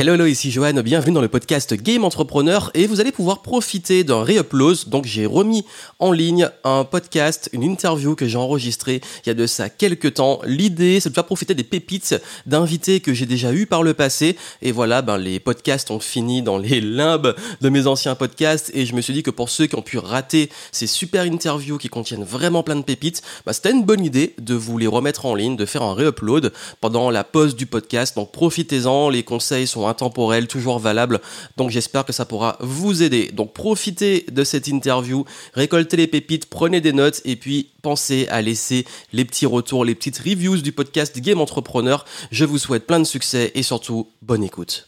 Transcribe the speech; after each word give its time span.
Hello, 0.00 0.14
hello, 0.14 0.26
ici 0.26 0.52
Johan, 0.52 0.74
bienvenue 0.74 1.12
dans 1.12 1.20
le 1.20 1.26
podcast 1.26 1.74
Game 1.74 2.04
Entrepreneur 2.04 2.70
et 2.74 2.86
vous 2.86 3.00
allez 3.00 3.10
pouvoir 3.10 3.42
profiter 3.42 4.04
d'un 4.04 4.22
re-upload. 4.22 4.88
Donc 4.88 5.06
j'ai 5.06 5.26
remis 5.26 5.64
en 5.98 6.12
ligne 6.12 6.48
un 6.62 6.84
podcast, 6.84 7.50
une 7.52 7.64
interview 7.64 8.14
que 8.14 8.28
j'ai 8.28 8.38
enregistrée 8.38 9.00
il 9.24 9.28
y 9.28 9.30
a 9.30 9.34
de 9.34 9.44
ça 9.48 9.68
quelques 9.68 10.14
temps. 10.14 10.38
L'idée 10.44 11.00
c'est 11.00 11.08
de 11.08 11.14
faire 11.14 11.26
profiter 11.26 11.56
des 11.56 11.64
pépites 11.64 12.14
d'invités 12.46 13.00
que 13.00 13.12
j'ai 13.12 13.26
déjà 13.26 13.52
eu 13.52 13.66
par 13.66 13.82
le 13.82 13.92
passé. 13.92 14.36
Et 14.62 14.70
voilà, 14.70 15.02
ben, 15.02 15.18
les 15.18 15.40
podcasts 15.40 15.90
ont 15.90 15.98
fini 15.98 16.42
dans 16.42 16.58
les 16.58 16.80
limbes 16.80 17.34
de 17.60 17.68
mes 17.68 17.88
anciens 17.88 18.14
podcasts 18.14 18.70
et 18.74 18.86
je 18.86 18.94
me 18.94 19.00
suis 19.00 19.14
dit 19.14 19.24
que 19.24 19.32
pour 19.32 19.48
ceux 19.48 19.66
qui 19.66 19.74
ont 19.74 19.82
pu 19.82 19.98
rater 19.98 20.48
ces 20.70 20.86
super 20.86 21.24
interviews 21.24 21.76
qui 21.76 21.88
contiennent 21.88 22.22
vraiment 22.22 22.62
plein 22.62 22.76
de 22.76 22.82
pépites, 22.82 23.20
ben, 23.44 23.52
c'était 23.52 23.72
une 23.72 23.82
bonne 23.82 24.04
idée 24.04 24.36
de 24.38 24.54
vous 24.54 24.78
les 24.78 24.86
remettre 24.86 25.26
en 25.26 25.34
ligne, 25.34 25.56
de 25.56 25.66
faire 25.66 25.82
un 25.82 25.94
re-upload 25.94 26.52
pendant 26.80 27.10
la 27.10 27.24
pause 27.24 27.56
du 27.56 27.66
podcast. 27.66 28.14
Donc 28.14 28.30
profitez-en, 28.30 29.08
les 29.08 29.24
conseils 29.24 29.66
sont 29.66 29.87
intemporels, 29.88 30.46
toujours 30.46 30.78
valables. 30.78 31.20
Donc 31.56 31.70
j'espère 31.70 32.04
que 32.04 32.12
ça 32.12 32.24
pourra 32.24 32.56
vous 32.60 33.02
aider. 33.02 33.30
Donc 33.32 33.52
profitez 33.52 34.24
de 34.30 34.44
cette 34.44 34.68
interview, 34.68 35.24
récoltez 35.54 35.96
les 35.96 36.06
pépites, 36.06 36.46
prenez 36.46 36.80
des 36.80 36.92
notes 36.92 37.20
et 37.24 37.36
puis 37.36 37.70
pensez 37.82 38.26
à 38.28 38.42
laisser 38.42 38.84
les 39.12 39.24
petits 39.24 39.46
retours, 39.46 39.84
les 39.84 39.94
petites 39.94 40.18
reviews 40.18 40.58
du 40.58 40.72
podcast 40.72 41.18
Game 41.18 41.40
Entrepreneur. 41.40 42.04
Je 42.30 42.44
vous 42.44 42.58
souhaite 42.58 42.86
plein 42.86 43.00
de 43.00 43.04
succès 43.04 43.52
et 43.54 43.62
surtout 43.62 44.08
bonne 44.22 44.44
écoute. 44.44 44.87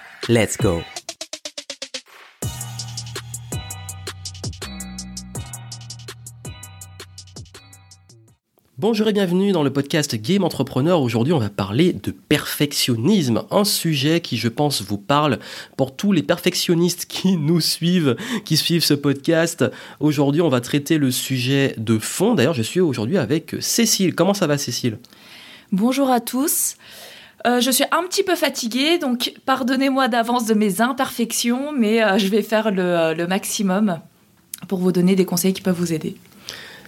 Let's 0.29 0.55
go 0.55 0.83
Bonjour 8.77 9.07
et 9.07 9.13
bienvenue 9.13 9.51
dans 9.51 9.63
le 9.63 9.73
podcast 9.73 10.15
Game 10.15 10.43
Entrepreneur. 10.43 11.01
Aujourd'hui, 11.01 11.33
on 11.33 11.39
va 11.39 11.49
parler 11.49 11.93
de 11.93 12.11
perfectionnisme, 12.11 13.45
un 13.49 13.63
sujet 13.63 14.21
qui, 14.21 14.37
je 14.37 14.47
pense, 14.47 14.83
vous 14.83 14.99
parle 14.99 15.39
pour 15.75 15.95
tous 15.95 16.11
les 16.11 16.21
perfectionnistes 16.21 17.05
qui 17.07 17.37
nous 17.37 17.59
suivent, 17.59 18.15
qui 18.45 18.57
suivent 18.57 18.83
ce 18.83 18.93
podcast. 18.93 19.65
Aujourd'hui, 19.99 20.41
on 20.41 20.49
va 20.49 20.61
traiter 20.61 20.99
le 20.99 21.09
sujet 21.09 21.73
de 21.77 21.97
fond. 21.97 22.35
D'ailleurs, 22.35 22.53
je 22.53 22.61
suis 22.61 22.79
aujourd'hui 22.79 23.17
avec 23.17 23.55
Cécile. 23.59 24.13
Comment 24.13 24.35
ça 24.35 24.45
va, 24.45 24.59
Cécile? 24.59 24.99
Bonjour 25.71 26.11
à 26.11 26.19
tous. 26.19 26.75
Euh, 27.47 27.59
je 27.59 27.71
suis 27.71 27.85
un 27.91 28.03
petit 28.03 28.23
peu 28.23 28.35
fatiguée, 28.35 28.97
donc 28.99 29.33
pardonnez-moi 29.45 30.07
d'avance 30.07 30.45
de 30.45 30.53
mes 30.53 30.81
imperfections, 30.81 31.71
mais 31.71 32.03
euh, 32.03 32.17
je 32.17 32.27
vais 32.27 32.43
faire 32.43 32.67
euh, 32.67 33.13
le 33.13 33.27
maximum 33.27 33.99
pour 34.67 34.79
vous 34.79 34.91
donner 34.91 35.15
des 35.15 35.25
conseils 35.25 35.53
qui 35.53 35.61
peuvent 35.61 35.77
vous 35.77 35.93
aider. 35.93 36.15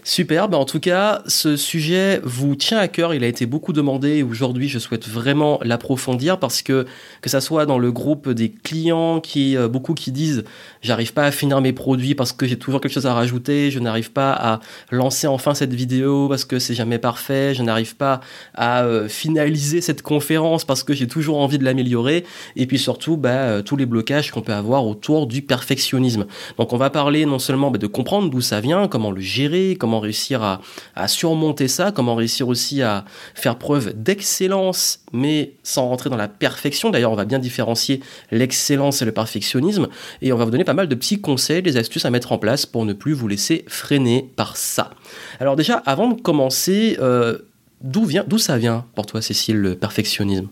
Super, 0.05 0.49
bah, 0.49 0.57
en 0.57 0.65
tout 0.65 0.81
cas, 0.81 1.21
ce 1.27 1.55
sujet 1.55 2.19
vous 2.25 2.55
tient 2.55 2.77
à 2.77 2.89
cœur, 2.89 3.13
il 3.13 3.23
a 3.23 3.27
été 3.27 3.45
beaucoup 3.45 3.71
demandé 3.71 4.17
et 4.17 4.23
aujourd'hui 4.23 4.67
je 4.67 4.77
souhaite 4.77 5.07
vraiment 5.07 5.59
l'approfondir 5.63 6.39
parce 6.39 6.61
que 6.61 6.85
que 7.21 7.29
ça 7.29 7.39
soit 7.39 7.65
dans 7.65 7.77
le 7.77 7.89
groupe 7.89 8.29
des 8.29 8.49
clients 8.51 9.21
qui 9.21 9.55
euh, 9.55 9.69
beaucoup 9.69 9.93
qui 9.93 10.11
disent 10.11 10.43
j'arrive 10.81 11.13
pas 11.13 11.23
à 11.23 11.31
finir 11.31 11.61
mes 11.61 11.71
produits 11.71 12.15
parce 12.15 12.33
que 12.33 12.45
j'ai 12.45 12.59
toujours 12.59 12.81
quelque 12.81 12.91
chose 12.91 13.05
à 13.05 13.13
rajouter, 13.13 13.71
je 13.71 13.79
n'arrive 13.79 14.11
pas 14.11 14.33
à 14.33 14.59
lancer 14.91 15.25
enfin 15.27 15.53
cette 15.53 15.73
vidéo 15.73 16.27
parce 16.27 16.43
que 16.43 16.59
c'est 16.59 16.73
jamais 16.73 16.99
parfait, 16.99 17.53
je 17.53 17.63
n'arrive 17.63 17.95
pas 17.95 18.19
à 18.55 18.83
euh, 18.83 19.07
finaliser 19.07 19.79
cette 19.79 20.01
conférence 20.01 20.65
parce 20.65 20.83
que 20.83 20.93
j'ai 20.93 21.07
toujours 21.07 21.37
envie 21.37 21.57
de 21.57 21.63
l'améliorer. 21.63 22.25
Et 22.57 22.67
puis 22.67 22.77
surtout 22.77 23.15
bah, 23.15 23.29
euh, 23.29 23.61
tous 23.61 23.77
les 23.77 23.85
blocages 23.85 24.31
qu'on 24.31 24.41
peut 24.41 24.53
avoir 24.53 24.85
autour 24.85 25.27
du 25.27 25.41
perfectionnisme. 25.41 26.25
Donc 26.57 26.73
on 26.73 26.77
va 26.77 26.89
parler 26.89 27.25
non 27.25 27.39
seulement 27.39 27.71
bah, 27.71 27.77
de 27.77 27.87
comprendre 27.87 28.29
d'où 28.29 28.41
ça 28.41 28.59
vient, 28.59 28.89
comment 28.89 29.11
le 29.11 29.21
gérer, 29.21 29.77
comment 29.79 29.92
réussir 29.99 30.41
à, 30.43 31.07
surmonter 31.07 31.67
ça, 31.67 31.91
comment 31.91 32.15
réussir 32.15 32.47
aussi 32.47 32.81
à 32.81 33.05
faire 33.35 33.57
preuve 33.57 33.93
d'excellence, 33.95 34.99
mais 35.11 35.53
sans 35.63 35.87
rentrer 35.87 36.09
dans 36.09 36.17
la 36.17 36.27
perfection. 36.27 36.89
D'ailleurs, 36.89 37.11
on 37.11 37.15
va 37.15 37.25
bien 37.25 37.39
différencier 37.39 38.01
l'excellence 38.31 39.01
et 39.01 39.05
le 39.05 39.11
perfectionnisme, 39.11 39.87
et 40.21 40.33
on 40.33 40.37
va 40.37 40.45
vous 40.45 40.51
donner 40.51 40.63
pas 40.63 40.73
mal 40.73 40.87
de 40.87 40.95
petits 40.95 41.21
conseils, 41.21 41.61
des 41.61 41.77
astuces 41.77 42.05
à 42.05 42.09
mettre 42.09 42.31
en 42.31 42.37
place 42.37 42.65
pour 42.65 42.85
ne 42.85 42.93
plus 42.93 43.13
vous 43.13 43.27
laisser 43.27 43.65
freiner 43.67 44.29
par 44.35 44.57
ça. 44.57 44.91
Alors 45.39 45.55
déjà, 45.55 45.81
avant 45.85 46.09
de 46.09 46.21
commencer, 46.21 46.97
euh, 46.99 47.37
d'où 47.81 48.05
vient, 48.05 48.23
d'où 48.27 48.37
ça 48.37 48.57
vient 48.57 48.85
pour 48.95 49.05
toi, 49.05 49.21
Cécile, 49.21 49.57
le 49.57 49.75
perfectionnisme? 49.75 50.47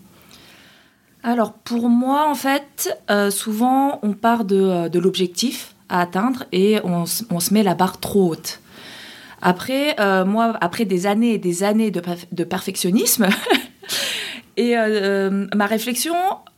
Alors 1.24 1.54
pour 1.54 1.90
moi, 1.90 2.28
en 2.28 2.36
fait, 2.36 2.98
euh, 3.10 3.30
souvent 3.30 4.00
on 4.02 4.14
part 4.14 4.44
de, 4.44 4.56
euh, 4.56 4.90
de 4.90 5.00
l'objectif 5.00 5.76
à 5.92 6.02
atteindre 6.02 6.46
et 6.52 6.80
on, 6.84 7.06
se 7.06 7.54
met 7.54 7.64
la 7.64 7.76
barre 7.76 8.00
trop 8.00 8.32
haute. 8.32 8.61
Après, 9.42 10.00
euh, 10.00 10.26
moi, 10.26 10.56
après 10.62 10.86
des 10.86 11.08
années 11.08 11.34
et 11.34 11.38
des 11.38 11.64
années 11.64 11.92
de, 11.92 12.44
perfectionnisme, 12.44 13.28
et 14.58 14.78
euh, 14.78 14.88
euh, 14.88 15.48
ma 15.56 15.66
réflexion, 15.66 16.16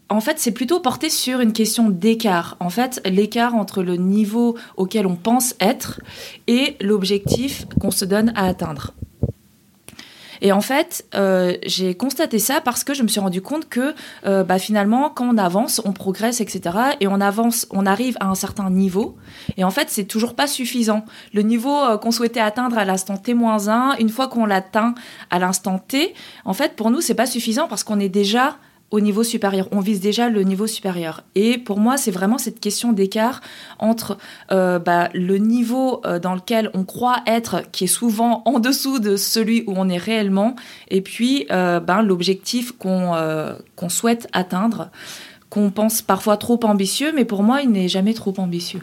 en 0.09 0.19
fait, 0.19 0.37
c'est 0.37 0.51
plutôt 0.51 0.79
porté 0.79 1.09
sur 1.09 1.39
une 1.39 1.53
question 1.53 1.89
d'écart. 1.89 2.57
En 2.59 2.69
fait, 2.69 3.01
l'écart 3.05 3.55
entre 3.55 3.83
le 3.83 3.95
niveau 3.95 4.57
auquel 4.77 5.07
on 5.07 5.15
pense 5.15 5.55
être 5.59 6.01
et 6.47 6.75
l'objectif 6.81 7.65
qu'on 7.79 7.91
se 7.91 8.05
donne 8.05 8.33
à 8.35 8.45
atteindre. 8.47 8.93
Et 10.43 10.51
en 10.51 10.59
fait, 10.59 11.05
euh, 11.15 11.55
j'ai 11.65 11.95
constaté 11.95 12.37
ça 12.37 12.59
parce 12.59 12.83
que 12.83 12.93
je 12.93 13.01
me 13.01 13.07
suis 13.07 13.21
rendu 13.21 13.41
compte 13.41 13.69
que 13.69 13.95
euh, 14.25 14.43
bah, 14.43 14.59
finalement, 14.59 15.09
quand 15.09 15.33
on 15.33 15.37
avance, 15.37 15.81
on 15.85 15.93
progresse, 15.93 16.41
etc. 16.41 16.77
Et 16.99 17.07
on 17.07 17.21
avance, 17.21 17.65
on 17.71 17.85
arrive 17.85 18.17
à 18.19 18.27
un 18.27 18.35
certain 18.35 18.69
niveau. 18.69 19.15
Et 19.55 19.63
en 19.63 19.71
fait, 19.71 19.89
c'est 19.89 20.03
toujours 20.03 20.35
pas 20.35 20.47
suffisant. 20.47 21.05
Le 21.33 21.43
niveau 21.43 21.73
euh, 21.73 21.97
qu'on 21.97 22.11
souhaitait 22.11 22.41
atteindre 22.41 22.77
à 22.77 22.83
l'instant 22.83 23.15
T-1, 23.15 23.95
une 23.99 24.09
fois 24.09 24.27
qu'on 24.27 24.45
l'atteint 24.45 24.95
à 25.31 25.39
l'instant 25.39 25.79
T, 25.79 26.13
en 26.43 26.53
fait, 26.53 26.75
pour 26.75 26.91
nous, 26.91 26.99
c'est 26.99 27.15
pas 27.15 27.25
suffisant 27.25 27.69
parce 27.69 27.85
qu'on 27.85 28.01
est 28.01 28.09
déjà 28.09 28.57
au 28.93 28.99
niveau 28.99 29.23
supérieur. 29.23 29.67
On 29.71 29.79
vise 29.79 29.99
déjà 29.99 30.29
le 30.29 30.43
niveau 30.43 30.67
supérieur. 30.67 31.23
Et 31.33 31.57
pour 31.57 31.79
moi, 31.79 31.97
c'est 31.97 32.11
vraiment 32.11 32.37
cette 32.37 32.59
question 32.59 32.93
d'écart 32.93 33.41
entre 33.79 34.19
euh, 34.51 34.77
bah, 34.77 35.09
le 35.15 35.37
niveau 35.39 35.99
euh, 36.05 36.19
dans 36.19 36.35
lequel 36.35 36.69
on 36.75 36.83
croit 36.83 37.17
être, 37.25 37.63
qui 37.71 37.85
est 37.85 37.87
souvent 37.87 38.43
en 38.45 38.59
dessous 38.59 38.99
de 38.99 39.15
celui 39.15 39.63
où 39.65 39.73
on 39.75 39.89
est 39.89 39.97
réellement, 39.97 40.55
et 40.89 41.01
puis 41.01 41.47
euh, 41.49 41.79
ben, 41.79 42.03
l'objectif 42.03 42.71
qu'on 42.77 43.89
souhaite 43.89 44.27
atteindre, 44.31 44.89
qu'on 45.49 45.71
pense 45.71 46.03
parfois 46.03 46.37
trop 46.37 46.59
ambitieux, 46.63 47.11
mais 47.15 47.25
pour 47.25 47.41
moi, 47.41 47.61
il 47.63 47.71
n'est 47.71 47.87
jamais 47.87 48.13
trop 48.13 48.35
ambitieux. 48.37 48.81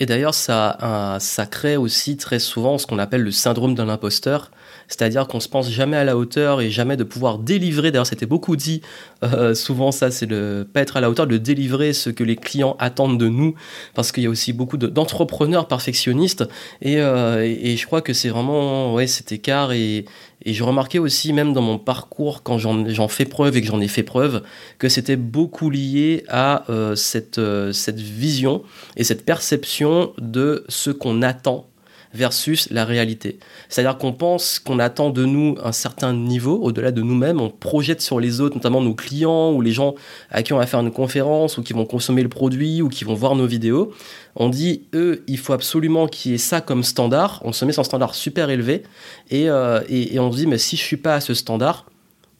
Et 0.00 0.06
d'ailleurs, 0.06 0.34
ça, 0.34 1.16
ça 1.20 1.46
crée 1.46 1.76
aussi 1.76 2.16
très 2.16 2.40
souvent 2.40 2.78
ce 2.78 2.86
qu'on 2.88 2.98
appelle 2.98 3.22
le 3.22 3.30
syndrome 3.30 3.76
de 3.76 3.82
l'imposteur 3.84 4.50
c'est-à-dire 4.88 5.26
qu'on 5.26 5.40
se 5.40 5.48
pense 5.48 5.70
jamais 5.70 5.96
à 5.96 6.04
la 6.04 6.16
hauteur 6.16 6.60
et 6.60 6.70
jamais 6.70 6.96
de 6.96 7.04
pouvoir 7.04 7.38
délivrer. 7.38 7.90
D'ailleurs, 7.90 8.06
c'était 8.06 8.26
beaucoup 8.26 8.56
dit. 8.56 8.82
Euh, 9.22 9.54
souvent, 9.54 9.92
ça, 9.92 10.10
c'est 10.10 10.26
de 10.26 10.66
pas 10.72 10.80
être 10.80 10.96
à 10.96 11.00
la 11.00 11.10
hauteur, 11.10 11.26
de 11.26 11.38
délivrer 11.38 11.92
ce 11.92 12.10
que 12.10 12.24
les 12.24 12.36
clients 12.36 12.76
attendent 12.78 13.18
de 13.18 13.28
nous, 13.28 13.54
parce 13.94 14.12
qu'il 14.12 14.22
y 14.22 14.26
a 14.26 14.30
aussi 14.30 14.52
beaucoup 14.52 14.76
d'entrepreneurs 14.76 15.68
perfectionnistes. 15.68 16.44
Euh, 16.84 17.40
et, 17.40 17.76
je 17.76 17.86
crois 17.86 18.02
que 18.02 18.12
c'est 18.12 18.28
vraiment 18.28 18.94
ouais 18.94 19.06
cet 19.06 19.32
écart. 19.32 19.72
Et, 19.72 20.04
je 20.44 20.62
remarquais 20.62 20.98
aussi, 20.98 21.32
même 21.32 21.54
dans 21.54 21.62
mon 21.62 21.78
parcours, 21.78 22.42
quand 22.42 22.58
j'en 22.58 23.08
fais 23.08 23.24
preuve 23.24 23.56
et 23.56 23.62
que 23.62 23.66
j'en 23.66 23.80
ai 23.80 23.88
fait 23.88 24.02
preuve, 24.02 24.42
que 24.78 24.90
c'était 24.90 25.16
beaucoup 25.16 25.70
lié 25.70 26.24
à 26.28 26.70
euh, 26.70 26.94
cette 26.94 27.38
vision 27.38 28.62
et 28.98 29.04
cette 29.04 29.24
perception 29.24 30.12
de 30.18 30.66
ce 30.68 30.90
qu'on 30.90 31.22
attend 31.22 31.66
versus 32.14 32.68
la 32.70 32.84
réalité. 32.84 33.38
C'est-à-dire 33.68 33.98
qu'on 33.98 34.12
pense 34.12 34.58
qu'on 34.58 34.78
attend 34.78 35.10
de 35.10 35.24
nous 35.24 35.56
un 35.62 35.72
certain 35.72 36.12
niveau, 36.12 36.58
au-delà 36.62 36.92
de 36.92 37.02
nous-mêmes, 37.02 37.40
on 37.40 37.50
projette 37.50 38.00
sur 38.00 38.20
les 38.20 38.40
autres, 38.40 38.54
notamment 38.54 38.80
nos 38.80 38.94
clients 38.94 39.52
ou 39.52 39.60
les 39.60 39.72
gens 39.72 39.94
à 40.30 40.42
qui 40.42 40.52
on 40.52 40.58
va 40.58 40.66
faire 40.66 40.80
une 40.80 40.92
conférence 40.92 41.58
ou 41.58 41.62
qui 41.62 41.72
vont 41.72 41.84
consommer 41.84 42.22
le 42.22 42.28
produit 42.28 42.82
ou 42.82 42.88
qui 42.88 43.04
vont 43.04 43.14
voir 43.14 43.34
nos 43.34 43.46
vidéos. 43.46 43.92
On 44.36 44.48
dit, 44.48 44.84
eux, 44.94 45.22
il 45.26 45.38
faut 45.38 45.52
absolument 45.52 46.06
qu'il 46.06 46.32
y 46.32 46.34
ait 46.34 46.38
ça 46.38 46.60
comme 46.60 46.82
standard. 46.82 47.40
On 47.44 47.52
se 47.52 47.64
met 47.64 47.78
un 47.78 47.84
standard 47.84 48.14
super 48.14 48.50
élevé 48.50 48.82
et, 49.30 49.48
euh, 49.48 49.80
et, 49.88 50.14
et 50.14 50.20
on 50.20 50.30
se 50.32 50.38
dit, 50.38 50.46
mais 50.46 50.58
si 50.58 50.76
je 50.76 50.82
suis 50.82 50.96
pas 50.96 51.16
à 51.16 51.20
ce 51.20 51.34
standard, 51.34 51.86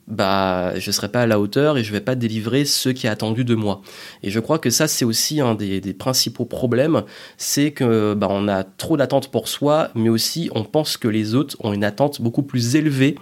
bah 0.06 0.78
je 0.78 0.90
serai 0.90 1.08
pas 1.08 1.22
à 1.22 1.26
la 1.26 1.40
hauteur 1.40 1.78
et 1.78 1.84
je 1.84 1.92
vais 1.92 2.00
pas 2.00 2.14
délivrer 2.14 2.64
ce 2.64 2.88
qui 2.88 3.06
est 3.06 3.10
attendu 3.10 3.44
de 3.44 3.54
moi. 3.54 3.80
Et 4.22 4.30
je 4.30 4.40
crois 4.40 4.58
que 4.58 4.70
ça 4.70 4.88
c'est 4.88 5.04
aussi 5.04 5.40
un 5.40 5.54
des, 5.54 5.80
principaux 5.94 6.44
problèmes, 6.44 7.02
c'est 7.36 7.70
que 7.70 8.14
bah, 8.14 8.28
on 8.30 8.48
a 8.48 8.64
trop 8.64 8.96
d'attentes 8.96 9.30
pour 9.30 9.48
soi, 9.48 9.90
mais 9.94 10.08
aussi 10.08 10.50
on 10.54 10.64
pense 10.64 10.96
que 10.96 11.08
les 11.08 11.34
autres 11.34 11.56
ont 11.60 11.72
une 11.72 11.84
attente 11.84 12.20
beaucoup 12.20 12.42
plus 12.42 12.76
élevée 12.76 13.16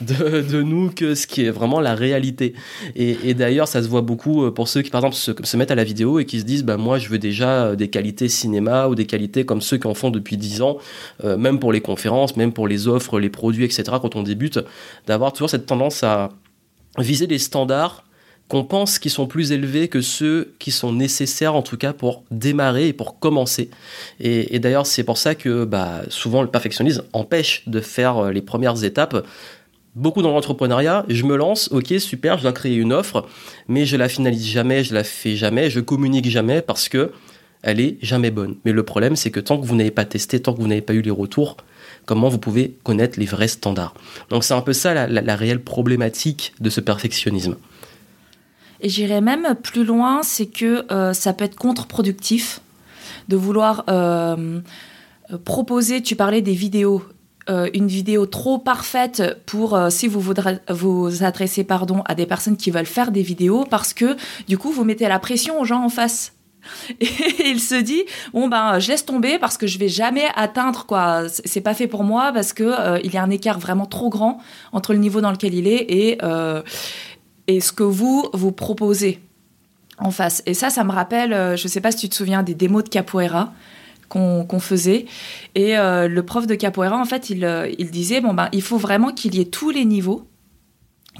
de, 0.00 0.62
nous 0.62 0.90
que 0.90 1.14
ce 1.14 1.26
qui 1.26 1.44
est 1.44 1.50
vraiment 1.50 1.80
la 1.80 1.94
réalité. 1.94 2.54
Et, 2.96 3.34
d'ailleurs, 3.34 3.68
ça 3.68 3.82
se 3.82 3.88
voit 3.88 4.00
beaucoup 4.02 4.44
euh, 4.44 4.50
pour 4.50 4.68
ceux 4.68 4.82
qui, 4.82 4.90
par 4.90 5.04
exemple, 5.04 5.16
se, 5.46 5.56
mettent 5.56 5.70
à 5.70 5.74
la 5.74 5.84
vidéo 5.84 6.18
et 6.18 6.24
qui 6.24 6.40
se 6.40 6.44
disent, 6.44 6.64
bah, 6.64 6.76
moi, 6.76 6.98
je 6.98 7.08
veux 7.08 7.18
déjà 7.18 7.66
euh, 7.66 7.76
des 7.76 7.88
qualités 7.88 8.28
cinéma 8.28 8.88
ou 8.88 8.94
des 8.94 9.06
qualités 9.06 9.44
comme 9.44 9.60
ceux 9.60 9.78
qui 9.78 9.86
en 9.86 9.94
font 9.94 10.10
depuis 10.10 10.36
10 10.36 10.62
ans, 10.62 10.78
euh, 11.24 11.36
même 11.36 11.58
pour 11.58 11.72
les 11.72 11.80
conférences, 11.80 12.36
même 12.36 12.52
pour 12.52 12.68
les 12.68 12.88
offres, 12.88 13.18
les 13.18 13.30
produits, 13.30 13.64
etc., 13.64 13.82
quand 14.00 14.16
on 14.16 14.22
débute, 14.22 14.60
d'avoir 15.06 15.32
toujours 15.32 15.50
cette 15.50 15.66
tendance 15.66 16.02
à 16.02 16.30
viser 16.98 17.26
des 17.26 17.38
standards 17.38 18.04
qu'on 18.48 18.64
pense 18.64 18.98
qui 18.98 19.10
sont 19.10 19.28
plus 19.28 19.52
élevés 19.52 19.86
que 19.86 20.00
ceux 20.00 20.54
qui 20.58 20.72
sont 20.72 20.92
nécessaires 20.92 21.54
en 21.54 21.62
tout 21.62 21.76
cas 21.76 21.92
pour 21.92 22.24
démarrer 22.32 22.88
et 22.88 22.92
pour 22.92 23.20
commencer. 23.20 23.70
Et, 24.18 24.58
d'ailleurs 24.58 24.86
c'est 24.86 25.04
pour 25.04 25.18
ça 25.18 25.36
que 25.36 25.64
bah, 25.64 26.02
souvent 26.08 26.42
le 26.42 26.48
perfectionnisme 26.48 27.04
empêche 27.12 27.62
de 27.68 27.80
faire 27.80 28.32
les 28.32 28.42
premières 28.42 28.82
étapes. 28.82 29.24
Beaucoup 29.96 30.22
dans 30.22 30.30
l'entrepreneuriat, 30.30 31.04
je 31.08 31.24
me 31.24 31.36
lance, 31.36 31.68
ok 31.72 31.94
super, 31.98 32.38
je 32.38 32.42
dois 32.42 32.52
créer 32.52 32.76
une 32.76 32.92
offre, 32.92 33.26
mais 33.66 33.86
je 33.86 33.96
la 33.96 34.08
finalise 34.08 34.46
jamais, 34.46 34.84
je 34.84 34.94
la 34.94 35.02
fais 35.02 35.34
jamais, 35.34 35.68
je 35.68 35.80
communique 35.80 36.28
jamais 36.28 36.62
parce 36.62 36.88
que 36.88 37.10
elle 37.62 37.80
est 37.80 37.98
jamais 38.00 38.30
bonne. 38.30 38.56
Mais 38.64 38.72
le 38.72 38.84
problème 38.84 39.16
c'est 39.16 39.30
que 39.30 39.40
tant 39.40 39.60
que 39.60 39.66
vous 39.66 39.74
n'avez 39.74 39.90
pas 39.90 40.04
testé, 40.04 40.40
tant 40.40 40.54
que 40.54 40.60
vous 40.60 40.68
n'avez 40.68 40.80
pas 40.80 40.94
eu 40.94 41.02
les 41.02 41.10
retours, 41.10 41.56
comment 42.06 42.28
vous 42.28 42.38
pouvez 42.38 42.76
connaître 42.84 43.18
les 43.18 43.26
vrais 43.26 43.48
standards? 43.48 43.94
Donc 44.28 44.44
c'est 44.44 44.54
un 44.54 44.62
peu 44.62 44.72
ça 44.72 45.08
la 45.08 45.36
réelle 45.36 45.62
problématique 45.62 46.54
de 46.60 46.70
ce 46.70 46.80
perfectionnisme. 46.80 47.56
Et 48.80 48.88
j'irais 48.88 49.20
même 49.20 49.54
plus 49.62 49.84
loin, 49.84 50.22
c'est 50.22 50.46
que 50.46 50.90
euh, 50.92 51.12
ça 51.12 51.32
peut 51.32 51.44
être 51.44 51.56
contre-productif 51.56 52.60
de 53.28 53.36
vouloir 53.36 53.84
euh, 53.88 54.60
proposer, 55.44 56.02
tu 56.02 56.16
parlais 56.16 56.42
des 56.42 56.54
vidéos, 56.54 57.02
euh, 57.02 57.19
une 57.48 57.88
vidéo 57.88 58.26
trop 58.26 58.58
parfaite 58.58 59.42
pour 59.44 59.78
si 59.90 60.06
vous 60.06 60.20
vous 60.20 61.24
adresser 61.24 61.64
pardon 61.64 62.02
à 62.04 62.14
des 62.14 62.26
personnes 62.26 62.56
qui 62.56 62.70
veulent 62.70 62.86
faire 62.86 63.10
des 63.10 63.22
vidéos 63.22 63.64
parce 63.68 63.92
que 63.92 64.16
du 64.46 64.56
coup 64.56 64.70
vous 64.70 64.84
mettez 64.84 65.08
la 65.08 65.18
pression 65.18 65.60
aux 65.60 65.64
gens 65.64 65.82
en 65.82 65.88
face. 65.88 66.32
Et 67.00 67.08
il 67.48 67.58
se 67.58 67.74
dit 67.74 68.04
bon 68.32 68.46
ben 68.46 68.78
je 68.78 68.88
laisse 68.88 69.04
tomber 69.04 69.38
parce 69.38 69.56
que 69.56 69.66
je 69.66 69.78
vais 69.78 69.88
jamais 69.88 70.26
atteindre 70.36 70.86
quoi 70.86 71.24
c'est 71.28 71.62
pas 71.62 71.74
fait 71.74 71.88
pour 71.88 72.04
moi 72.04 72.30
parce 72.32 72.52
que 72.52 73.02
il 73.04 73.12
y 73.12 73.16
a 73.16 73.22
un 73.22 73.30
écart 73.30 73.58
vraiment 73.58 73.86
trop 73.86 74.10
grand 74.10 74.38
entre 74.72 74.92
le 74.92 75.00
niveau 75.00 75.20
dans 75.20 75.32
lequel 75.32 75.54
il 75.54 75.66
est 75.66 75.86
et 75.88 76.18
et 77.50 77.60
ce 77.60 77.72
que 77.72 77.82
vous, 77.82 78.28
vous 78.32 78.52
proposez 78.52 79.20
en 79.98 80.10
face. 80.12 80.42
Et 80.46 80.54
ça, 80.54 80.70
ça 80.70 80.84
me 80.84 80.92
rappelle, 80.92 81.32
euh, 81.32 81.56
je 81.56 81.66
sais 81.66 81.80
pas 81.80 81.90
si 81.90 81.98
tu 81.98 82.08
te 82.08 82.14
souviens 82.14 82.42
des 82.42 82.54
démos 82.54 82.84
de 82.84 82.88
capoeira 82.88 83.52
qu'on 84.10 84.60
faisait. 84.60 85.06
Et 85.54 85.78
euh, 85.78 86.08
le 86.08 86.22
prof 86.24 86.46
de 86.46 86.54
capoeira, 86.54 86.98
en 86.98 87.04
fait, 87.04 87.30
il, 87.30 87.44
euh, 87.44 87.70
il 87.78 87.90
disait, 87.90 88.20
bon, 88.20 88.34
ben, 88.34 88.48
il 88.52 88.62
faut 88.62 88.76
vraiment 88.76 89.12
qu'il 89.12 89.34
y 89.36 89.40
ait 89.40 89.46
tous 89.46 89.70
les 89.70 89.84
niveaux 89.84 90.26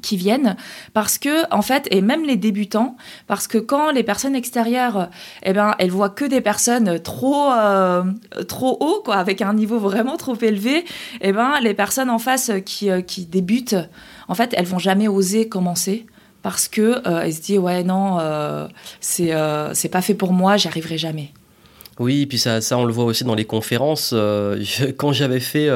qui 0.03 0.17
viennent 0.17 0.57
parce 0.95 1.19
que 1.19 1.53
en 1.53 1.61
fait 1.63 1.87
et 1.91 2.01
même 2.01 2.25
les 2.25 2.37
débutants 2.37 2.97
parce 3.27 3.47
que 3.47 3.59
quand 3.59 3.91
les 3.91 4.05
personnes 4.05 4.37
extérieures 4.37 5.11
eh 5.43 5.53
ben 5.53 5.75
elles 5.79 5.91
voient 5.91 6.09
que 6.09 6.25
des 6.25 6.41
personnes 6.41 7.01
trop 7.01 7.51
trop 8.49 8.79
haut 8.81 9.03
quoi 9.05 9.17
avec 9.17 9.43
un 9.43 9.53
niveau 9.53 9.79
vraiment 9.79 10.17
trop 10.17 10.37
élevé 10.41 10.87
eh 11.21 11.33
ben 11.33 11.59
les 11.61 11.75
personnes 11.75 12.09
en 12.09 12.21
face 12.21 12.53
qui, 12.65 12.89
qui 13.07 13.27
débutent 13.27 13.77
en 14.29 14.35
fait 14.35 14.55
elles 14.57 14.65
vont 14.65 14.79
jamais 14.79 15.09
oser 15.09 15.49
commencer 15.49 16.07
parce 16.43 16.69
que 16.69 17.07
euh, 17.07 17.23
elle 17.23 17.35
se 17.35 17.41
dit 17.41 17.59
ouais 17.59 17.83
non 17.83 18.19
euh, 18.21 18.67
c'est 19.01 19.33
euh, 19.33 19.75
c'est 19.75 19.89
pas 19.89 20.03
fait 20.03 20.15
pour 20.15 20.33
moi 20.33 20.57
j'y 20.57 20.69
arriverai 20.69 20.99
jamais 20.99 21.33
oui 22.01 22.27
puis 22.27 22.39
ça 22.39 22.61
ça 22.61 22.77
on 22.77 22.85
le 22.85 22.93
voit 22.93 23.05
aussi 23.05 23.23
dans 23.23 23.37
les 23.37 23.45
conférences. 23.45 24.13
Quand 24.97 25.13
j'avais 25.13 25.41
fait 25.41 25.71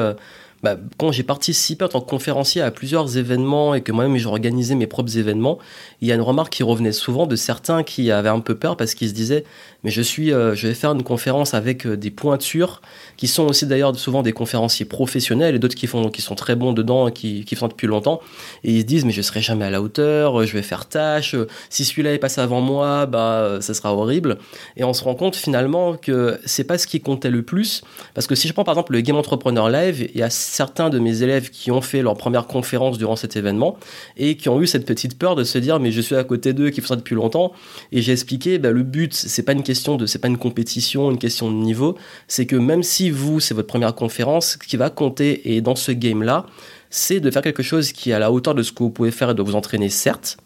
bah, 0.63 0.77
quand 0.97 1.11
j'ai 1.11 1.23
participé 1.23 1.85
en 1.85 1.89
tant 1.89 2.01
que 2.01 2.09
conférencier 2.09 2.61
à 2.61 2.71
plusieurs 2.71 3.17
événements 3.17 3.75
et 3.75 3.81
que 3.81 3.91
moi-même 3.91 4.17
j'organisais 4.17 4.75
mes 4.75 4.87
propres 4.87 5.17
événements, 5.17 5.59
il 6.01 6.07
y 6.07 6.11
a 6.11 6.15
une 6.15 6.21
remarque 6.21 6.53
qui 6.53 6.63
revenait 6.63 6.91
souvent 6.91 7.27
de 7.27 7.35
certains 7.35 7.83
qui 7.83 8.09
avaient 8.11 8.29
un 8.29 8.39
peu 8.39 8.55
peur 8.55 8.77
parce 8.77 8.95
qu'ils 8.95 9.09
se 9.09 9.13
disaient 9.13 9.43
mais 9.85 9.91
je 9.91 10.01
suis, 10.01 10.33
euh, 10.33 10.55
je 10.55 10.67
vais 10.67 10.73
faire 10.73 10.93
une 10.93 11.03
conférence 11.03 11.53
avec 11.53 11.85
euh, 11.85 11.95
des 11.95 12.09
pointures 12.09 12.81
qui 13.17 13.27
sont 13.27 13.43
aussi 13.43 13.67
d'ailleurs 13.67 13.95
souvent 13.95 14.23
des 14.23 14.31
conférenciers 14.31 14.85
professionnels 14.85 15.53
et 15.53 15.59
d'autres 15.59 15.75
qui 15.75 15.87
qui 16.11 16.21
sont 16.23 16.33
très 16.33 16.55
bons 16.55 16.73
dedans, 16.73 17.11
qui, 17.11 17.45
qui 17.45 17.55
font 17.55 17.67
depuis 17.67 17.85
longtemps. 17.85 18.19
Et 18.63 18.71
ils 18.71 18.81
se 18.81 18.85
disent 18.85 19.05
mais 19.05 19.11
je 19.11 19.21
serai 19.21 19.41
jamais 19.41 19.65
à 19.65 19.69
la 19.69 19.83
hauteur, 19.83 20.43
je 20.43 20.53
vais 20.53 20.63
faire 20.63 20.87
tâche, 20.87 21.35
si 21.69 21.85
celui-là 21.85 22.13
est 22.13 22.17
passé 22.17 22.41
avant 22.41 22.61
moi, 22.61 23.05
bah 23.05 23.59
ça 23.61 23.75
sera 23.75 23.93
horrible. 23.93 24.39
Et 24.75 24.83
on 24.83 24.93
se 24.93 25.03
rend 25.03 25.13
compte 25.13 25.35
finalement 25.35 25.95
que 25.95 26.39
c'est 26.45 26.63
pas 26.63 26.79
ce 26.79 26.87
qui 26.87 26.99
comptait 26.99 27.29
le 27.29 27.43
plus 27.43 27.83
parce 28.15 28.25
que 28.25 28.33
si 28.33 28.47
je 28.47 28.53
prends 28.53 28.63
par 28.63 28.73
exemple 28.73 28.93
le 28.93 29.01
Game 29.01 29.17
Entrepreneur 29.17 29.69
Live, 29.69 30.09
il 30.13 30.19
y 30.19 30.23
a 30.23 30.31
certains 30.45 30.89
de 30.89 30.99
mes 30.99 31.23
élèves 31.23 31.49
qui 31.49 31.71
ont 31.71 31.81
fait 31.81 32.01
leur 32.01 32.15
première 32.15 32.47
conférence 32.47 32.97
durant 32.97 33.15
cet 33.15 33.35
événement 33.35 33.77
et 34.17 34.37
qui 34.37 34.49
ont 34.49 34.61
eu 34.61 34.67
cette 34.67 34.85
petite 34.85 35.17
peur 35.17 35.35
de 35.35 35.43
se 35.43 35.57
dire 35.57 35.79
mais 35.79 35.91
je 35.91 36.01
suis 36.01 36.15
à 36.15 36.23
côté 36.23 36.53
d'eux 36.53 36.69
qui 36.69 36.81
font 36.81 36.87
ça 36.87 36.95
depuis 36.95 37.15
longtemps 37.15 37.51
et 37.91 38.01
j'ai 38.01 38.11
expliqué 38.11 38.59
bah, 38.59 38.71
le 38.71 38.83
but 38.83 39.13
c'est 39.13 39.43
pas 39.43 39.51
une 39.53 39.63
question 39.63 39.95
de, 39.95 40.05
c'est 40.05 40.19
pas 40.19 40.27
une 40.27 40.37
compétition, 40.37 41.11
une 41.11 41.17
question 41.17 41.49
de 41.49 41.55
niveau, 41.55 41.97
c'est 42.27 42.45
que 42.45 42.55
même 42.55 42.83
si 42.83 43.09
vous, 43.09 43.39
c'est 43.39 43.53
votre 43.53 43.67
première 43.67 43.95
conférence, 43.95 44.53
ce 44.53 44.57
qui 44.57 44.77
va 44.77 44.89
compter, 44.89 45.55
et 45.55 45.61
dans 45.61 45.75
ce 45.75 45.91
game-là, 45.91 46.45
c'est 46.89 47.19
de 47.19 47.29
faire 47.31 47.41
quelque 47.41 47.63
chose 47.63 47.91
qui 47.91 48.11
est 48.11 48.13
à 48.13 48.19
la 48.19 48.31
hauteur 48.31 48.55
de 48.55 48.63
ce 48.63 48.71
que 48.71 48.83
vous 48.83 48.89
pouvez 48.89 49.11
faire 49.11 49.31
et 49.31 49.33
de 49.33 49.41
vous 49.41 49.55
entraîner, 49.55 49.89
certes, 49.89 50.37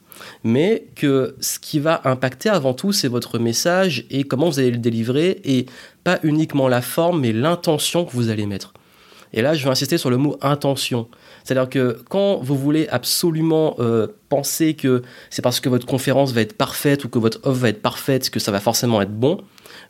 mais 0.44 0.86
que 0.96 1.36
ce 1.40 1.60
qui 1.60 1.80
va 1.80 2.02
impacter 2.06 2.50
avant 2.50 2.74
tout, 2.74 2.92
c'est 2.92 3.08
votre 3.08 3.40
message 3.40 4.06
et 4.10 4.24
comment 4.24 4.50
vous 4.50 4.60
allez 4.60 4.72
le 4.72 4.78
délivrer, 4.78 5.42
et 5.44 5.66
pas 6.04 6.20
uniquement 6.24 6.68
la 6.68 6.82
forme, 6.82 7.22
mais 7.22 7.34
l'intention 7.34 8.06
que 8.06 8.12
vous 8.12 8.30
allez 8.30 8.46
mettre. 8.46 8.74
Et 9.34 9.42
là, 9.42 9.54
je 9.54 9.64
vais 9.64 9.70
insister 9.70 9.98
sur 9.98 10.10
le 10.10 10.18
mot 10.18 10.38
intention. 10.42 11.08
C'est-à-dire 11.44 11.70
que 11.70 12.02
quand 12.10 12.38
vous 12.38 12.56
voulez 12.56 12.88
absolument 12.90 13.76
euh, 13.80 14.08
penser 14.30 14.74
que 14.74 15.04
c'est 15.30 15.42
parce 15.42 15.60
que 15.60 15.70
votre 15.70 15.86
conférence 15.86 16.34
va 16.34 16.42
être 16.42 16.58
parfaite 16.58 17.06
ou 17.06 17.10
que 17.10 17.20
votre 17.20 17.40
offre 17.44 17.60
va 17.60 17.70
être 17.70 17.82
parfaite 17.82 18.30
que 18.30 18.40
ça 18.40 18.52
va 18.52 18.60
forcément 18.60 19.02
être 19.02 19.14
bon, 19.14 19.42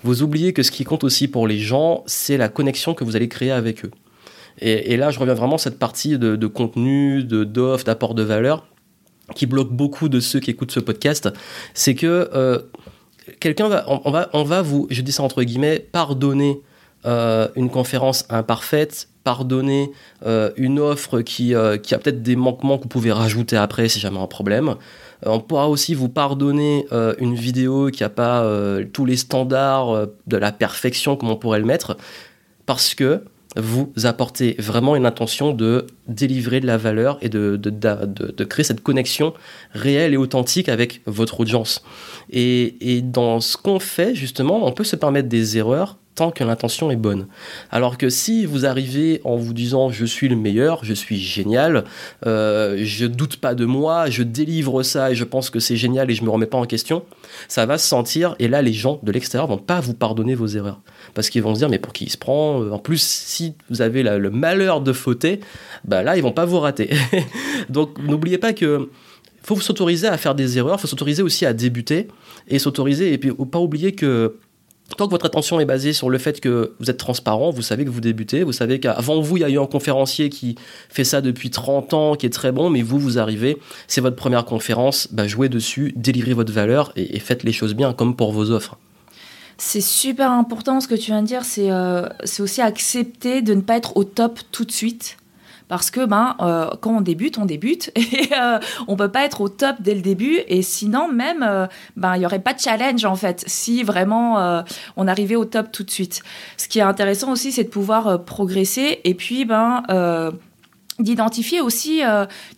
vous 0.04 0.24
oubliez 0.24 0.54
que 0.54 0.64
ce 0.64 0.72
qui 0.72 0.84
compte 0.84 1.04
aussi 1.04 1.28
pour 1.28 1.48
les 1.48 1.58
gens, 1.58 2.04
c'est 2.06 2.38
la 2.38 2.50
connexion 2.50 2.94
que 2.94 3.04
vous 3.04 3.16
allez 3.16 3.30
créer 3.30 3.52
avec 3.52 3.86
eux. 3.86 3.92
Et, 4.62 4.98
là, 4.98 5.10
je 5.10 5.20
reviens 5.20 5.36
vraiment 5.36 5.56
à 5.56 5.60
cette 5.60 5.80
partie 5.80 6.18
de, 6.18 6.48
contenu, 6.48 7.24
d'offre, 7.24 7.86
d'apport 7.86 8.14
de 8.14 8.24
valeur 8.24 8.66
qui 9.36 9.46
bloque 9.46 9.72
beaucoup 9.72 10.10
de 10.10 10.20
ceux 10.20 10.42
qui 10.42 10.52
écoutent 10.52 10.72
ce 10.72 10.82
podcast. 10.82 11.30
C'est 11.74 11.96
que 11.96 12.30
euh, 12.34 12.60
quelqu'un 13.40 13.70
va 13.70 13.86
on, 13.88 14.12
va, 14.12 14.30
on 14.34 14.44
va 14.44 14.62
vous, 14.62 14.88
je 14.90 15.02
dis 15.02 15.14
ça 15.14 15.24
entre 15.24 15.44
guillemets, 15.44 15.80
pardonner 15.80 16.62
une 17.06 17.70
conférence 17.70 18.26
imparfaite, 18.30 19.08
pardonner 19.24 19.92
euh, 20.26 20.52
une 20.58 20.80
offre 20.80 21.22
qui, 21.22 21.54
euh, 21.54 21.78
qui 21.78 21.94
a 21.94 21.98
peut-être 21.98 22.22
des 22.22 22.36
manquements 22.36 22.78
que 22.78 22.84
vous 22.84 22.90
pouvez 22.90 23.12
rajouter 23.12 23.58
après 23.58 23.88
si 23.88 24.00
jamais 24.00 24.20
un 24.20 24.28
problème. 24.28 24.76
on 25.26 25.40
pourra 25.40 25.70
aussi 25.70 25.94
vous 25.94 26.10
pardonner 26.10 26.86
une 27.20 27.36
vidéo 27.36 27.90
qui 27.90 28.04
n'a 28.04 28.10
pas 28.10 28.46
tous 28.94 29.06
les 29.06 29.18
standards 29.18 30.08
de 30.28 30.38
la 30.38 30.52
perfection 30.52 31.16
comme 31.16 31.30
on 31.30 31.36
pourrait 31.36 31.60
le 31.60 31.66
mettre, 31.66 31.98
parce 32.66 32.96
que 32.96 33.24
vous 33.56 33.92
apportez 34.04 34.56
vraiment 34.60 34.96
une 34.96 35.06
intention 35.06 35.54
de 35.54 35.88
délivrer 36.08 36.60
de 36.60 36.68
la 36.68 36.78
valeur 36.78 37.18
et 37.22 37.30
de, 37.30 37.58
de, 37.58 37.70
de, 37.70 38.32
de 38.32 38.44
créer 38.44 38.64
cette 38.64 38.82
connexion 38.82 39.34
réelle 39.74 40.14
et 40.14 40.18
authentique 40.18 40.70
avec 40.70 41.02
votre 41.06 41.40
audience. 41.40 41.84
Et, 42.30 42.96
et 42.98 43.02
dans 43.02 43.40
ce 43.40 43.58
qu'on 43.58 43.80
fait, 43.80 44.14
justement, 44.14 44.66
on 44.68 44.72
peut 44.72 44.84
se 44.84 44.96
permettre 44.96 45.30
des 45.30 45.58
erreurs 45.58 45.98
tant 46.16 46.32
que 46.32 46.44
l'intention 46.44 46.92
est 46.92 46.96
bonne. 46.96 47.28
Alors 47.72 47.98
que 47.98 48.10
si 48.10 48.46
vous 48.46 48.66
arrivez 48.66 49.22
en 49.24 49.38
vous 49.38 49.54
disant 49.54 49.90
je 49.90 50.06
suis 50.06 50.28
le 50.28 50.36
meilleur, 50.36 50.84
je 50.84 50.94
suis 50.94 51.20
génial, 51.20 51.86
euh, 52.26 52.78
je 52.84 53.06
doute 53.06 53.38
pas 53.38 53.56
de 53.56 53.66
moi, 53.66 54.10
je 54.10 54.24
délivre 54.24 54.84
ça 54.84 55.12
et 55.12 55.16
je 55.16 55.24
pense 55.24 55.50
que 55.50 55.60
c'est 55.60 55.78
génial 55.78 56.12
et 56.12 56.16
je 56.16 56.24
me 56.24 56.30
remets 56.30 56.46
pas 56.46 56.58
en 56.58 56.66
question, 56.66 57.04
ça 57.48 57.66
va 57.66 57.78
se 57.78 57.88
sentir 57.88 58.36
et 58.40 58.48
là 58.48 58.62
les 58.62 58.74
gens 58.74 59.00
de 59.04 59.12
l'extérieur 59.12 59.48
vont 59.48 59.58
pas 59.58 59.80
vous 59.80 59.94
pardonner 59.94 60.36
vos 60.36 60.48
erreurs 60.48 60.82
parce 61.14 61.30
qu'ils 61.30 61.42
vont 61.42 61.54
se 61.54 61.60
dire 61.60 61.70
mais 61.70 61.80
pour 61.80 61.94
qui 61.94 62.06
il 62.06 62.10
se 62.10 62.18
prend 62.18 62.62
En 62.72 62.80
plus 62.80 63.02
si 63.02 63.56
vous 63.70 63.82
avez 63.82 64.04
le 64.04 64.30
malheur 64.30 64.82
de 64.82 64.94
fauter, 64.94 65.40
bah 65.86 66.04
là 66.04 66.18
ils 66.18 66.24
vont 66.24 66.32
pas 66.32 66.46
vous 66.46 66.60
rater. 66.60 66.90
Donc 67.70 67.98
n'oubliez 68.00 68.38
pas 68.38 68.54
que 68.54 68.90
faut 69.42 69.60
s'autoriser 69.60 70.08
à 70.08 70.18
faire 70.18 70.36
des 70.36 70.58
erreurs, 70.58 70.80
faut 70.80 70.88
s'autoriser 70.88 71.24
aussi 71.24 71.46
à 71.46 71.54
débuter 71.54 72.08
et 72.48 72.60
s'autoriser 72.60 73.14
et 73.14 73.18
puis 73.18 73.32
pas 73.32 73.60
oublier 73.60 73.94
que 73.94 74.36
Tant 74.98 75.06
que 75.06 75.12
votre 75.12 75.26
attention 75.26 75.60
est 75.60 75.66
basée 75.66 75.94
sur 75.94 76.10
le 76.10 76.18
fait 76.18 76.42
que 76.42 76.74
vous 76.80 76.90
êtes 76.90 76.98
transparent, 76.98 77.52
vous 77.52 77.62
savez 77.62 77.86
que 77.86 77.90
vous 77.90 78.02
débutez, 78.02 78.44
vous 78.44 78.52
savez 78.52 78.80
qu'avant 78.80 79.22
vous, 79.22 79.38
il 79.38 79.42
y 79.42 79.44
a 79.44 79.50
eu 79.50 79.60
un 79.60 79.66
conférencier 79.66 80.30
qui 80.30 80.56
fait 80.90 81.04
ça 81.04 81.22
depuis 81.22 81.50
30 81.52 81.94
ans, 81.94 82.16
qui 82.16 82.26
est 82.26 82.32
très 82.32 82.52
bon, 82.52 82.70
mais 82.70 82.82
vous, 82.82 83.00
vous 83.00 83.20
arrivez, 83.20 83.58
c'est 83.88 84.02
votre 84.02 84.16
première 84.16 84.46
conférence, 84.46 85.08
bah, 85.12 85.28
jouez 85.28 85.48
dessus, 85.48 85.94
délivrez 85.96 86.34
votre 86.34 86.52
valeur 86.52 86.92
et, 86.96 87.20
faites 87.20 87.44
les 87.44 87.54
choses 87.54 87.76
bien, 87.76 87.94
comme 87.94 88.16
pour 88.16 88.32
vos 88.32 88.50
offres. 88.52 88.78
C'est 89.58 89.82
super 89.82 90.32
important 90.32 90.80
ce 90.80 90.88
que 90.88 90.96
tu 90.96 91.12
viens 91.12 91.22
de 91.22 91.28
dire, 91.28 91.44
c'est 91.44 91.70
euh, 91.70 92.08
aussi 92.40 92.62
accepter 92.62 93.42
de 93.42 93.54
ne 93.54 93.62
pas 93.62 93.78
être 93.78 93.96
au 93.98 94.04
top 94.04 94.40
tout 94.52 94.66
de 94.66 94.72
suite 94.72 95.19
parce 95.70 95.92
que 95.92 96.06
ben 96.06 96.36
euh, 96.42 96.70
quand 96.82 96.98
on 96.98 97.02
débute, 97.02 97.38
on 97.38 97.46
débute. 97.46 97.92
Et 97.96 98.30
euh, 98.38 98.60
on 98.88 98.98
peut 98.98 99.08
pas 99.08 99.24
être 99.24 99.40
au 99.40 99.48
top 99.48 99.78
dès 99.80 99.96
le 99.96 100.02
début. 100.02 100.40
Et 100.48 100.62
sinon 100.62 101.10
même 101.10 101.46
euh, 101.48 101.68
ben 101.96 102.18
il 102.18 102.24
y 102.24 102.26
aurait 102.26 102.40
pas 102.40 102.54
de 102.54 102.60
challenge 102.60 103.06
en 103.06 103.16
fait 103.16 103.46
si 103.48 103.84
vraiment 103.84 104.40
euh, 104.40 104.62
on 104.98 105.08
arrivait 105.08 105.38
au 105.38 105.46
top 105.46 105.72
tout 105.72 105.84
de 105.84 105.92
suite. 105.92 106.22
Ce 106.58 106.68
qui 106.68 106.80
est 106.80 106.84
intéressant 106.84 107.32
aussi, 107.32 107.54
c'est 107.54 107.64
de 107.64 107.70
pouvoir 107.70 108.26
progresser 108.26 109.00
et 109.06 109.14
puis 109.14 109.46
ben 109.46 109.84
d'identifier 110.98 111.62
aussi 111.62 112.02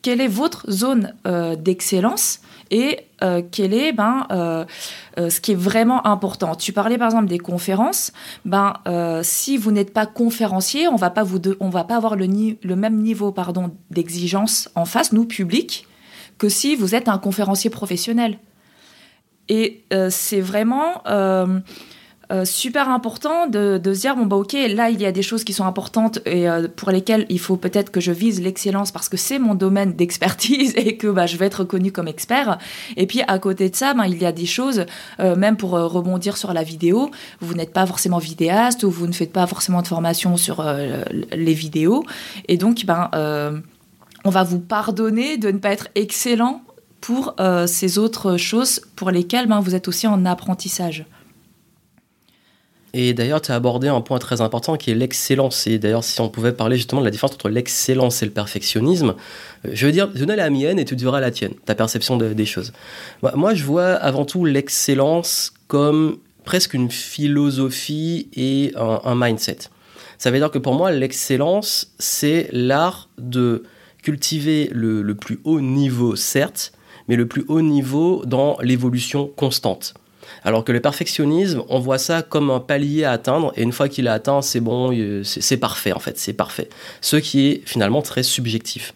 quelle 0.02 0.22
est 0.22 0.28
votre 0.28 0.70
zone 0.72 1.14
d'excellence 1.60 2.40
et 2.72 3.02
euh, 3.22 3.42
quel 3.52 3.74
est 3.74 3.92
ben, 3.92 4.26
euh, 4.32 4.66
euh, 5.20 5.30
ce 5.30 5.42
qui 5.42 5.52
est 5.52 5.56
vraiment 5.56 6.08
important. 6.08 6.56
Tu 6.56 6.72
parlais 6.72 6.98
par 6.98 7.10
exemple 7.10 7.28
des 7.28 7.38
conférences. 7.38 8.14
Ben, 8.46 8.74
si 9.22 9.58
vous 9.58 9.72
n'êtes 9.72 9.94
pas 9.94 10.06
conférencier, 10.08 10.88
on 10.88 10.96
va 10.96 11.12
va 11.70 11.84
pas 11.84 11.96
avoir 11.96 12.16
le, 12.16 12.28
le 12.64 12.76
même 12.76 12.98
niveau 12.98 13.36
d'exigence 13.92 14.70
en 14.76 14.86
face, 14.86 15.12
nous 15.12 15.26
public, 15.26 15.86
que 16.38 16.50
si 16.50 16.76
vous 16.76 16.96
êtes 16.96 17.10
un 17.10 17.18
conférencier 17.18 17.70
professionnel. 17.70 18.40
Et 19.50 19.84
c'est 20.10 20.40
vraiment 20.40 21.04
euh, 22.32 22.46
super 22.46 22.88
important 22.88 23.48
de, 23.48 23.78
de, 23.78 23.94
se 23.94 24.02
dire 24.02 24.16
bon 24.16 24.26
bah 24.26 24.38
ok 24.38 24.54
là 24.54 24.90
il 24.90 25.02
y 25.02 25.06
a 25.06 25.12
des 25.12 25.22
choses 25.22 25.44
qui 25.44 25.52
sont 25.52 25.66
importantes 25.66 26.20
et 26.26 26.48
euh, 26.48 26.70
pour 26.74 26.90
lesquelles 26.90 27.26
il 27.28 27.40
faut 27.40 27.58
peut-être 27.58 27.92
que 27.92 28.00
je 28.00 28.14
vise 28.14 28.42
l'excellence 28.42 28.94
parce 28.94 29.10
que 29.10 29.18
c'est 29.18 29.38
mon 29.38 29.54
domaine 29.54 29.94
d'expertise 29.94 30.74
et 30.78 30.96
que 30.96 31.08
bah, 31.08 31.26
je 31.26 31.36
vais 31.36 31.48
être 31.48 31.62
reconnu 31.62 31.92
comme 31.92 32.08
expert. 32.08 32.58
Et 32.96 33.06
puis 33.06 33.22
à 33.28 33.38
côté 33.38 33.70
de 33.70 33.76
ça 33.76 33.94
ben, 33.94 34.06
il 34.06 34.18
y 34.18 34.26
a 34.26 34.32
des 34.32 34.46
choses 34.46 34.86
euh, 35.20 35.36
même 35.36 35.58
pour 35.58 35.72
rebondir 35.72 36.38
sur 36.38 36.54
la 36.54 36.64
vidéo. 36.64 37.12
Vous 37.42 37.54
n'êtes 37.54 37.74
pas 37.74 37.86
forcément 37.86 38.20
vidéaste 38.20 38.84
ou 38.84 38.92
vous 38.92 39.08
ne 39.08 39.14
faites 39.14 39.34
pas 39.34 39.46
forcément 39.46 39.82
de 39.82 39.88
formation 39.88 40.38
sur 40.38 40.64
les 41.34 41.54
vidéos. 41.54 42.06
Et 42.48 42.56
donc 42.58 42.86
ben 42.86 43.10
on 44.24 44.30
va 44.30 44.44
vous 44.44 44.60
pardonner 44.60 45.38
de 45.38 45.52
ne 45.52 45.58
pas 45.58 45.72
être 45.72 45.90
excellent 45.96 46.62
pour 47.02 47.36
ces 47.66 47.98
autres 47.98 48.38
choses 48.38 48.82
pour 48.96 49.12
lesquelles 49.12 49.48
ben, 49.48 49.60
vous 49.60 49.76
êtes 49.76 49.90
aussi 49.90 50.08
en 50.08 50.26
apprentissage. 50.26 51.06
Et 52.94 53.14
d'ailleurs, 53.14 53.42
tu 53.42 53.52
as 53.52 53.56
abordé 53.56 53.88
un 53.88 54.02
point 54.02 54.20
très 54.20 54.42
important 54.42 54.76
qui 54.76 54.92
est 54.92 54.96
l'excellence. 54.96 55.66
Et 55.68 55.80
d'ailleurs, 55.80 56.04
si 56.04 56.20
on 56.20 56.30
pouvait 56.30 56.52
parler 56.52 56.76
justement 56.76 57.02
de 57.02 57.06
la 57.06 57.12
différence 57.12 57.36
entre 57.36 57.50
l'excellence 57.50 58.22
et 58.22 58.26
le 58.26 58.32
perfectionnisme, 58.32 59.16
euh, 59.66 59.70
je 59.72 59.86
veux 59.86 59.92
dire, 59.92 60.10
donner 60.10 60.36
la 60.36 60.50
mienne 60.50 60.78
et 60.78 60.86
tu 60.86 60.96
diras 60.96 61.20
la 61.20 61.32
tienne, 61.32 61.54
ta 61.66 61.76
perception 61.76 62.18
des 62.18 62.46
choses. 62.46 62.74
Moi, 63.22 63.54
je 63.54 63.64
vois 63.64 63.94
avant 63.94 64.26
tout 64.26 64.44
l'excellence 64.44 65.54
comme 65.68 66.18
presque 66.44 66.74
une 66.74 66.92
philosophie 66.92 68.28
et 68.36 68.74
un, 68.76 69.16
mindset. 69.16 69.60
Ça 70.18 70.32
veut 70.32 70.38
dire 70.38 70.52
que 70.52 70.58
pour 70.58 70.74
moi, 70.74 70.92
l'excellence, 70.92 71.94
c'est 71.98 72.50
l'art 72.52 73.10
de 73.18 73.64
cultiver 74.04 74.70
le, 74.74 75.02
le 75.02 75.16
plus 75.16 75.40
haut 75.44 75.62
niveau, 75.62 76.16
certes, 76.16 76.74
mais 77.08 77.16
le 77.16 77.28
plus 77.28 77.46
haut 77.48 77.62
niveau 77.62 78.24
dans 78.26 78.58
l'évolution 78.62 79.28
constante. 79.28 79.94
Alors 80.44 80.64
que 80.64 80.72
le 80.72 80.80
perfectionnisme, 80.80 81.64
on 81.70 81.80
voit 81.80 81.98
ça 81.98 82.22
comme 82.22 82.50
un 82.50 82.60
palier 82.60 83.04
à 83.04 83.12
atteindre, 83.12 83.54
et 83.56 83.62
une 83.62 83.72
fois 83.72 83.90
qu'il 83.90 84.08
est 84.08 84.10
atteint, 84.10 84.42
c'est 84.42 84.60
bon, 84.60 84.92
c'est 85.24 85.58
parfait 85.58 85.94
en 85.94 86.00
fait, 86.00 86.18
c'est 86.18 86.34
parfait. 86.34 86.70
Ce 87.02 87.18
qui 87.18 87.48
est 87.48 87.62
finalement 87.66 88.02
très 88.02 88.24
subjectif. 88.24 88.94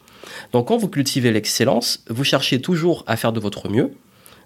Donc 0.54 0.70
quand 0.70 0.78
vous 0.78 0.90
cultivez 0.90 1.32
l'excellence, 1.32 2.04
vous 2.10 2.24
cherchez 2.24 2.62
toujours 2.62 3.04
à 3.08 3.16
faire 3.16 3.32
de 3.32 3.40
votre 3.40 3.70
mieux, 3.70 3.92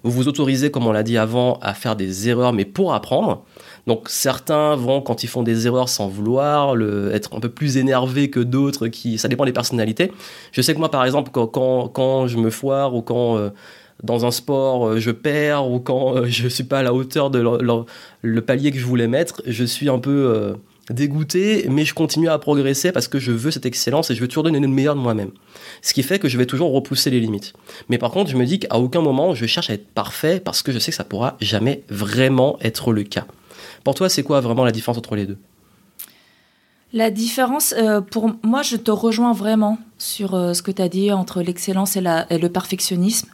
vous 0.02 0.10
vous 0.10 0.28
autorisez, 0.28 0.70
comme 0.70 0.86
on 0.86 0.92
l'a 0.92 1.02
dit 1.02 1.18
avant, 1.18 1.58
à 1.60 1.74
faire 1.74 1.94
des 1.94 2.28
erreurs, 2.28 2.52
mais 2.52 2.64
pour 2.64 2.94
apprendre. 2.94 3.44
Donc 3.86 4.08
certains 4.08 4.74
vont, 4.74 5.00
quand 5.00 5.24
ils 5.24 5.26
font 5.26 5.42
des 5.42 5.66
erreurs 5.66 5.88
sans 5.88 6.08
vouloir, 6.08 6.74
être 7.12 7.34
un 7.34 7.40
peu 7.40 7.50
plus 7.50 7.76
énervés 7.76 8.30
que 8.30 8.40
d'autres, 8.40 8.88
qui, 8.88 9.18
ça 9.18 9.28
dépend 9.28 9.44
des 9.44 9.52
personnalités. 9.52 10.10
Je 10.52 10.62
sais 10.62 10.72
que 10.74 10.78
moi, 10.78 10.90
par 10.90 11.04
exemple, 11.04 11.30
quand, 11.32 12.26
je 12.26 12.38
me 12.38 12.50
foire 12.50 12.94
ou 12.94 13.02
quand 13.02 13.36
euh, 13.36 13.50
dans 14.02 14.24
un 14.24 14.30
sport, 14.30 14.86
euh, 14.86 15.00
je 15.00 15.10
perds 15.10 15.70
ou 15.70 15.80
quand 15.80 16.16
euh, 16.16 16.26
je 16.26 16.48
suis 16.48 16.64
pas 16.64 16.78
à 16.80 16.82
la 16.82 16.94
hauteur 16.94 17.30
de 17.30 17.40
le, 18.22 18.40
palier 18.40 18.70
que 18.70 18.78
je 18.78 18.86
voulais 18.86 19.08
mettre, 19.08 19.42
je 19.46 19.64
suis 19.64 19.88
un 19.88 19.98
peu 19.98 20.10
euh, 20.10 20.54
dégoûté, 20.90 21.66
mais 21.68 21.84
je 21.84 21.94
continue 21.94 22.28
à 22.28 22.38
progresser 22.38 22.92
parce 22.92 23.08
que 23.08 23.18
je 23.18 23.32
veux 23.32 23.50
cette 23.50 23.66
excellence 23.66 24.10
et 24.10 24.14
je 24.14 24.20
veux 24.20 24.28
toujours 24.28 24.44
donner 24.44 24.60
le 24.60 24.68
meilleur 24.68 24.94
de 24.94 25.00
moi-même. 25.00 25.30
Ce 25.82 25.92
qui 25.92 26.02
fait 26.02 26.18
que 26.18 26.28
je 26.28 26.38
vais 26.38 26.46
toujours 26.46 26.72
repousser 26.72 27.10
les 27.10 27.20
limites. 27.20 27.52
Mais 27.88 27.98
par 27.98 28.10
contre, 28.10 28.30
je 28.30 28.36
me 28.36 28.44
dis 28.44 28.58
qu'à 28.58 28.78
aucun 28.78 29.02
moment 29.02 29.34
je 29.34 29.46
cherche 29.46 29.70
à 29.70 29.74
être 29.74 29.88
parfait 29.88 30.40
parce 30.40 30.62
que 30.62 30.72
je 30.72 30.78
sais 30.78 30.90
que 30.90 30.96
ça 30.96 31.04
pourra 31.04 31.36
jamais 31.40 31.82
vraiment 31.88 32.58
être 32.62 32.92
le 32.92 33.02
cas. 33.02 33.26
Pour 33.84 33.94
toi, 33.94 34.08
c'est 34.08 34.22
quoi 34.22 34.40
vraiment 34.40 34.64
la 34.64 34.72
différence 34.72 34.98
entre 34.98 35.16
les 35.16 35.26
deux? 35.26 35.38
La 36.92 37.10
différence, 37.10 37.72
pour 38.10 38.32
moi, 38.42 38.62
je 38.62 38.74
te 38.74 38.90
rejoins 38.90 39.32
vraiment 39.32 39.78
sur 39.96 40.30
ce 40.32 40.60
que 40.60 40.72
tu 40.72 40.82
as 40.82 40.88
dit 40.88 41.12
entre 41.12 41.40
l'excellence 41.40 41.96
et, 41.96 42.00
le 42.00 42.48
perfectionnisme. 42.48 43.28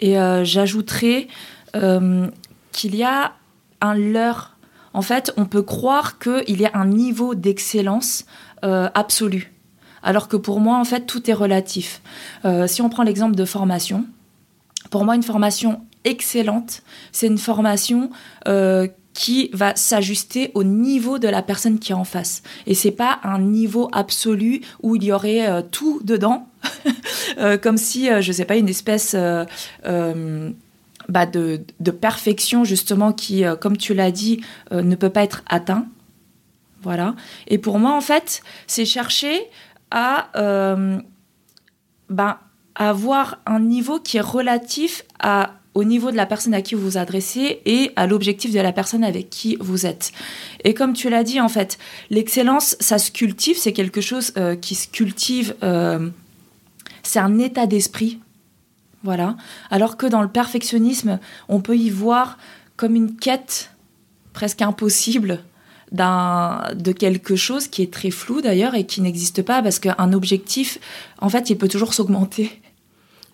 Et 0.00 0.18
euh, 0.18 0.44
j'ajouterais 0.44 1.28
euh, 1.76 2.28
qu'il 2.72 2.94
y 2.94 3.02
a 3.02 3.32
un 3.80 3.94
leurre. 3.94 4.56
En 4.94 5.02
fait, 5.02 5.32
on 5.36 5.44
peut 5.44 5.62
croire 5.62 6.18
qu'il 6.18 6.60
y 6.60 6.66
a 6.66 6.70
un 6.74 6.86
niveau 6.86 7.34
d'excellence 7.34 8.24
euh, 8.64 8.88
absolu. 8.94 9.52
Alors 10.02 10.28
que 10.28 10.36
pour 10.36 10.60
moi, 10.60 10.78
en 10.78 10.84
fait, 10.84 11.06
tout 11.06 11.28
est 11.28 11.34
relatif. 11.34 12.00
si 12.66 12.82
on 12.82 12.88
prend 12.88 13.02
l'exemple 13.02 13.34
de 13.34 13.44
formation, 13.44 14.06
pour 14.90 15.04
moi, 15.04 15.16
une 15.16 15.24
formation 15.24 15.82
excellente, 16.04 16.82
c'est 17.10 17.26
une 17.26 17.36
formation 17.38 18.10
qui 19.12 19.50
va 19.52 19.74
s'ajuster 19.74 20.52
au 20.54 20.62
niveau 20.62 21.18
de 21.18 21.26
la 21.26 21.42
personne 21.42 21.80
qui 21.80 21.90
est 21.90 21.96
en 21.96 22.04
face. 22.04 22.42
Et 22.66 22.74
c'est 22.74 22.92
pas 22.92 23.18
un 23.24 23.40
niveau 23.40 23.88
absolu 23.92 24.60
où 24.82 24.94
il 24.94 25.02
y 25.02 25.12
aurait 25.12 25.64
tout 25.72 26.00
dedans 26.04 26.47
comme 27.62 27.76
si, 27.76 28.10
euh, 28.10 28.20
je 28.20 28.32
sais 28.32 28.44
pas, 28.44 28.56
une 28.56 28.68
espèce 28.68 29.14
euh, 29.14 29.44
bah, 31.08 31.26
de, 31.26 31.62
perfection 31.90 32.64
justement 32.64 33.12
qui, 33.12 33.44
comme 33.60 33.76
tu 33.76 33.94
l'as 33.94 34.10
dit, 34.10 34.40
ne 34.70 34.94
peut 34.94 35.10
pas 35.10 35.22
être 35.22 35.42
atteint. 35.48 35.86
Voilà. 36.82 37.14
Et 37.48 37.58
pour 37.58 37.78
moi, 37.78 37.96
en 37.96 38.00
fait, 38.00 38.42
c'est 38.66 38.84
chercher 38.84 39.40
à 39.90 40.28
bah, 42.08 42.40
avoir 42.74 43.38
un 43.46 43.60
niveau 43.60 43.98
qui 43.98 44.18
est 44.18 44.22
relatif 44.22 45.04
au 45.74 45.84
niveau 45.84 46.10
de 46.10 46.16
la 46.16 46.26
personne 46.26 46.54
à 46.54 46.62
qui 46.62 46.74
vous 46.74 46.82
vous 46.82 46.98
adressez 46.98 47.60
et 47.64 47.92
à 47.96 48.06
l'objectif 48.06 48.52
de 48.52 48.60
la 48.60 48.72
personne 48.72 49.04
avec 49.04 49.30
qui 49.30 49.56
vous 49.60 49.86
êtes. 49.86 50.12
Et 50.64 50.74
comme 50.74 50.92
tu 50.92 51.08
l'as 51.08 51.24
dit, 51.24 51.40
en 51.40 51.48
fait, 51.48 51.78
l'excellence, 52.10 52.76
ça 52.80 52.98
se 52.98 53.10
cultive, 53.10 53.56
c'est 53.56 53.72
quelque 53.72 54.00
chose 54.00 54.32
qui 54.60 54.74
se 54.74 54.88
cultive 54.88 55.54
c'est 57.08 57.18
un 57.18 57.38
état 57.38 57.66
d'esprit. 57.66 58.18
Voilà. 59.02 59.36
Alors 59.70 59.96
que 59.96 60.06
dans 60.06 60.22
le 60.22 60.28
perfectionnisme, 60.28 61.18
on 61.48 61.60
peut 61.60 61.76
y 61.76 61.88
voir 61.88 62.36
comme 62.76 62.94
une 62.94 63.16
quête 63.16 63.70
presque 64.32 64.62
impossible 64.62 65.40
de 65.90 66.92
quelque 66.92 67.34
chose 67.34 67.66
qui 67.66 67.80
est 67.80 67.90
très 67.90 68.10
flou 68.10 68.42
d'ailleurs 68.42 68.74
et 68.74 68.84
qui 68.84 69.00
n'existe 69.00 69.40
pas 69.40 69.62
parce 69.62 69.78
qu'un 69.78 70.12
objectif, 70.12 70.78
en 71.20 71.30
fait, 71.30 71.48
il 71.48 71.56
peut 71.56 71.68
toujours 71.68 71.94
s'augmenter. 71.94 72.60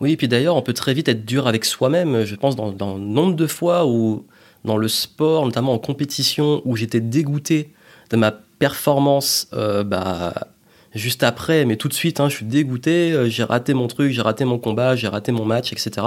Oui, 0.00 0.12
et 0.12 0.16
puis 0.16 0.28
d'ailleurs, 0.28 0.54
on 0.54 0.62
peut 0.62 0.72
très 0.72 0.94
vite 0.94 1.08
être 1.08 1.24
dur 1.24 1.48
avec 1.48 1.64
soi-même. 1.64 2.24
Je 2.24 2.36
pense 2.36 2.54
dans, 2.54 2.98
nombre 2.98 3.34
de 3.34 3.46
fois 3.48 3.86
où, 3.86 4.24
dans 4.64 4.76
le 4.76 4.86
sport, 4.86 5.46
notamment 5.46 5.72
en 5.72 5.78
compétition, 5.78 6.62
où 6.64 6.76
j'étais 6.76 7.00
dégoûté 7.00 7.72
de 8.10 8.16
ma 8.16 8.30
performance 8.30 9.48
euh, 9.52 9.82
bah, 9.82 10.53
juste 10.94 11.22
après, 11.22 11.64
mais 11.64 11.76
tout 11.76 11.88
de 11.88 11.94
suite, 11.94 12.20
hein, 12.20 12.28
je 12.28 12.36
suis 12.36 12.46
dégoûté, 12.46 13.12
euh, 13.12 13.28
j'ai 13.28 13.42
raté 13.42 13.74
mon 13.74 13.88
truc, 13.88 14.12
j'ai 14.12 14.22
raté 14.22 14.44
mon 14.44 14.58
combat, 14.58 14.94
j'ai 14.96 15.08
raté 15.08 15.32
mon 15.32 15.44
match, 15.44 15.72
etc. 15.72 16.06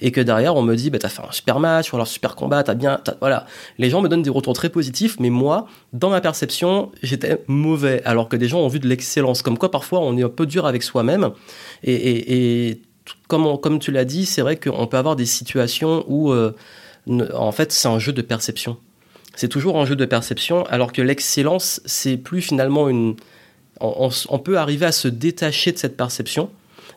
Et 0.00 0.10
que 0.10 0.20
derrière, 0.20 0.56
on 0.56 0.62
me 0.62 0.74
dit, 0.74 0.90
bah, 0.90 0.98
t'as 0.98 1.08
fait 1.08 1.22
un 1.22 1.32
super 1.32 1.60
match, 1.60 1.92
ou 1.92 1.96
alors 1.96 2.08
super 2.08 2.34
combat, 2.34 2.62
t'as 2.62 2.74
bien, 2.74 3.00
voilà. 3.20 3.46
Les 3.78 3.90
gens 3.90 4.02
me 4.02 4.08
donnent 4.08 4.22
des 4.22 4.30
retours 4.30 4.54
très 4.54 4.68
positifs, 4.68 5.16
mais 5.20 5.30
moi, 5.30 5.66
dans 5.92 6.10
ma 6.10 6.20
perception, 6.20 6.90
j'étais 7.02 7.42
mauvais, 7.46 8.02
alors 8.04 8.28
que 8.28 8.36
des 8.36 8.48
gens 8.48 8.60
ont 8.60 8.68
vu 8.68 8.80
de 8.80 8.88
l'excellence. 8.88 9.42
Comme 9.42 9.58
quoi, 9.58 9.70
parfois, 9.70 10.00
on 10.00 10.16
est 10.16 10.24
un 10.24 10.28
peu 10.28 10.46
dur 10.46 10.66
avec 10.66 10.82
soi-même. 10.82 11.30
Et, 11.84 12.80
comme 13.28 13.78
tu 13.78 13.90
l'as 13.90 14.04
dit, 14.04 14.26
c'est 14.26 14.42
vrai 14.42 14.56
qu'on 14.56 14.86
peut 14.86 14.96
avoir 14.96 15.16
des 15.16 15.26
situations 15.26 16.04
où, 16.08 16.32
euh, 16.32 16.54
en 17.34 17.52
fait, 17.52 17.72
c'est 17.72 17.88
un 17.88 17.98
jeu 17.98 18.12
de 18.12 18.22
perception. 18.22 18.78
C'est 19.36 19.48
toujours 19.48 19.78
un 19.80 19.84
jeu 19.84 19.96
de 19.96 20.04
perception, 20.04 20.64
alors 20.66 20.92
que 20.92 21.02
l'excellence, 21.02 21.80
c'est 21.84 22.16
plus 22.16 22.40
finalement 22.40 22.88
une, 22.88 23.16
on, 23.84 24.38
peut 24.38 24.58
arriver 24.58 24.86
à 24.86 24.92
se 24.92 25.08
détacher 25.08 25.72
de 25.72 25.78
cette 25.78 25.96
perception 25.96 26.50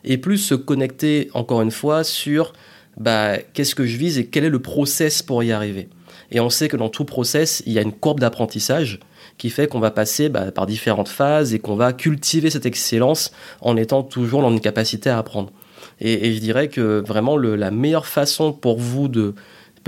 et 0.04 0.18
plus 0.18 0.38
se 0.38 0.54
connecter, 0.54 1.30
encore 1.34 1.62
une 1.62 1.70
fois, 1.70 2.04
sur 2.04 2.52
bah, 2.96 3.38
qu'est-ce 3.52 3.74
que 3.74 3.86
je 3.86 3.96
vise 3.96 4.18
et 4.18 4.26
quel 4.26 4.44
est 4.44 4.50
le 4.50 4.60
process 4.60 5.22
pour 5.22 5.42
y 5.42 5.52
arriver. 5.52 5.88
Et 6.30 6.40
on 6.40 6.50
sait 6.50 6.68
que 6.68 6.76
dans 6.76 6.88
tout 6.88 7.04
process, 7.04 7.62
il 7.66 7.72
y 7.72 7.78
a 7.78 7.82
une 7.82 7.92
courbe 7.92 8.20
d'apprentissage 8.20 9.00
qui 9.38 9.50
fait 9.50 9.68
qu'on 9.68 9.80
va 9.80 9.90
passer 9.90 10.28
bah, 10.28 10.50
par 10.50 10.66
différentes 10.66 11.08
phases 11.08 11.54
et 11.54 11.58
qu'on 11.58 11.76
va 11.76 11.92
cultiver 11.92 12.50
cette 12.50 12.66
excellence 12.66 13.32
en 13.60 13.76
étant 13.76 14.02
toujours 14.02 14.42
dans 14.42 14.50
une 14.50 14.60
capacité 14.60 15.10
à 15.10 15.18
apprendre. 15.18 15.52
Et, 16.00 16.32
je 16.32 16.38
dirais 16.38 16.68
que 16.68 17.02
vraiment 17.04 17.36
la 17.36 17.70
meilleure 17.70 18.06
façon 18.06 18.52
pour 18.52 18.78
vous 18.78 19.08
de, 19.08 19.34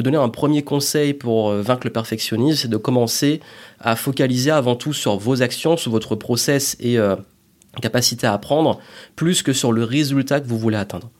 donner 0.02 0.16
un 0.16 0.28
premier 0.28 0.62
conseil 0.62 1.14
pour 1.14 1.50
euh, 1.50 1.62
vaincre 1.62 1.82
le 1.84 1.92
perfectionnisme, 1.92 2.62
c'est 2.62 2.68
de 2.68 2.76
commencer 2.76 3.40
à 3.80 3.96
focaliser 3.96 4.50
avant 4.50 4.76
tout 4.76 4.92
sur 4.92 5.16
vos 5.16 5.42
actions, 5.42 5.76
sur 5.76 5.90
votre 5.90 6.14
process 6.16 6.76
et 6.80 6.98
euh, 6.98 7.16
capacité 7.80 8.26
à 8.26 8.34
apprendre, 8.34 8.80
plus 9.16 9.42
que 9.42 9.52
sur 9.52 9.72
le 9.72 9.84
résultat 9.84 10.40
que 10.40 10.48
vous 10.48 10.58
voulez 10.58 10.76
atteindre. 10.76 11.10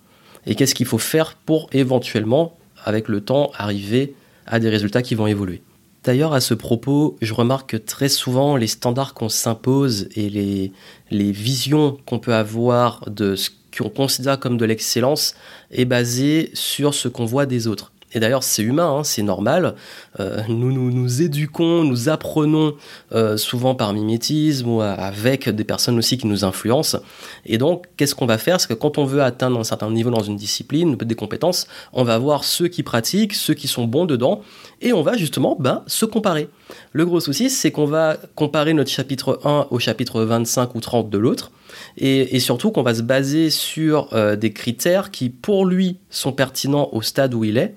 Et 0.46 0.54
qu'est-ce 0.54 0.74
qu'il 0.74 0.86
faut 0.86 0.98
faire 0.98 1.34
pour 1.34 1.68
éventuellement, 1.72 2.58
avec 2.84 3.08
le 3.08 3.20
temps, 3.20 3.50
arriver 3.56 4.14
à 4.46 4.58
des 4.58 4.68
résultats 4.68 5.02
qui 5.02 5.14
vont 5.14 5.26
évoluer. 5.26 5.62
D'ailleurs, 6.02 6.32
à 6.32 6.40
ce 6.40 6.54
propos, 6.54 7.16
je 7.20 7.34
remarque 7.34 7.70
que 7.70 7.76
très 7.76 8.08
souvent, 8.08 8.56
les 8.56 8.66
standards 8.66 9.12
qu'on 9.12 9.28
s'impose 9.28 10.08
et 10.16 10.30
les, 10.30 11.32
visions 11.32 11.98
qu'on 12.06 12.18
peut 12.18 12.34
avoir 12.34 13.08
de 13.10 13.36
ce 13.36 13.50
qu'on 13.76 13.90
considère 13.90 14.40
comme 14.40 14.56
de 14.56 14.64
l'excellence 14.64 15.34
est 15.70 15.84
basée 15.84 16.50
sur 16.54 16.94
ce 16.94 17.08
qu'on 17.08 17.26
voit 17.26 17.44
des 17.44 17.66
autres. 17.66 17.92
Et 18.12 18.20
d'ailleurs, 18.20 18.42
c'est 18.42 18.62
humain, 18.62 18.98
hein, 18.98 19.04
c'est 19.04 19.22
normal. 19.22 19.74
Euh, 20.18 20.42
nous, 20.48 20.72
nous 20.72 21.22
éduquons, 21.22 21.84
nous 21.84 22.08
apprenons 22.08 22.74
euh, 23.12 23.36
souvent 23.36 23.74
par 23.74 23.92
mimétisme 23.92 24.68
ou 24.68 24.80
avec 24.80 25.48
des 25.48 25.64
personnes 25.64 25.98
aussi 25.98 26.18
qui 26.18 26.26
nous 26.26 26.44
influencent. 26.44 26.98
Et 27.46 27.58
donc, 27.58 27.86
qu'est-ce 27.96 28.14
qu'on 28.14 28.26
va 28.26 28.38
faire? 28.38 28.60
C'est 28.60 28.68
que 28.68 28.74
quand 28.74 28.98
on 28.98 29.04
veut 29.04 29.22
atteindre 29.22 29.58
un 29.58 29.64
certain 29.64 29.90
niveau 29.90 30.10
dans 30.10 30.22
une 30.22 30.36
discipline, 30.36 30.96
des 30.96 31.14
compétences, 31.14 31.66
on 31.92 32.04
va 32.04 32.18
voir 32.18 32.44
ceux 32.44 32.68
qui 32.68 32.82
pratiquent, 32.82 33.34
ceux 33.34 33.54
qui 33.54 33.68
sont 33.68 33.84
bons 33.84 34.06
dedans, 34.06 34.42
et 34.80 34.92
on 34.92 35.02
va 35.02 35.16
justement 35.16 35.56
ben, 35.58 35.82
se 35.86 36.04
comparer. 36.04 36.48
Le 36.92 37.04
gros 37.06 37.20
souci, 37.20 37.50
c'est 37.50 37.70
qu'on 37.70 37.86
va 37.86 38.16
comparer 38.34 38.74
notre 38.74 38.90
chapitre 38.90 39.40
1 39.44 39.68
au 39.70 39.78
chapitre 39.78 40.22
25 40.22 40.74
ou 40.74 40.80
30 40.80 41.10
de 41.10 41.18
l'autre, 41.18 41.50
et, 41.96 42.36
et, 42.36 42.40
surtout 42.40 42.70
qu'on 42.72 42.82
va 42.82 42.94
se 42.94 43.02
baser 43.02 43.50
sur 43.50 44.08
euh, 44.12 44.34
des 44.36 44.52
critères 44.52 45.10
qui, 45.10 45.30
pour 45.30 45.66
lui, 45.66 45.98
sont 46.10 46.32
pertinents 46.32 46.88
au 46.92 47.02
stade 47.02 47.32
où 47.34 47.44
il 47.44 47.58
est, 47.58 47.74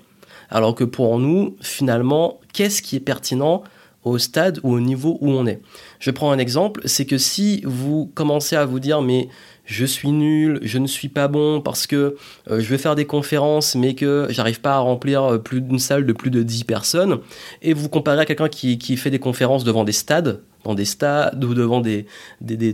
alors 0.50 0.74
que 0.74 0.84
pour 0.84 1.18
nous, 1.18 1.56
finalement, 1.60 2.40
qu'est-ce 2.52 2.82
qui 2.82 2.96
est 2.96 3.00
pertinent 3.00 3.62
au 4.04 4.18
stade 4.18 4.60
ou 4.62 4.72
au 4.74 4.80
niveau 4.80 5.18
où 5.20 5.30
on 5.30 5.46
est? 5.46 5.60
Je 5.98 6.10
prends 6.10 6.30
un 6.30 6.38
exemple, 6.38 6.82
c'est 6.84 7.06
que 7.06 7.18
si 7.18 7.62
vous 7.64 8.10
commencez 8.14 8.56
à 8.56 8.64
vous 8.64 8.80
dire 8.80 9.02
mais 9.02 9.28
je 9.64 9.86
suis 9.86 10.10
nul, 10.10 10.58
je 10.62 10.78
ne 10.78 10.86
suis 10.86 11.08
pas 11.08 11.26
bon 11.26 11.62
parce 11.62 11.86
que 11.86 12.16
euh, 12.50 12.60
je 12.60 12.68
vais 12.68 12.76
faire 12.76 12.94
des 12.94 13.06
conférences 13.06 13.74
mais 13.74 13.94
que 13.94 14.26
j'arrive 14.28 14.60
pas 14.60 14.74
à 14.74 14.78
remplir 14.78 15.22
euh, 15.24 15.38
plus 15.38 15.62
d'une 15.62 15.78
salle 15.78 16.04
de 16.04 16.12
plus 16.12 16.30
de 16.30 16.42
10 16.42 16.64
personnes 16.64 17.20
et 17.62 17.72
vous 17.72 17.88
comparez 17.88 18.20
à 18.20 18.26
quelqu'un 18.26 18.48
qui, 18.48 18.96
fait 18.96 19.10
des 19.10 19.18
conférences 19.18 19.64
devant 19.64 19.84
des 19.84 19.92
stades 19.92 20.42
dans 20.64 20.74
des 20.74 20.84
stades 20.84 21.42
ou 21.42 21.54
devant 21.54 21.80
des, 21.80 22.06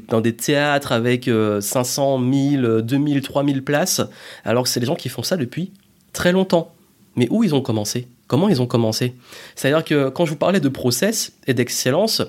dans 0.08 0.20
des 0.20 0.34
théâtres 0.34 0.92
avec 0.92 1.28
500, 1.60 2.18
1000, 2.18 2.82
2000, 2.82 3.22
3000 3.22 3.64
places 3.64 4.00
alors 4.44 4.64
que 4.64 4.68
c'est 4.68 4.80
des 4.80 4.86
gens 4.86 4.96
qui 4.96 5.08
font 5.08 5.22
ça 5.22 5.36
depuis 5.36 5.72
très 6.12 6.32
longtemps. 6.32 6.72
Mais 7.16 7.28
où 7.30 7.44
ils 7.44 7.54
ont 7.54 7.60
commencé? 7.60 8.08
Comment 8.26 8.48
ils 8.48 8.62
ont 8.62 8.66
commencé? 8.66 9.14
C'est-à-dire 9.56 9.84
que 9.84 10.08
quand 10.08 10.24
je 10.24 10.30
vous 10.30 10.36
parlais 10.36 10.60
de 10.60 10.68
process 10.68 11.32
et 11.46 11.54
d'excellence, 11.54 12.22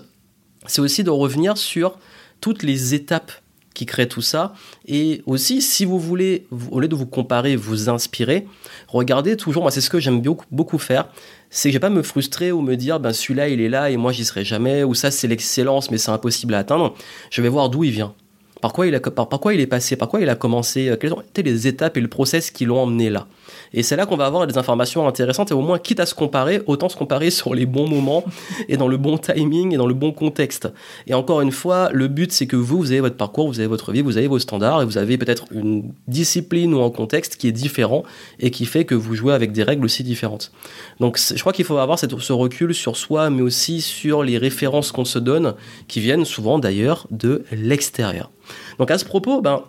c'est 0.65 0.81
aussi 0.81 1.03
de 1.03 1.09
revenir 1.09 1.57
sur 1.57 1.97
toutes 2.39 2.63
les 2.63 2.93
étapes 2.93 3.31
qui 3.73 3.85
créent 3.85 4.07
tout 4.07 4.21
ça. 4.21 4.53
Et 4.85 5.21
aussi, 5.25 5.61
si 5.61 5.85
vous 5.85 5.99
voulez, 5.99 6.45
au 6.71 6.79
lieu 6.79 6.87
de 6.87 6.95
vous 6.95 7.05
comparer, 7.05 7.55
vous 7.55 7.89
inspirer, 7.89 8.47
regardez 8.87 9.37
toujours, 9.37 9.63
moi 9.63 9.71
c'est 9.71 9.81
ce 9.81 9.89
que 9.89 9.99
j'aime 9.99 10.21
beaucoup, 10.51 10.77
faire, 10.77 11.07
c'est 11.49 11.69
que 11.69 11.73
je 11.73 11.77
vais 11.77 11.79
pas 11.79 11.89
me 11.89 12.01
frustrer 12.03 12.51
ou 12.51 12.61
me 12.61 12.75
dire, 12.75 12.99
ben 12.99 13.13
celui-là 13.13 13.49
il 13.49 13.61
est 13.61 13.69
là 13.69 13.89
et 13.89 13.97
moi 13.97 14.11
j'y 14.11 14.25
serai 14.25 14.43
jamais, 14.43 14.83
ou 14.83 14.93
ça 14.93 15.09
c'est 15.09 15.27
l'excellence 15.27 15.89
mais 15.89 15.97
c'est 15.97 16.11
impossible 16.11 16.53
à 16.53 16.59
atteindre. 16.59 16.95
Je 17.29 17.41
vais 17.41 17.49
voir 17.49 17.69
d'où 17.69 17.83
il 17.83 17.91
vient. 17.91 18.13
Par 18.61 18.73
quoi, 18.73 18.85
il 18.85 18.93
a, 18.93 18.99
par, 18.99 19.27
quoi 19.27 19.55
il 19.55 19.59
est 19.59 19.67
passé? 19.67 19.95
Par 19.95 20.07
quoi 20.07 20.21
il 20.21 20.29
a 20.29 20.35
commencé? 20.35 20.89
Euh, 20.89 20.95
Quelles 20.95 21.13
ont 21.13 21.21
été 21.21 21.41
les 21.41 21.65
étapes 21.65 21.97
et 21.97 22.01
le 22.01 22.07
process 22.07 22.51
qui 22.51 22.65
l'ont 22.65 22.79
emmené 22.79 23.09
là? 23.09 23.27
Et 23.73 23.83
c'est 23.83 23.95
là 23.95 24.05
qu'on 24.05 24.17
va 24.17 24.25
avoir 24.25 24.47
des 24.47 24.57
informations 24.57 25.07
intéressantes 25.07 25.51
et 25.51 25.53
au 25.53 25.61
moins, 25.61 25.79
quitte 25.79 25.99
à 25.99 26.05
se 26.05 26.13
comparer, 26.13 26.61
autant 26.65 26.89
se 26.89 26.97
comparer 26.97 27.29
sur 27.29 27.53
les 27.53 27.65
bons 27.65 27.87
moments 27.87 28.23
et 28.67 28.77
dans 28.77 28.87
le 28.87 28.97
bon 28.97 29.17
timing 29.17 29.73
et 29.73 29.77
dans 29.77 29.87
le 29.87 29.93
bon 29.93 30.11
contexte. 30.11 30.69
Et 31.07 31.13
encore 31.13 31.41
une 31.41 31.51
fois, 31.51 31.89
le 31.91 32.07
but, 32.07 32.31
c'est 32.31 32.47
que 32.47 32.55
vous, 32.55 32.77
vous 32.77 32.91
avez 32.91 33.01
votre 33.01 33.17
parcours, 33.17 33.47
vous 33.47 33.59
avez 33.59 33.67
votre 33.67 33.91
vie, 33.91 34.01
vous 34.01 34.17
avez 34.17 34.27
vos 34.27 34.39
standards 34.39 34.81
et 34.81 34.85
vous 34.85 34.97
avez 34.97 35.17
peut-être 35.17 35.45
une 35.51 35.93
discipline 36.07 36.73
ou 36.73 36.83
un 36.83 36.89
contexte 36.89 37.35
qui 37.35 37.47
est 37.47 37.51
différent 37.51 38.03
et 38.39 38.51
qui 38.51 38.65
fait 38.65 38.85
que 38.85 38.95
vous 38.95 39.15
jouez 39.15 39.33
avec 39.33 39.51
des 39.51 39.63
règles 39.63 39.85
aussi 39.85 40.03
différentes. 40.03 40.51
Donc, 40.99 41.17
je 41.17 41.39
crois 41.39 41.53
qu'il 41.53 41.65
faut 41.65 41.77
avoir 41.77 41.97
ce 41.97 42.33
recul 42.33 42.73
sur 42.73 42.97
soi, 42.97 43.29
mais 43.29 43.41
aussi 43.41 43.81
sur 43.81 44.23
les 44.23 44.37
références 44.37 44.91
qu'on 44.91 45.05
se 45.05 45.19
donne, 45.19 45.55
qui 45.87 45.99
viennent 45.99 46.25
souvent 46.25 46.59
d'ailleurs 46.59 47.07
de 47.11 47.43
l'extérieur. 47.51 48.31
Donc 48.77 48.91
à 48.91 48.97
ce 48.97 49.05
propos, 49.05 49.41
ben, 49.41 49.63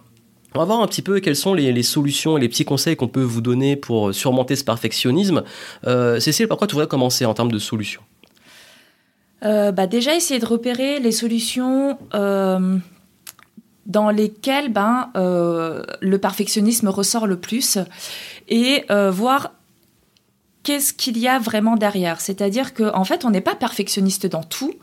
on 0.54 0.58
va 0.58 0.64
voir 0.64 0.80
un 0.80 0.86
petit 0.86 1.02
peu 1.02 1.20
quelles 1.20 1.36
sont 1.36 1.54
les, 1.54 1.82
solutions 1.82 2.36
et 2.36 2.40
les 2.40 2.48
petits 2.48 2.64
conseils 2.64 2.96
qu'on 2.96 3.08
peut 3.08 3.22
vous 3.22 3.40
donner 3.40 3.76
pour 3.76 4.14
surmonter 4.14 4.56
ce 4.56 4.64
perfectionnisme. 4.64 5.42
Euh, 5.86 6.20
Cécile, 6.20 6.48
par 6.48 6.58
quoi 6.58 6.66
tu 6.66 6.74
voudrais 6.74 6.88
commencer 6.88 7.24
en 7.24 7.34
termes 7.34 7.52
de 7.52 7.58
solutions? 7.58 8.02
Euh, 9.44 9.72
bah 9.72 9.86
Déjà, 9.86 10.14
essayer 10.14 10.38
de 10.38 10.46
repérer 10.46 11.00
les 11.00 11.12
solutions 11.12 11.98
euh, 12.14 12.78
dans 13.86 14.10
lesquelles 14.10 14.72
ben, 14.72 15.10
le 15.14 16.16
perfectionnisme 16.18 16.88
ressort 16.88 17.26
le 17.26 17.36
plus 17.36 17.78
et 18.48 18.84
voir 19.10 19.52
qu'est-ce 20.62 20.92
qu'il 20.92 21.18
y 21.18 21.28
a 21.28 21.38
vraiment 21.38 21.76
derrière. 21.76 22.20
C'est-à-dire 22.20 22.74
qu'en 22.74 22.96
en 22.96 23.04
fait, 23.04 23.24
on 23.24 23.30
n'est 23.30 23.40
pas 23.40 23.56
perfectionniste 23.56 24.26
dans 24.26 24.44
tout 24.44 24.74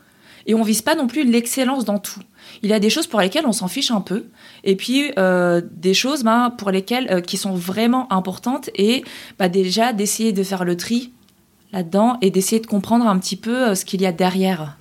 et 0.49 0.55
on 0.55 0.63
vise 0.63 0.81
pas 0.81 0.95
non 0.95 1.05
plus 1.05 1.29
l'excellence 1.29 1.85
dans 1.85 1.99
tout. 1.99 2.21
Il 2.63 2.71
y 2.71 2.73
a 2.73 2.79
des 2.79 2.89
choses 2.89 3.05
pour 3.05 3.21
lesquelles 3.21 3.45
on 3.45 3.51
s'en 3.51 3.67
fiche 3.67 3.91
un 3.91 4.01
peu, 4.01 4.25
et 4.63 4.75
puis 4.75 5.12
euh, 5.19 5.62
des 5.71 5.93
choses 5.93 6.23
ben, 6.23 6.49
pour 6.49 6.71
lesquelles 6.71 7.07
euh, 7.12 7.21
qui 7.21 7.38
sont 7.38 7.53
vraiment 7.53 8.12
importantes, 8.12 8.71
et 8.73 9.03
bah, 9.38 9.47
déjà 9.47 9.93
d'essayer 9.93 10.33
de 10.33 10.41
faire 10.41 10.65
le 10.65 10.75
tri 10.75 11.12
là-dedans 11.71 12.17
et 12.23 12.31
d'essayer 12.31 12.59
de 12.59 12.65
comprendre 12.65 13.05
un 13.05 13.19
petit 13.19 13.35
peu 13.35 13.69
euh, 13.69 13.75
ce 13.75 13.85
qu'il 13.85 14.01
y 14.01 14.07
a 14.07 14.12
derrière. 14.12 14.75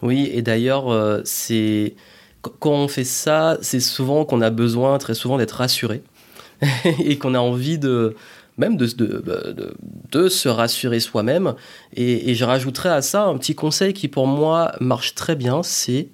Oui, 0.00 0.30
et 0.32 0.42
d'ailleurs, 0.42 1.22
c'est 1.24 1.94
quand 2.40 2.72
on 2.72 2.88
fait 2.88 3.04
ça, 3.04 3.58
c'est 3.62 3.80
souvent 3.80 4.24
qu'on 4.24 4.40
a 4.40 4.50
besoin 4.50 4.98
très 4.98 5.14
souvent 5.14 5.38
d'être 5.38 5.52
rassuré 5.52 6.02
et 6.84 7.18
qu'on 7.18 7.34
a 7.34 7.38
envie 7.38 7.78
de 7.78 8.16
même 8.62 8.76
de, 8.76 10.28
se 10.28 10.48
rassurer 10.48 11.00
soi-même. 11.00 11.54
Et, 11.94 12.34
je 12.34 12.44
rajouterais 12.44 12.90
à 12.90 13.02
ça 13.02 13.24
un 13.24 13.36
petit 13.36 13.54
conseil 13.54 13.92
qui 13.92 14.08
pour 14.08 14.26
moi 14.26 14.72
marche 14.80 15.14
très 15.14 15.36
bien, 15.36 15.62
c'est 15.62 16.08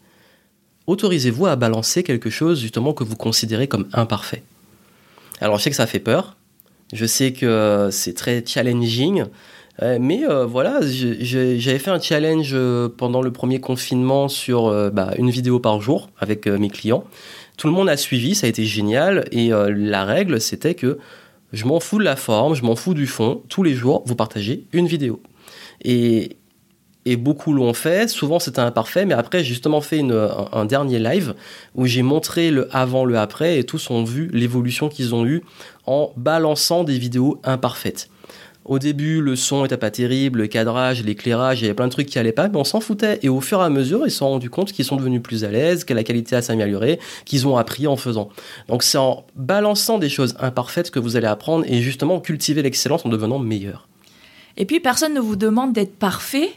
autorisez-vous 0.86 1.46
à 1.46 1.56
balancer 1.56 2.02
quelque 2.02 2.30
chose 2.30 2.60
justement 2.60 2.92
que 2.94 3.04
vous 3.04 3.16
considérez 3.16 3.68
comme 3.68 3.86
imparfait. 3.92 4.42
Alors 5.40 5.58
je 5.58 5.64
sais 5.64 5.70
que 5.70 5.76
ça 5.76 5.86
fait 5.86 6.00
peur, 6.00 6.36
je 6.92 7.04
sais 7.04 7.32
que 7.32 7.88
c'est 7.92 8.14
très 8.14 8.42
challenging, 8.44 9.26
euh, 9.82 9.98
mais 10.00 10.24
euh, 10.28 10.44
voilà, 10.44 10.80
j'avais 10.82 11.78
fait 11.78 11.90
un 11.90 12.00
challenge 12.00 12.50
euh, 12.52 12.88
pendant 12.88 13.22
le 13.22 13.30
premier 13.30 13.60
confinement 13.60 14.28
sur 14.28 14.72
bah, 14.90 15.12
une 15.18 15.30
vidéo 15.30 15.60
par 15.60 15.80
jour 15.80 16.08
avec 16.18 16.46
mes 16.46 16.70
clients. 16.70 17.04
Tout 17.56 17.66
le 17.66 17.72
monde 17.72 17.88
a 17.88 17.96
suivi, 17.96 18.34
ça 18.34 18.46
a 18.46 18.50
été 18.50 18.64
génial, 18.64 19.26
et 19.32 19.50
la 19.50 20.04
règle 20.04 20.40
c'était 20.40 20.74
que 20.74 20.98
je 21.52 21.64
m'en 21.64 21.80
fous 21.80 21.98
de 21.98 22.04
la 22.04 22.16
forme, 22.16 22.54
je 22.54 22.62
m'en 22.62 22.76
fous 22.76 22.94
du 22.94 23.06
fond, 23.06 23.42
tous 23.48 23.62
les 23.62 23.74
jours 23.74 24.02
vous 24.06 24.14
partagez 24.14 24.66
une 24.72 24.86
vidéo. 24.86 25.22
Et, 25.82 26.36
beaucoup 27.16 27.54
l'ont 27.54 27.72
fait. 27.72 28.10
Souvent, 28.10 28.38
c'était 28.38 28.60
imparfait, 28.60 29.06
mais 29.06 29.14
après, 29.14 29.38
j'ai 29.38 29.54
justement 29.54 29.80
fait 29.80 30.02
un, 30.02 30.64
dernier 30.66 30.98
live 30.98 31.34
où 31.74 31.86
j'ai 31.86 32.02
montré 32.02 32.50
le 32.50 32.68
avant, 32.76 33.06
le 33.06 33.18
après, 33.18 33.58
et 33.58 33.64
tous 33.64 33.88
ont 33.88 34.04
vu 34.04 34.28
l'évolution 34.34 34.90
qu'ils 34.90 35.14
ont 35.14 35.24
eue 35.24 35.42
en 35.86 36.12
balançant 36.18 36.84
des 36.84 36.98
vidéos 36.98 37.40
imparfaites. 37.44 38.10
Au 38.68 38.78
début, 38.78 39.22
le 39.22 39.34
son 39.34 39.64
était 39.64 39.78
pas 39.78 39.90
terrible, 39.90 40.40
le 40.40 40.46
cadrage, 40.46 41.02
l'éclairage, 41.02 41.60
il 41.60 41.62
y 41.62 41.64
avait 41.68 41.74
plein 41.74 41.86
de 41.86 41.92
trucs 41.92 42.06
qui 42.06 42.18
allaient 42.18 42.32
pas, 42.32 42.48
mais 42.48 42.58
on 42.58 42.64
s'en 42.64 42.80
foutait. 42.80 43.18
Et 43.22 43.30
au 43.30 43.40
fur 43.40 43.62
et 43.62 43.64
à 43.64 43.70
mesure, 43.70 44.02
ils 44.04 44.10
se 44.10 44.18
sont 44.18 44.28
rendus 44.28 44.50
compte 44.50 44.72
qu'ils 44.72 44.84
sont 44.84 44.96
devenus 44.96 45.22
plus 45.22 45.42
à 45.44 45.50
l'aise, 45.50 45.84
que 45.84 45.94
la 45.94 46.04
qualité 46.04 46.36
a 46.36 46.42
s'amélioré, 46.42 47.00
qu'ils 47.24 47.48
ont 47.48 47.56
appris 47.56 47.86
en 47.86 47.96
faisant. 47.96 48.28
Donc 48.68 48.82
c'est 48.82 48.98
en 48.98 49.24
balançant 49.34 49.96
des 49.96 50.10
choses 50.10 50.36
imparfaites 50.38 50.90
que 50.90 50.98
vous 50.98 51.16
allez 51.16 51.26
apprendre 51.26 51.64
et 51.66 51.80
justement 51.80 52.20
cultiver 52.20 52.60
l'excellence 52.60 53.06
en 53.06 53.08
devenant 53.08 53.38
meilleur. 53.38 53.88
Et 54.58 54.66
puis 54.66 54.80
personne 54.80 55.14
ne 55.14 55.20
vous 55.20 55.36
demande 55.36 55.72
d'être 55.72 55.96
parfait. 55.96 56.50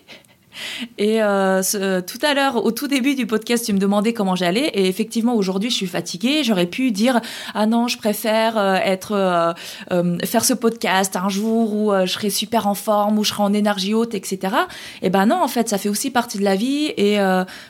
Et 0.98 1.22
euh, 1.22 1.62
tout 2.02 2.20
à 2.22 2.34
l'heure, 2.34 2.64
au 2.64 2.72
tout 2.72 2.88
début 2.88 3.16
du 3.16 3.26
podcast, 3.26 3.66
tu 3.66 3.74
me 3.74 3.80
demandais 3.80 4.14
comment 4.14 4.36
j'allais. 4.36 4.68
Et 4.74 4.88
effectivement, 4.88 5.36
aujourd'hui, 5.36 5.70
je 5.70 5.76
suis 5.76 5.88
fatiguée. 5.88 6.44
J'aurais 6.44 6.66
pu 6.66 6.92
dire 6.92 7.22
ah 7.54 7.66
non, 7.66 7.88
je 7.88 7.98
préfère 7.98 8.58
euh, 8.58 8.76
être 8.76 9.14
euh, 9.14 10.18
faire 10.26 10.46
ce 10.46 10.54
podcast 10.54 11.16
un 11.16 11.30
jour 11.30 11.74
où 11.74 11.92
je 11.94 12.12
serai 12.12 12.30
super 12.30 12.68
en 12.68 12.76
forme, 12.76 13.20
où 13.20 13.24
je 13.24 13.30
serai 13.30 13.44
en 13.44 13.54
énergie 13.54 13.94
haute, 13.94 14.14
etc. 14.14 14.56
Et 15.02 15.10
ben 15.10 15.26
non, 15.26 15.42
en 15.42 15.48
fait, 15.48 15.70
ça 15.70 15.78
fait 15.78 15.90
aussi 15.90 16.12
partie 16.12 16.38
de 16.38 16.44
la 16.44 16.56
vie 16.56 16.94
et 16.98 17.18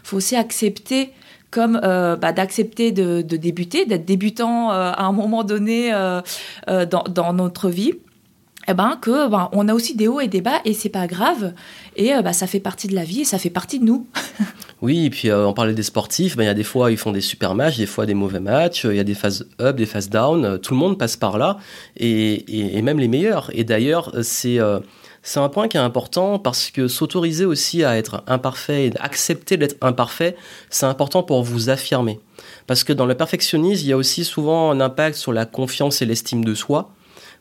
faut 0.03 0.17
aussi 0.17 0.35
accepter 0.35 1.11
comme 1.49 1.79
bah, 1.81 2.31
d'accepter 2.31 2.91
de, 2.91 3.21
débuter, 3.21 3.85
d'être 3.85 4.05
débutant 4.05 4.71
à 4.71 5.03
un 5.03 5.11
moment 5.11 5.43
donné 5.43 5.91
dans, 6.67 7.33
notre 7.33 7.69
vie 7.69 7.93
eh 8.67 8.73
ben, 8.73 8.97
que 9.01 9.27
ben, 9.27 9.49
on 9.53 9.67
a 9.67 9.73
aussi 9.73 9.95
des 9.95 10.07
hauts 10.07 10.19
et 10.19 10.27
des 10.27 10.41
bas 10.41 10.61
et 10.65 10.73
c'est 10.73 10.89
pas 10.89 11.07
grave 11.07 11.53
et 11.95 12.13
euh, 12.13 12.21
bah, 12.21 12.33
ça 12.33 12.47
fait 12.47 12.59
partie 12.59 12.87
de 12.87 12.95
la 12.95 13.03
vie 13.03 13.21
et 13.21 13.25
ça 13.25 13.39
fait 13.39 13.49
partie 13.49 13.79
de 13.79 13.85
nous. 13.85 14.07
oui, 14.81 15.05
et 15.05 15.09
puis 15.09 15.29
euh, 15.29 15.47
on 15.47 15.53
parlait 15.53 15.73
des 15.73 15.83
sportifs, 15.83 16.37
ben, 16.37 16.43
il 16.43 16.47
y 16.47 16.49
a 16.49 16.53
des 16.53 16.63
fois 16.63 16.91
ils 16.91 16.97
font 16.97 17.11
des 17.11 17.21
super 17.21 17.55
matchs, 17.55 17.77
des 17.77 17.85
fois 17.85 18.05
des 18.05 18.13
mauvais 18.13 18.39
matchs, 18.39 18.85
il 18.85 18.95
y 18.95 18.99
a 18.99 19.03
des 19.03 19.15
phases 19.15 19.47
up, 19.59 19.75
des 19.75 19.85
phases 19.85 20.09
down, 20.09 20.45
euh, 20.45 20.57
tout 20.57 20.73
le 20.73 20.79
monde 20.79 20.97
passe 20.97 21.17
par 21.17 21.37
là 21.37 21.57
et, 21.97 22.77
et, 22.77 22.81
même 22.81 22.99
les 22.99 23.07
meilleurs. 23.07 23.49
Et 23.53 23.63
d'ailleurs, 23.63 24.11
c'est 24.21 24.59
c'est 25.23 25.39
un 25.39 25.49
point 25.49 25.67
qui 25.67 25.77
est 25.77 25.81
important 25.81 26.39
parce 26.39 26.71
que 26.71 26.87
s'autoriser 26.87 27.45
aussi 27.45 27.83
à 27.83 27.95
être 27.95 28.23
imparfait 28.25 28.87
et 28.87 28.93
accepter 28.99 29.55
d'être 29.55 29.77
imparfait, 29.81 30.35
c'est 30.69 30.87
important 30.87 31.21
pour 31.21 31.43
vous 31.43 31.69
affirmer. 31.69 32.19
Parce 32.65 32.83
que 32.83 32.91
dans 32.91 33.05
le 33.05 33.13
perfectionnisme, 33.13 33.83
il 33.85 33.89
y 33.89 33.93
a 33.93 33.97
aussi 33.97 34.23
souvent 34.23 34.71
un 34.71 34.81
impact 34.81 35.15
sur 35.15 35.31
la 35.31 35.45
confiance 35.45 36.01
et 36.01 36.05
l'estime 36.05 36.43
de 36.43 36.55
soi 36.55 36.91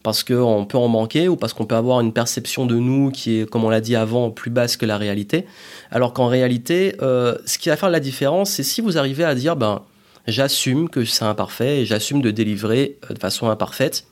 parce 0.02 0.24
qu'on 0.24 0.66
peut 0.66 0.78
en 0.78 0.88
manquer 0.88 1.28
ou 1.28 1.36
parce 1.36 1.52
qu'on 1.52 1.66
peut 1.66 1.74
avoir 1.74 2.00
une 2.00 2.12
perception 2.12 2.66
de 2.66 2.76
nous 2.76 3.10
qui 3.10 3.40
est, 3.40 3.50
comme 3.50 3.64
on 3.64 3.70
l'a 3.70 3.80
dit 3.80 3.96
avant, 3.96 4.30
plus 4.30 4.50
basse 4.50 4.76
que 4.76 4.86
la 4.86 4.96
réalité. 4.96 5.46
Alors 5.90 6.12
qu'en 6.12 6.28
réalité, 6.28 6.96
euh, 7.02 7.36
ce 7.44 7.58
qui 7.58 7.68
va 7.68 7.76
faire 7.76 7.90
la 7.90 8.00
différence, 8.00 8.50
c'est 8.50 8.62
si 8.62 8.80
vous 8.80 8.96
arrivez 8.96 9.24
à 9.24 9.34
dire, 9.34 9.56
ben, 9.56 9.82
j'assume 10.26 10.88
que 10.88 11.04
c'est 11.04 11.24
imparfait 11.24 11.82
et 11.82 11.86
j'assume 11.86 12.22
de 12.22 12.30
délivrer 12.30 12.96
euh, 13.10 13.14
de 13.14 13.18
façon 13.18 13.50
imparfaite, 13.50 14.06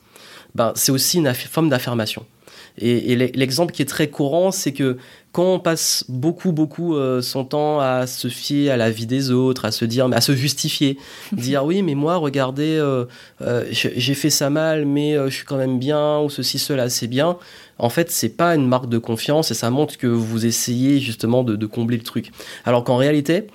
ben, 0.55 0.73
c'est 0.75 0.91
aussi 0.91 1.17
une 1.17 1.33
forme 1.33 1.69
d'affirmation. 1.69 2.25
Et, 2.77 3.15
l'exemple 3.15 3.73
qui 3.73 3.81
est 3.81 3.85
très 3.85 4.07
courant, 4.07 4.51
c'est 4.51 4.73
que 4.73 4.97
quand 5.31 5.53
on 5.53 5.59
passe 5.59 6.05
beaucoup, 6.09 6.51
beaucoup 6.51 6.95
euh, 6.95 7.21
son 7.21 7.45
temps 7.45 7.79
à 7.79 8.07
se 8.07 8.29
fier 8.29 8.71
à 8.71 8.77
la 8.77 8.89
vie 8.89 9.05
des 9.05 9.31
autres, 9.31 9.65
à 9.65 9.71
se 9.71 9.85
dire, 9.85 10.09
à 10.11 10.21
se 10.21 10.35
justifier, 10.35 10.97
dire 11.33 11.65
oui, 11.65 11.83
mais 11.83 11.95
moi, 11.95 12.15
regardez, 12.15 12.77
euh, 12.77 13.05
euh, 13.41 13.65
j'ai 13.71 14.13
fait 14.13 14.29
ça 14.29 14.49
mal, 14.49 14.85
mais 14.85 15.15
je 15.15 15.29
suis 15.29 15.45
quand 15.45 15.57
même 15.57 15.77
bien, 15.77 16.19
ou 16.19 16.29
ceci, 16.29 16.57
cela, 16.57 16.89
c'est 16.89 17.07
bien. 17.07 17.37
En 17.77 17.89
fait, 17.89 18.11
c'est 18.11 18.29
pas 18.29 18.55
une 18.55 18.67
marque 18.67 18.89
de 18.89 18.97
confiance 18.97 19.51
et 19.51 19.53
ça 19.53 19.69
montre 19.69 19.97
que 19.97 20.07
vous 20.07 20.45
essayez 20.45 20.99
justement 20.99 21.43
de, 21.43 21.55
de 21.55 21.65
combler 21.65 21.97
le 21.97 22.03
truc. 22.03 22.31
Alors 22.65 22.83
qu'en 22.83 22.97
réalité, 22.97 23.47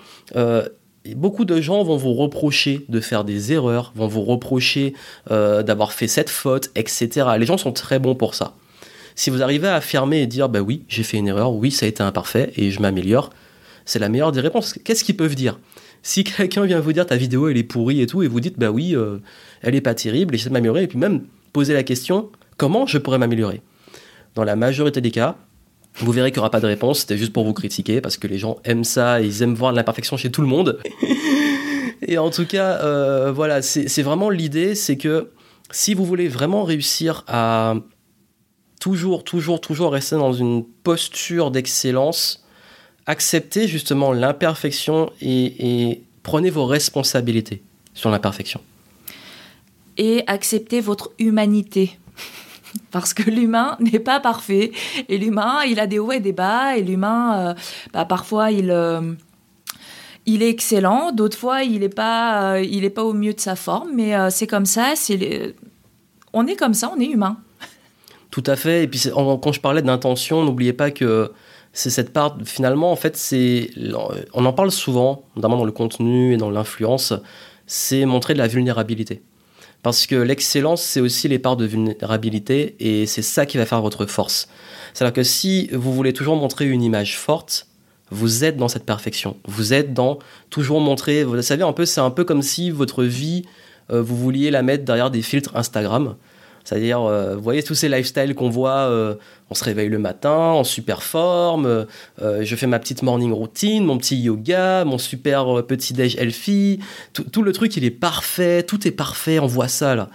beaucoup 1.16 1.44
de 1.44 1.60
gens 1.60 1.82
vont 1.82 1.96
vous 1.96 2.14
reprocher 2.14 2.84
de 2.88 3.00
faire 3.00 3.24
des 3.24 3.52
erreurs, 3.52 3.92
vont 3.96 4.06
vous 4.06 4.22
reprocher 4.22 4.94
d'avoir 5.28 5.92
fait 5.92 6.08
cette 6.08 6.30
faute, 6.30 6.70
etc. 6.76 7.26
Les 7.38 7.46
gens 7.46 7.58
sont 7.58 7.72
très 7.72 7.98
bons 7.98 8.14
pour 8.14 8.34
ça. 8.34 8.54
Si 9.14 9.30
vous 9.30 9.42
arrivez 9.42 9.68
à 9.68 9.76
affirmer 9.76 10.22
et 10.22 10.26
dire, 10.26 10.48
bah 10.48 10.60
oui, 10.60 10.84
j'ai 10.88 11.02
fait 11.02 11.18
une 11.18 11.28
erreur, 11.28 11.52
oui, 11.52 11.70
ça 11.70 11.86
a 11.86 11.88
été 11.88 12.02
imparfait 12.02 12.52
et 12.56 12.70
je 12.70 12.80
m'améliore, 12.80 13.30
c'est 13.84 13.98
la 13.98 14.08
meilleure 14.08 14.32
des 14.32 14.40
réponses. 14.40 14.74
Qu'est-ce 14.84 15.04
qu'ils 15.04 15.16
peuvent 15.16 15.34
dire? 15.34 15.58
Si 16.02 16.24
quelqu'un 16.24 16.66
vient 16.66 16.80
vous 16.80 16.92
dire 16.92 17.06
ta 17.06 17.16
vidéo 17.16 17.48
elle 17.48 17.56
est 17.56 17.62
pourrie 17.62 18.00
et 18.00 18.06
tout, 18.06 18.22
et 18.22 18.28
vous 18.28 18.40
dites, 18.40 18.58
bah 18.58 18.70
oui, 18.70 18.94
euh, 18.94 19.18
elle 19.62 19.74
est 19.74 19.80
pas 19.80 19.94
terrible, 19.94 20.34
et 20.34 20.38
j'essaie 20.38 20.50
de 20.50 20.54
m'améliorer, 20.54 20.82
et 20.82 20.86
puis 20.86 20.98
même 20.98 21.24
poser 21.52 21.72
la 21.72 21.82
question, 21.82 22.30
comment 22.56 22.86
je 22.86 22.98
pourrais 22.98 23.18
m'améliorer? 23.18 23.62
Dans 24.34 24.44
la 24.44 24.56
majorité 24.56 25.00
des 25.00 25.12
cas, 25.12 25.36
vous 25.96 26.10
verrez 26.10 26.30
qu'il 26.30 26.38
n'y 26.38 26.40
aura 26.40 26.50
pas 26.50 26.60
de 26.60 26.66
réponse, 26.66 27.00
c'était 27.00 27.16
juste 27.16 27.32
pour 27.32 27.44
vous 27.44 27.54
critiquer, 27.54 28.00
parce 28.00 28.16
que 28.16 28.26
les 28.26 28.38
gens 28.38 28.58
aiment 28.64 28.84
ça, 28.84 29.20
ils 29.20 29.42
aiment 29.42 29.54
voir 29.54 29.72
l'imperfection 29.72 30.16
chez 30.16 30.30
tout 30.30 30.42
le 30.42 30.48
monde. 30.48 30.80
et 32.02 32.18
en 32.18 32.30
tout 32.30 32.46
cas, 32.46 32.80
euh, 32.82 33.32
voilà, 33.32 33.62
c'est 33.62 34.02
vraiment 34.02 34.28
l'idée, 34.28 34.74
c'est 34.74 34.96
que 34.96 35.30
si 35.70 35.94
vous 35.94 36.04
voulez 36.04 36.28
vraiment 36.28 36.64
réussir 36.64 37.24
à 37.28 37.76
toujours, 38.84 39.24
toujours, 39.24 39.62
toujours 39.62 39.92
rester 39.92 40.16
dans 40.16 40.34
une 40.34 40.62
posture 40.62 41.50
d'excellence, 41.50 42.44
acceptez 43.06 43.66
justement 43.66 44.12
l'imperfection 44.12 45.10
et, 45.22 46.02
prenez 46.22 46.50
vos 46.50 46.66
responsabilités 46.66 47.62
sur 47.94 48.10
l'imperfection. 48.10 48.60
Et 49.96 50.22
acceptez 50.26 50.82
votre 50.82 51.12
humanité. 51.18 51.98
Parce 52.90 53.14
que 53.14 53.30
l'humain 53.30 53.78
n'est 53.80 54.00
pas 54.00 54.20
parfait. 54.20 54.70
Et 55.08 55.16
l'humain, 55.16 55.62
il 55.66 55.80
a 55.80 55.86
des 55.86 55.98
hauts 55.98 56.12
et 56.12 56.20
des 56.20 56.34
bas. 56.34 56.76
Et 56.76 56.82
l'humain, 56.82 57.38
euh, 57.38 57.54
bah, 57.94 58.04
parfois, 58.04 58.50
il, 58.50 58.70
euh, 58.70 59.14
il 60.26 60.42
est 60.42 60.50
excellent. 60.50 61.10
D'autres 61.10 61.38
fois, 61.38 61.62
il 61.62 61.80
n'est 61.80 61.88
pas, 61.88 62.56
euh, 62.56 62.90
pas 62.90 63.04
au 63.04 63.14
mieux 63.14 63.32
de 63.32 63.40
sa 63.40 63.56
forme. 63.56 63.92
Mais 63.94 64.12
c'est 64.30 64.46
comme 64.46 64.66
ça. 64.66 64.92
On 66.34 66.46
est 66.46 66.56
comme 66.56 66.74
ça, 66.74 66.92
on 66.94 67.00
est 67.00 67.06
humain. 67.06 67.38
Tout 68.34 68.42
à 68.48 68.56
fait. 68.56 68.82
Et 68.82 68.88
puis 68.88 69.00
quand 69.14 69.52
je 69.52 69.60
parlais 69.60 69.80
d'intention, 69.80 70.42
n'oubliez 70.42 70.72
pas 70.72 70.90
que 70.90 71.30
c'est 71.72 71.88
cette 71.88 72.12
part, 72.12 72.36
finalement, 72.44 72.90
en 72.90 72.96
fait, 72.96 73.16
c'est, 73.16 73.70
on 74.32 74.44
en 74.44 74.52
parle 74.52 74.72
souvent, 74.72 75.22
notamment 75.36 75.56
dans 75.56 75.64
le 75.64 75.70
contenu 75.70 76.34
et 76.34 76.36
dans 76.36 76.50
l'influence, 76.50 77.12
c'est 77.68 78.04
montrer 78.06 78.34
de 78.34 78.38
la 78.40 78.48
vulnérabilité. 78.48 79.22
Parce 79.84 80.08
que 80.08 80.16
l'excellence, 80.16 80.82
c'est 80.82 80.98
aussi 80.98 81.28
les 81.28 81.38
parts 81.38 81.56
de 81.56 81.64
vulnérabilité 81.64 82.74
et 82.80 83.06
c'est 83.06 83.22
ça 83.22 83.46
qui 83.46 83.56
va 83.56 83.66
faire 83.66 83.80
votre 83.80 84.04
force. 84.06 84.48
C'est-à-dire 84.94 85.14
que 85.14 85.22
si 85.22 85.68
vous 85.72 85.94
voulez 85.94 86.12
toujours 86.12 86.34
montrer 86.34 86.66
une 86.66 86.82
image 86.82 87.16
forte, 87.16 87.68
vous 88.10 88.42
êtes 88.42 88.56
dans 88.56 88.66
cette 88.66 88.84
perfection. 88.84 89.36
Vous 89.46 89.74
êtes 89.74 89.94
dans 89.94 90.18
toujours 90.50 90.80
montrer, 90.80 91.22
vous 91.22 91.40
savez, 91.40 91.62
un 91.62 91.72
peu, 91.72 91.86
c'est 91.86 92.00
un 92.00 92.10
peu 92.10 92.24
comme 92.24 92.42
si 92.42 92.72
votre 92.72 93.04
vie, 93.04 93.44
euh, 93.92 94.02
vous 94.02 94.16
vouliez 94.16 94.50
la 94.50 94.62
mettre 94.62 94.84
derrière 94.84 95.12
des 95.12 95.22
filtres 95.22 95.54
Instagram. 95.54 96.16
C'est-à-dire, 96.64 97.02
euh, 97.02 97.36
vous 97.36 97.42
voyez 97.42 97.62
tous 97.62 97.74
ces 97.74 97.90
lifestyles 97.90 98.34
qu'on 98.34 98.48
voit, 98.48 98.88
euh, 98.88 99.16
on 99.50 99.54
se 99.54 99.62
réveille 99.62 99.90
le 99.90 99.98
matin 99.98 100.30
en 100.30 100.64
super 100.64 101.02
forme, 101.02 101.86
euh, 102.22 102.42
je 102.42 102.56
fais 102.56 102.66
ma 102.66 102.78
petite 102.78 103.02
morning 103.02 103.32
routine, 103.32 103.84
mon 103.84 103.98
petit 103.98 104.16
yoga, 104.16 104.84
mon 104.86 104.96
super 104.96 105.62
petit 105.66 105.92
déj 105.92 106.16
healthy, 106.16 106.80
tout, 107.12 107.24
tout, 107.24 107.42
le 107.42 107.52
truc 107.52 107.76
il 107.76 107.84
est 107.84 107.90
parfait, 107.90 108.62
tout 108.62 108.88
est 108.88 108.92
parfait, 108.92 109.38
on 109.38 109.46
voit 109.46 109.68
ça 109.68 109.94
là. 109.94 110.08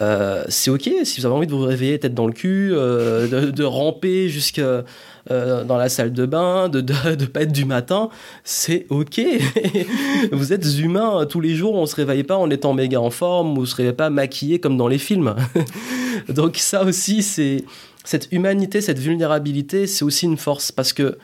Euh, 0.00 0.44
c'est 0.48 0.70
ok 0.70 0.88
si 1.04 1.20
vous 1.20 1.26
avez 1.26 1.34
envie 1.34 1.46
de 1.46 1.52
vous 1.52 1.64
réveiller 1.64 1.98
tête 1.98 2.14
dans 2.14 2.26
le 2.26 2.32
cul, 2.32 2.70
euh, 2.72 3.50
de, 3.50 3.64
ramper 3.64 4.30
jusque 4.30 4.58
euh, 4.58 4.82
dans 5.64 5.76
la 5.76 5.90
salle 5.90 6.12
de 6.12 6.24
bain, 6.24 6.70
de, 6.70 6.80
de, 6.80 7.26
pas 7.26 7.42
être 7.42 7.52
du 7.52 7.66
matin, 7.66 8.08
c'est 8.42 8.86
ok. 8.88 9.20
vous 10.32 10.52
êtes 10.52 10.78
humain 10.78 11.26
tous 11.26 11.40
les 11.40 11.54
jours, 11.54 11.74
on 11.74 11.86
se 11.86 11.94
réveille 11.94 12.24
pas 12.24 12.36
en 12.36 12.48
étant 12.48 12.72
méga 12.72 13.00
en 13.00 13.10
forme, 13.10 13.58
ou 13.58 13.66
se 13.66 13.76
réveille 13.76 13.92
pas 13.92 14.08
maquillé 14.08 14.60
comme 14.60 14.78
dans 14.78 14.88
les 14.88 14.98
films. 14.98 15.34
Donc 16.28 16.56
ça 16.56 16.84
aussi, 16.84 17.22
c'est 17.22 17.64
cette 18.04 18.28
humanité, 18.32 18.80
cette 18.80 18.98
vulnérabilité, 18.98 19.86
c'est 19.86 20.04
aussi 20.04 20.24
une 20.24 20.38
force 20.38 20.72
parce 20.72 20.92
que 20.92 21.18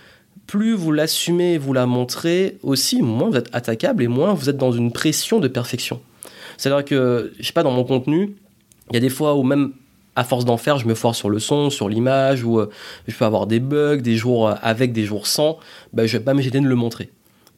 plus 0.47 0.75
vous 0.75 0.93
l'assumez, 0.93 1.59
vous 1.59 1.73
la 1.73 1.87
montrez, 1.87 2.59
aussi 2.63 3.03
moins 3.03 3.31
vous 3.31 3.37
êtes 3.37 3.55
attaquable 3.55 4.03
et 4.03 4.09
moins 4.09 4.35
vous 4.35 4.49
êtes 4.49 4.57
dans 4.57 4.73
une 4.73 4.93
pression 4.93 5.41
de 5.41 5.49
perfection. 5.49 6.01
C'est-à-dire 6.57 6.85
que, 6.85 7.33
je 7.39 7.47
sais 7.47 7.53
pas, 7.53 7.63
dans 7.63 7.71
mon 7.71 7.85
contenu, 7.85 8.35
il 8.91 8.95
y 8.95 8.97
a 8.97 9.01
des 9.01 9.09
fois 9.09 9.35
où 9.35 9.43
même 9.43 9.73
à 10.17 10.25
force 10.25 10.45
d'en 10.45 10.57
faire, 10.57 10.79
je 10.79 10.87
me 10.87 10.95
foire 10.95 11.15
sur 11.15 11.31
le 11.31 11.39
son, 11.39 11.71
sur 11.71 11.89
l'image, 11.89 12.43
ou 12.43 12.59
euh, 12.59 12.69
je 13.07 13.15
peux 13.15 13.25
avoir 13.25 13.47
des 13.47 13.61
bugs, 13.61 13.99
des 13.99 14.17
jours 14.17 14.53
avec, 14.63 14.93
des 14.93 15.05
jours 15.05 15.29
sans, 15.29 15.59
ben, 15.93 16.07
je 16.07 16.17
vais 16.17 16.25
pas 16.25 16.37
gêner 16.37 16.61
de 16.61 16.67
le 16.67 16.75
montrer. 16.75 17.11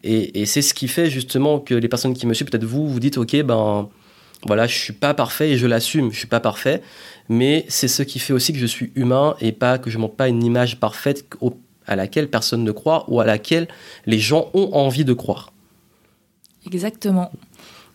Et, 0.03 0.45
c'est 0.47 0.63
ce 0.63 0.75
qui 0.75 0.89
fait 0.89 1.11
justement 1.11 1.59
que 1.59 1.75
les 1.75 1.89
personnes 1.89 2.15
qui 2.15 2.27
me 2.27 2.35
suivent, 2.35 2.49
peut-être 2.49 2.65
vous, 2.65 2.87
vous 2.87 3.01
dites, 3.01 3.17
ok, 3.17 3.43
ben 3.43 3.89
voilà, 4.47 4.67
je 4.67 4.77
suis 4.77 4.93
pas 4.93 5.15
parfait 5.15 5.51
et 5.51 5.57
je 5.57 5.67
l'assume, 5.67 6.13
je 6.13 6.19
suis 6.19 6.27
pas 6.27 6.41
parfait, 6.41 6.83
mais 7.29 7.65
c'est 7.69 7.89
ce 7.89 8.03
qui 8.03 8.19
fait 8.19 8.33
aussi 8.33 8.53
que 8.53 8.59
je 8.59 8.67
suis 8.67 8.93
humain 8.95 9.37
et 9.41 9.53
pas 9.53 9.79
que 9.79 9.91
je 9.91 9.99
montre 9.99 10.15
pas 10.15 10.29
une 10.29 10.43
image 10.43 10.81
parfaite 10.81 11.27
à 11.87 11.97
laquelle 11.97 12.29
personne 12.29 12.65
ne 12.65 12.73
croit 12.73 13.05
ou 13.09 13.21
à 13.21 13.27
laquelle 13.27 13.69
les 14.07 14.19
gens 14.19 14.51
ont 14.55 14.71
envie 14.73 15.05
de 15.05 15.13
croire. 15.13 15.53
Exactement 16.67 17.31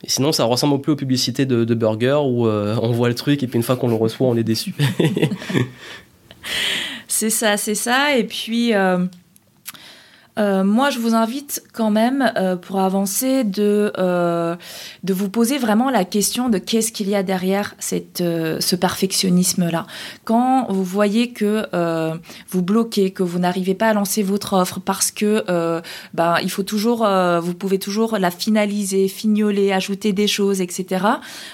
sinon, 0.05 0.31
ça 0.31 0.45
ressemble 0.45 0.75
un 0.75 0.79
peu 0.79 0.91
aux 0.91 0.95
publicités 0.95 1.45
de, 1.45 1.73
burgers 1.73 2.21
où 2.23 2.47
euh, 2.47 2.77
on 2.81 2.91
voit 2.91 3.09
le 3.09 3.15
truc 3.15 3.43
et 3.43 3.47
puis 3.47 3.57
une 3.57 3.63
fois 3.63 3.75
qu'on 3.75 3.87
le 3.87 3.95
reçoit, 3.95 4.27
on 4.27 4.37
est 4.37 4.43
déçu. 4.43 4.73
c'est 7.07 7.29
ça, 7.29 7.57
c'est 7.57 7.75
ça. 7.75 8.17
Et 8.17 8.23
puis, 8.23 8.73
euh, 8.73 9.05
euh, 10.37 10.63
moi, 10.63 10.89
je 10.89 10.99
vous 10.99 11.15
invite 11.15 11.63
quand 11.73 11.91
même, 11.91 12.31
euh, 12.37 12.55
pour 12.55 12.79
avancer, 12.79 13.43
de, 13.43 13.93
euh, 13.97 14.55
de 15.03 15.13
vous 15.13 15.29
poser 15.29 15.57
vraiment 15.57 15.89
la 15.89 16.03
question 16.03 16.49
de 16.49 16.57
qu'est-ce 16.57 16.91
qu'il 16.91 17.09
y 17.09 17.15
a 17.15 17.23
derrière 17.23 17.75
cette, 17.79 18.17
ce 18.17 18.75
perfectionnisme-là. 18.75 19.87
Quand 20.25 20.67
vous 20.69 20.83
voyez 20.83 21.31
que 21.31 21.65
vous 22.49 22.61
bloquez, 22.61 23.11
que 23.11 23.23
vous 23.23 23.39
n'arrivez 23.39 23.75
pas 23.75 23.89
à 23.89 23.93
lancer 23.93 24.23
votre 24.23 24.53
offre 24.53 24.79
parce 24.79 25.11
que 25.11 25.43
ben, 26.13 26.37
il 26.41 26.49
faut 26.49 26.63
toujours, 26.63 27.07
vous 27.41 27.53
pouvez 27.53 27.79
toujours 27.79 28.17
la 28.17 28.31
finaliser, 28.31 29.07
fignoler, 29.07 29.71
ajouter 29.71 30.13
des 30.13 30.27
choses, 30.27 30.61
etc. 30.61 31.05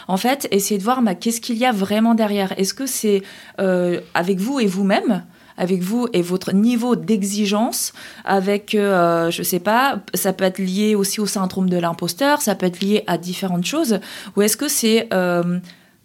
En 0.07 0.17
fait, 0.17 0.47
essayez 0.51 0.77
de 0.77 0.83
voir 0.83 1.01
ben, 1.01 1.15
qu'est-ce 1.15 1.41
qu'il 1.41 1.57
y 1.57 1.65
a 1.65 1.71
vraiment 1.71 2.15
derrière. 2.15 2.57
Est-ce 2.59 2.73
que 2.73 2.85
c'est 2.85 3.21
avec 3.57 4.39
vous 4.39 4.59
et 4.59 4.65
vous-même 4.65 5.23
avec 5.61 5.81
vous 5.81 6.07
et 6.11 6.23
votre 6.23 6.53
niveau 6.53 6.95
d'exigence 6.95 7.93
avec, 8.25 8.73
euh, 8.73 9.29
je 9.29 9.43
sais 9.43 9.59
pas, 9.59 9.99
ça 10.15 10.33
peut 10.33 10.43
être 10.43 10.57
lié 10.57 10.95
aussi 10.95 11.21
au 11.21 11.27
syndrome 11.27 11.69
de 11.69 11.77
l'imposteur, 11.77 12.41
ça 12.41 12.55
peut 12.55 12.65
être 12.65 12.81
lié 12.81 13.03
à 13.05 13.19
différentes 13.19 13.65
choses, 13.65 13.99
ou 14.35 14.41
est-ce 14.41 14.57
que 14.57 14.67
c'est 14.67 15.07
euh, 15.13 15.59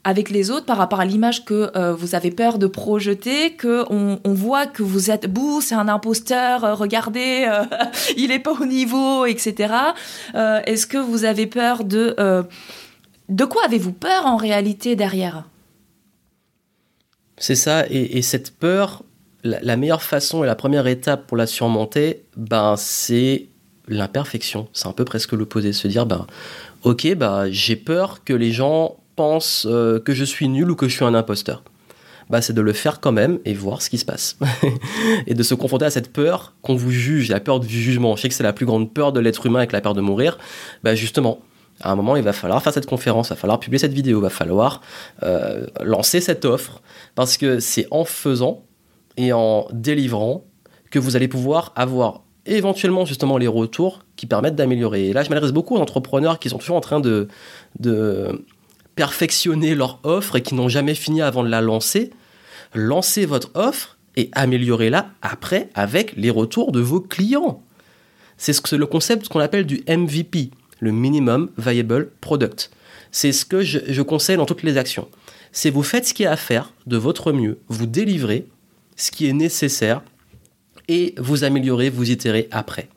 avec 0.04 0.28
les 0.28 0.50
autres 0.50 0.66
par 0.66 0.76
rapport 0.76 1.00
à 1.00 1.06
l'image 1.06 1.46
que 1.46 1.70
euh, 1.74 1.94
vous 1.94 2.14
avez 2.14 2.30
peur 2.30 2.58
de 2.58 2.66
projeter, 2.66 3.54
que 3.54 3.86
on, 3.88 4.18
voit 4.34 4.66
que 4.66 4.82
vous 4.82 5.10
êtes 5.10 5.26
bouh, 5.32 5.62
c'est 5.62 5.74
un 5.74 5.88
imposteur, 5.88 6.78
regardez, 6.78 7.50
il 8.18 8.32
est 8.32 8.38
pas 8.38 8.52
au 8.52 8.66
niveau, 8.66 9.24
etc. 9.24 9.72
Est-ce 10.34 10.86
que 10.86 10.98
vous 10.98 11.24
avez 11.24 11.46
peur 11.46 11.82
de 11.84 12.14
de 13.28 13.44
quoi 13.44 13.62
avez-vous 13.64 13.92
peur 13.92 14.26
en 14.26 14.36
réalité 14.36 14.94
derrière? 14.94 15.44
C'est 17.38 17.56
ça, 17.56 17.84
et, 17.90 18.22
cette 18.22 18.50
peur, 18.50 19.02
la, 19.46 19.76
meilleure 19.76 20.02
façon 20.02 20.44
et 20.44 20.46
la 20.46 20.54
première 20.54 20.86
étape 20.86 21.26
pour 21.26 21.36
la 21.36 21.46
surmonter, 21.46 22.24
ben, 22.36 22.74
c'est 22.76 23.48
l'imperfection. 23.88 24.68
C'est 24.72 24.88
un 24.88 24.92
peu 24.92 25.04
presque 25.04 25.32
l'opposé. 25.32 25.72
Se 25.72 25.88
dire, 25.88 26.06
ben, 26.06 26.26
ok, 26.82 27.14
ben, 27.14 27.48
j'ai 27.50 27.76
peur 27.76 28.24
que 28.24 28.32
les 28.32 28.52
gens 28.52 28.96
pensent 29.14 29.66
euh, 29.68 29.98
que 29.98 30.12
je 30.12 30.24
suis 30.24 30.48
nul 30.48 30.70
ou 30.70 30.76
que 30.76 30.88
je 30.88 30.94
suis 30.94 31.04
un 31.04 31.14
imposteur. 31.14 31.62
Ben, 32.28 32.40
c'est 32.40 32.52
de 32.52 32.60
le 32.60 32.72
faire 32.72 33.00
quand 33.00 33.12
même 33.12 33.38
et 33.44 33.54
voir 33.54 33.82
ce 33.82 33.90
qui 33.90 33.98
se 33.98 34.04
passe. 34.04 34.36
et 35.26 35.34
de 35.34 35.42
se 35.42 35.54
confronter 35.54 35.84
à 35.84 35.90
cette 35.90 36.12
peur 36.12 36.54
qu'on 36.62 36.74
vous 36.74 36.90
juge, 36.90 37.28
la 37.28 37.40
peur 37.40 37.60
du 37.60 37.68
jugement. 37.68 38.16
Je 38.16 38.22
sais 38.22 38.28
que 38.28 38.34
c'est 38.34 38.42
la 38.42 38.52
plus 38.52 38.66
grande 38.66 38.92
peur 38.92 39.12
de 39.12 39.20
l'être 39.20 39.46
humain 39.46 39.60
avec 39.60 39.72
la 39.72 39.80
peur 39.80 39.94
de 39.94 40.00
mourir. 40.00 40.38
Ben, 40.82 40.94
justement, 40.94 41.40
À 41.80 41.92
un 41.92 41.94
moment, 41.94 42.16
il 42.16 42.22
va 42.22 42.32
falloir 42.32 42.62
faire 42.62 42.72
cette 42.72 42.86
conférence, 42.86 43.28
il 43.28 43.30
va 43.30 43.36
falloir 43.36 43.60
publier 43.60 43.78
cette 43.78 43.92
vidéo, 43.92 44.18
il 44.18 44.22
va 44.22 44.30
falloir 44.30 44.80
euh, 45.22 45.66
lancer 45.82 46.22
cette 46.22 46.46
offre, 46.46 46.80
parce 47.14 47.36
que 47.36 47.60
c'est 47.60 47.86
en 47.90 48.06
faisant 48.06 48.64
et 49.16 49.32
en 49.32 49.66
délivrant 49.72 50.44
que 50.90 50.98
vous 50.98 51.16
allez 51.16 51.28
pouvoir 51.28 51.72
avoir 51.76 52.22
éventuellement 52.46 53.04
justement 53.04 53.38
les 53.38 53.48
retours 53.48 54.04
qui 54.14 54.26
permettent 54.26 54.54
d'améliorer. 54.54 55.08
Et 55.08 55.12
là, 55.12 55.22
je 55.22 55.30
m'adresse 55.30 55.52
beaucoup 55.52 55.76
aux 55.76 55.80
entrepreneurs 55.80 56.38
qui 56.38 56.48
sont 56.48 56.58
toujours 56.58 56.76
en 56.76 56.80
train 56.80 57.00
de, 57.00 57.28
perfectionner 58.94 59.74
leur 59.74 60.00
offre 60.04 60.36
et 60.36 60.42
qui 60.42 60.54
n'ont 60.54 60.70
jamais 60.70 60.94
fini 60.94 61.20
avant 61.20 61.44
de 61.44 61.50
la 61.50 61.60
lancer. 61.60 62.10
Lancez 62.72 63.26
votre 63.26 63.50
offre 63.54 63.98
et 64.16 64.30
améliorez-la 64.32 65.10
après 65.20 65.68
avec 65.74 66.14
les 66.16 66.30
retours 66.30 66.72
de 66.72 66.80
vos 66.80 67.00
clients. 67.00 67.62
C'est 68.38 68.54
ce 68.54 68.74
le 68.74 68.86
concept 68.86 69.28
qu'on 69.28 69.40
appelle 69.40 69.66
du 69.66 69.82
MVP, 69.86 70.50
le 70.80 70.92
Minimum 70.92 71.50
Viable 71.58 72.10
Product. 72.22 72.70
C'est 73.10 73.32
ce 73.32 73.44
que 73.44 73.60
je, 73.60 73.80
je 73.86 74.02
conseille 74.02 74.38
dans 74.38 74.46
toutes 74.46 74.62
les 74.62 74.78
actions. 74.78 75.08
C'est 75.52 75.70
vous 75.70 75.82
faites 75.82 76.06
ce 76.06 76.14
qu'il 76.14 76.24
y 76.24 76.26
a 76.26 76.32
à 76.32 76.36
faire 76.36 76.72
de 76.86 76.96
votre 76.96 77.32
mieux, 77.32 77.58
vous 77.68 77.86
délivrez 77.86 78.46
ce 78.96 79.10
qui 79.10 79.28
est 79.28 79.32
nécessaire 79.32 80.02
et 80.88 81.14
vous 81.18 81.44
améliorez, 81.44 81.90
vous 81.90 82.10
itérez 82.10 82.48
après. 82.50 82.88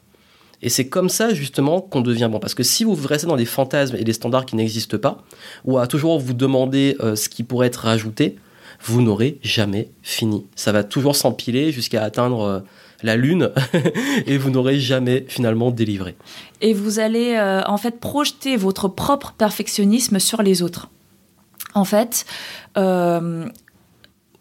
Et 0.61 0.69
c'est 0.69 0.87
comme 0.87 1.09
ça 1.09 1.33
justement 1.33 1.81
qu'on 1.81 2.01
devient 2.01 2.29
bon. 2.31 2.39
Parce 2.39 2.53
que 2.53 2.63
si 2.63 2.83
vous 2.83 2.95
restez 3.05 3.27
dans 3.27 3.37
des 3.37 3.45
fantasmes 3.45 3.95
et 3.95 4.03
des 4.03 4.13
standards 4.13 4.45
qui 4.45 4.55
n'existent 4.55 4.97
pas, 4.97 5.23
ou 5.63 5.77
à 5.77 5.87
toujours 5.87 6.19
vous 6.19 6.33
demander 6.33 6.97
euh, 6.99 7.15
ce 7.15 7.29
qui 7.29 7.43
pourrait 7.43 7.67
être 7.67 7.83
rajouté, 7.85 8.37
vous 8.81 9.01
n'aurez 9.01 9.39
jamais 9.41 9.89
fini. 10.01 10.45
Ça 10.55 10.71
va 10.71 10.83
toujours 10.83 11.15
s'empiler 11.15 11.71
jusqu'à 11.71 12.03
atteindre 12.03 12.41
euh, 12.41 12.59
la 13.03 13.15
lune 13.15 13.51
et 14.25 14.37
vous 14.37 14.49
n'aurez 14.49 14.79
jamais 14.79 15.25
finalement 15.27 15.71
délivré. 15.71 16.15
Et 16.61 16.73
vous 16.73 16.99
allez 16.99 17.35
euh, 17.35 17.63
en 17.65 17.77
fait 17.77 17.99
projeter 17.99 18.57
votre 18.57 18.89
propre 18.89 19.33
perfectionnisme 19.37 20.19
sur 20.19 20.41
les 20.41 20.61
autres. 20.61 20.89
En 21.75 21.85
fait, 21.85 22.25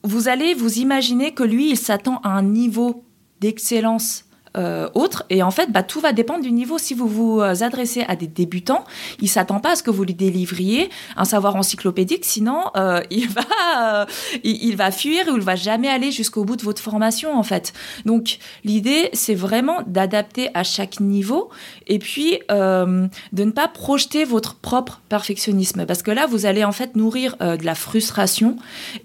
vous 0.04 0.28
allez 0.28 0.54
vous 0.54 0.78
imaginer 0.78 1.34
que 1.34 1.42
lui, 1.42 1.70
il 1.70 1.76
s'attend 1.76 2.20
à 2.22 2.30
un 2.30 2.42
niveau 2.42 3.04
d'excellence 3.40 4.24
euh, 4.58 4.88
autre. 4.94 5.24
Et 5.30 5.42
en 5.42 5.52
fait, 5.52 5.70
bah, 5.70 5.84
tout 5.84 6.00
va 6.00 6.12
dépendre 6.12 6.42
du 6.42 6.50
niveau. 6.50 6.78
Si 6.78 6.92
vous 6.92 7.06
vous 7.06 7.40
euh, 7.40 7.62
adressez 7.62 8.04
à 8.08 8.16
des 8.16 8.26
débutants, 8.26 8.84
il 9.20 9.28
s'attend 9.28 9.60
pas 9.60 9.72
à 9.72 9.76
ce 9.76 9.84
que 9.84 9.90
vous 9.90 10.02
lui 10.02 10.14
délivriez 10.14 10.90
un 11.16 11.24
savoir 11.24 11.54
encyclopédique, 11.54 12.24
sinon 12.24 12.64
euh, 12.76 13.00
il 13.10 13.28
va 13.28 14.06
il, 14.42 14.76
va 14.76 14.90
fuir 14.90 15.26
ou 15.28 15.36
il 15.36 15.42
va 15.42 15.54
jamais 15.54 15.88
aller 15.88 16.10
jusqu'au 16.10 16.44
bout 16.44 16.56
de 16.56 16.62
votre 16.62 16.82
formation 16.82 17.38
en 17.38 17.42
fait. 17.42 17.72
Donc 18.04 18.38
l'idée, 18.64 19.10
c'est 19.12 19.34
vraiment 19.34 19.78
d'adapter 19.86 20.50
à 20.54 20.64
chaque 20.64 21.00
niveau 21.00 21.50
et 21.86 21.98
puis 21.98 22.38
de 22.48 23.08
ne 23.32 23.50
pas 23.50 23.68
projeter 23.68 24.24
votre 24.24 24.56
propre 24.56 25.00
perfectionnisme, 25.08 25.86
parce 25.86 26.02
que 26.02 26.10
là, 26.10 26.26
vous 26.26 26.46
allez 26.46 26.64
en 26.64 26.72
fait 26.72 26.96
nourrir 26.96 27.36
de 27.38 27.64
la 27.64 27.74
frustration 27.74 28.56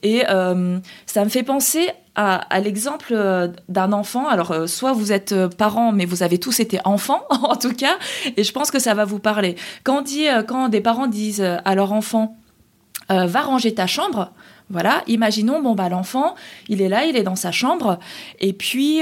et 0.01 0.23
ça 0.25 1.23
me 1.23 1.29
fait 1.29 1.43
penser 1.43 1.89
à, 2.15 2.59
l'exemple 2.59 3.11
euh, 3.11 3.47
d'un 3.69 3.91
enfant. 3.91 4.27
Alors, 4.27 4.51
euh, 4.51 4.67
soit 4.67 4.93
vous 4.93 5.11
êtes 5.11 5.31
euh, 5.31 5.49
parent, 5.49 5.91
mais 5.91 6.05
vous 6.05 6.23
avez 6.23 6.37
tous 6.37 6.59
été 6.59 6.79
enfants, 6.85 7.23
en 7.29 7.55
tout 7.55 7.73
cas, 7.73 7.97
et 8.37 8.43
je 8.43 8.51
pense 8.51 8.71
que 8.71 8.79
ça 8.79 8.93
va 8.93 9.05
vous 9.05 9.19
parler. 9.19 9.55
Quand, 9.83 10.01
dit, 10.01 10.27
quand 10.47 10.69
des 10.69 10.81
parents 10.81 11.07
disent 11.07 11.41
à 11.41 11.75
leur 11.75 11.91
enfant, 11.93 12.37
va 13.09 13.41
ranger 13.41 13.73
ta 13.73 13.85
chambre, 13.85 14.31
voilà, 14.69 15.03
imaginons, 15.07 15.61
bon, 15.61 15.75
bah, 15.75 15.89
l'enfant, 15.89 16.35
il 16.67 16.81
est 16.81 16.89
là, 16.89 17.05
il 17.05 17.15
est 17.15 17.23
dans 17.23 17.35
sa 17.35 17.51
chambre, 17.51 17.99
et 18.39 18.53
puis, 18.53 19.01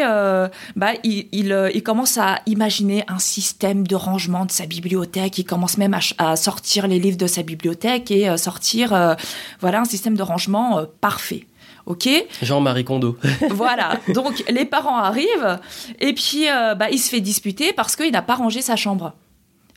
bah, 0.76 0.92
il, 1.04 1.28
il, 1.32 1.84
commence 1.84 2.18
à 2.18 2.40
imaginer 2.46 3.04
un 3.08 3.20
système 3.20 3.88
de 3.88 3.96
rangement 3.96 4.46
de 4.46 4.52
sa 4.52 4.66
bibliothèque, 4.66 5.38
il 5.38 5.46
commence 5.46 5.78
même 5.78 5.98
à, 6.18 6.36
sortir 6.36 6.88
les 6.88 7.00
livres 7.00 7.18
de 7.18 7.28
sa 7.28 7.44
bibliothèque 7.44 8.12
et 8.12 8.36
sortir, 8.38 9.16
voilà, 9.60 9.82
un 9.82 9.86
système 9.86 10.18
de 10.18 10.24
rangement 10.24 10.84
parfait. 11.00 11.46
Ok 11.86 12.10
Jean-Marie 12.42 12.86
Kondo. 12.86 13.18
voilà. 13.50 14.00
Donc 14.10 14.44
les 14.50 14.66
parents 14.66 14.98
arrivent 14.98 15.60
et 16.00 16.14
puis 16.14 16.50
euh, 16.50 16.76
bah, 16.76 16.90
il 16.92 17.00
se 17.00 17.10
fait 17.10 17.22
disputer 17.22 17.74
parce 17.74 17.96
qu'il 17.96 18.12
n'a 18.12 18.22
pas 18.22 18.36
rangé 18.36 18.62
sa 18.62 18.76
chambre. 18.76 19.14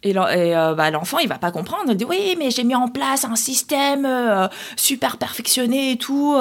Et, 0.03 0.15
euh, 0.15 0.75
bah, 0.75 0.91
l'enfant, 0.91 1.19
il 1.19 1.29
va 1.29 1.39
pas 1.39 1.51
comprendre. 1.51 1.85
Il 1.89 1.97
dit 1.97 2.05
oui, 2.05 2.37
mais 2.39 2.51
j'ai 2.51 2.63
mis 2.63 2.75
en 2.75 2.89
place 2.89 3.25
un 3.25 3.37
système 3.37 4.05
euh, 4.05 4.49
super 4.77 5.17
perfectionné 5.17 5.93
et 5.93 5.97
tout. 5.97 6.37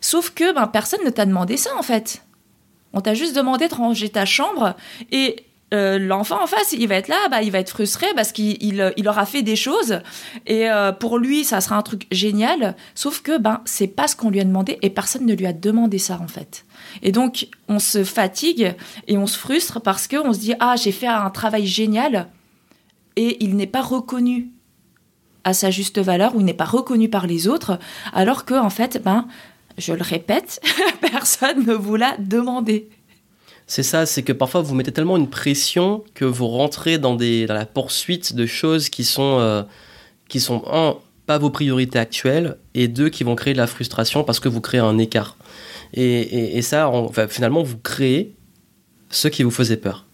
Sauf 0.00 0.30
que 0.30 0.52
ben, 0.52 0.66
personne 0.66 1.04
ne 1.04 1.10
t'a 1.10 1.24
demandé 1.24 1.56
ça 1.56 1.70
en 1.78 1.82
fait. 1.82 2.22
On 2.92 3.00
t'a 3.00 3.14
juste 3.14 3.36
demandé 3.36 3.68
de 3.68 3.74
ranger 3.74 4.08
ta 4.08 4.24
chambre 4.24 4.74
et 5.12 5.44
euh, 5.74 5.98
l'enfant 5.98 6.42
en 6.42 6.46
face, 6.46 6.72
il 6.72 6.88
va 6.88 6.94
être 6.94 7.08
là, 7.08 7.28
bah, 7.30 7.42
il 7.42 7.50
va 7.50 7.58
être 7.58 7.70
frustré 7.70 8.06
parce 8.16 8.32
qu'il 8.32 8.56
il, 8.62 9.08
aura 9.08 9.26
fait 9.26 9.42
des 9.42 9.56
choses 9.56 10.00
et 10.46 10.70
euh, 10.70 10.92
pour 10.92 11.18
lui, 11.18 11.44
ça 11.44 11.60
sera 11.60 11.76
un 11.76 11.82
truc 11.82 12.06
génial. 12.10 12.74
Sauf 12.94 13.20
que 13.20 13.38
ben 13.38 13.60
c'est 13.66 13.86
pas 13.86 14.08
ce 14.08 14.16
qu'on 14.16 14.30
lui 14.30 14.40
a 14.40 14.44
demandé 14.44 14.78
et 14.80 14.88
personne 14.88 15.26
ne 15.26 15.34
lui 15.34 15.46
a 15.46 15.52
demandé 15.52 15.98
ça 15.98 16.18
en 16.22 16.28
fait. 16.28 16.64
Et 17.02 17.12
donc 17.12 17.48
on 17.68 17.78
se 17.78 18.02
fatigue 18.02 18.74
et 19.08 19.18
on 19.18 19.26
se 19.26 19.38
frustre 19.38 19.80
parce 19.82 20.06
que 20.06 20.16
on 20.16 20.32
se 20.32 20.38
dit 20.38 20.54
ah 20.58 20.76
j'ai 20.76 20.92
fait 20.92 21.06
un 21.06 21.28
travail 21.28 21.66
génial 21.66 22.28
et 23.16 23.44
il 23.44 23.56
n'est 23.56 23.66
pas 23.66 23.82
reconnu 23.82 24.48
à 25.44 25.52
sa 25.52 25.70
juste 25.70 25.98
valeur 25.98 26.34
ou 26.34 26.40
il 26.40 26.46
n'est 26.46 26.54
pas 26.54 26.64
reconnu 26.64 27.10
par 27.10 27.26
les 27.26 27.46
autres 27.46 27.78
alors 28.14 28.46
que 28.46 28.54
en 28.54 28.70
fait 28.70 29.02
ben 29.04 29.26
je 29.78 29.92
le 29.92 30.02
répète, 30.02 30.60
personne 31.00 31.64
ne 31.64 31.74
vous 31.74 31.96
l'a 31.96 32.16
demandé. 32.18 32.88
C'est 33.70 33.82
ça, 33.82 34.06
c'est 34.06 34.22
que 34.22 34.32
parfois 34.32 34.62
vous 34.62 34.74
mettez 34.74 34.92
tellement 34.92 35.18
une 35.18 35.28
pression 35.28 36.02
que 36.14 36.24
vous 36.24 36.48
rentrez 36.48 36.96
dans, 36.96 37.18
la 37.20 37.66
poursuite 37.66 38.34
de 38.34 38.46
choses 38.46 38.88
qui 38.88 39.04
sont, 39.04 39.38
euh, 39.40 39.62
qui 40.28 40.40
sont, 40.40 40.62
un, 40.72 40.96
pas 41.26 41.36
vos 41.36 41.50
priorités 41.50 41.98
actuelles, 41.98 42.56
et 42.74 42.88
deux, 42.88 43.10
qui 43.10 43.24
vont 43.24 43.36
créer 43.36 43.52
de 43.52 43.58
la 43.58 43.66
frustration 43.66 44.24
parce 44.24 44.40
que 44.40 44.48
vous 44.48 44.62
créez 44.62 44.80
un 44.80 44.96
écart. 44.96 45.36
Et, 45.92 46.62
ça, 46.62 46.90
finalement, 47.28 47.62
vous 47.62 47.76
créez 47.76 48.34
ce 49.10 49.28
qui 49.28 49.42
vous 49.42 49.50
faisait 49.50 49.76
peur 49.76 50.06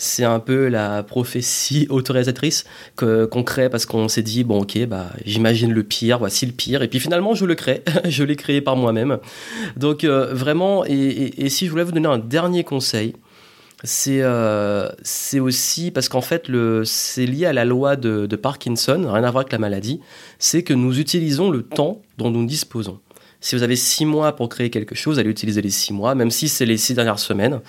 c'est 0.00 0.24
un 0.24 0.40
peu 0.40 0.68
la 0.68 1.02
prophétie 1.02 1.86
autorisatrice 1.90 2.64
qu'on 2.96 3.42
crée 3.44 3.68
parce 3.68 3.84
qu'on 3.84 4.08
s'est 4.08 4.22
dit 4.22 4.44
bon 4.44 4.62
ok 4.62 4.86
bah 4.86 5.10
j'imagine 5.26 5.72
le 5.72 5.82
pire 5.82 6.18
voici 6.18 6.46
le 6.46 6.52
pire. 6.52 6.82
Et 6.82 6.88
puis 6.88 7.00
finalement 7.00 7.34
je 7.34 7.44
le 7.44 7.54
crée. 7.54 7.82
Je 8.08 8.24
l'ai 8.24 8.36
créé 8.36 8.62
par 8.62 8.76
moi-même. 8.76 9.18
Donc 9.76 10.04
euh, 10.04 10.32
vraiment 10.32 10.84
et, 10.86 11.48
si 11.50 11.66
je 11.66 11.70
voulais 11.70 11.84
vous 11.84 11.92
donner 11.92 12.08
un 12.08 12.18
dernier 12.18 12.64
conseil 12.64 13.14
c'est 13.84 14.20
euh, 14.22 14.88
aussi 15.38 15.90
parce 15.90 16.08
qu'en 16.08 16.22
fait 16.22 16.50
c'est 16.84 17.26
lié 17.26 17.46
à 17.46 17.52
la 17.52 17.66
loi 17.66 17.96
de, 17.96 18.26
de 18.26 18.36
Parkinson 18.36 19.06
rien 19.06 19.24
à 19.24 19.30
voir 19.30 19.42
avec 19.42 19.52
la 19.52 19.58
maladie 19.58 20.00
c'est 20.38 20.62
que 20.62 20.72
nous 20.72 20.98
utilisons 20.98 21.50
le 21.50 21.62
temps 21.62 22.00
dont 22.16 22.30
nous 22.30 22.46
disposons 22.46 23.00
si 23.40 23.56
vous 23.56 23.62
avez 23.62 23.76
six 23.76 24.04
mois 24.04 24.36
pour 24.36 24.48
créer 24.48 24.70
quelque 24.70 24.94
chose, 24.94 25.18
allez 25.18 25.30
utiliser 25.30 25.62
les 25.62 25.70
six 25.70 25.92
mois, 25.92 26.14
même 26.14 26.30
si 26.30 26.48
c'est 26.48 26.66
les 26.66 26.76
six 26.76 26.94
dernières 26.94 27.18
semaines. 27.18 27.60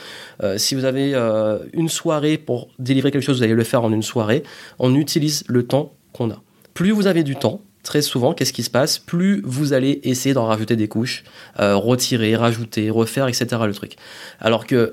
Euh, 0.43 0.57
si 0.57 0.75
vous 0.75 0.84
avez 0.84 1.15
euh, 1.15 1.60
une 1.73 1.89
soirée 1.89 2.38
pour 2.38 2.69
délivrer 2.77 3.12
quelque 3.12 3.23
chose, 3.23 3.38
vous 3.38 3.43
allez 3.43 3.53
le 3.53 3.63
faire 3.63 3.84
en 3.84 3.91
une 3.91 4.03
soirée. 4.03 4.43
On 4.79 4.95
utilise 4.95 5.43
le 5.47 5.65
temps 5.65 5.93
qu'on 6.13 6.29
a. 6.29 6.41
Plus 6.73 6.91
vous 6.91 7.07
avez 7.07 7.23
du 7.23 7.36
temps, 7.36 7.62
très 7.84 8.01
souvent, 8.01 8.34
qu'est-ce 8.34 8.53
qui 8.53 8.63
se 8.63 8.69
passe? 8.69 8.99
Plus 8.99 9.41
vous 9.45 9.73
allez 9.73 10.01
essayer 10.03 10.34
d'en 10.34 10.45
rajouter 10.45 10.75
des 10.75 10.88
couches, 10.88 11.23
euh, 11.60 11.75
retirer, 11.75 12.36
rajouter, 12.36 12.89
refaire, 12.89 13.27
etc. 13.27 13.47
le 13.65 13.73
truc. 13.73 13.95
Alors 14.39 14.67
que 14.67 14.91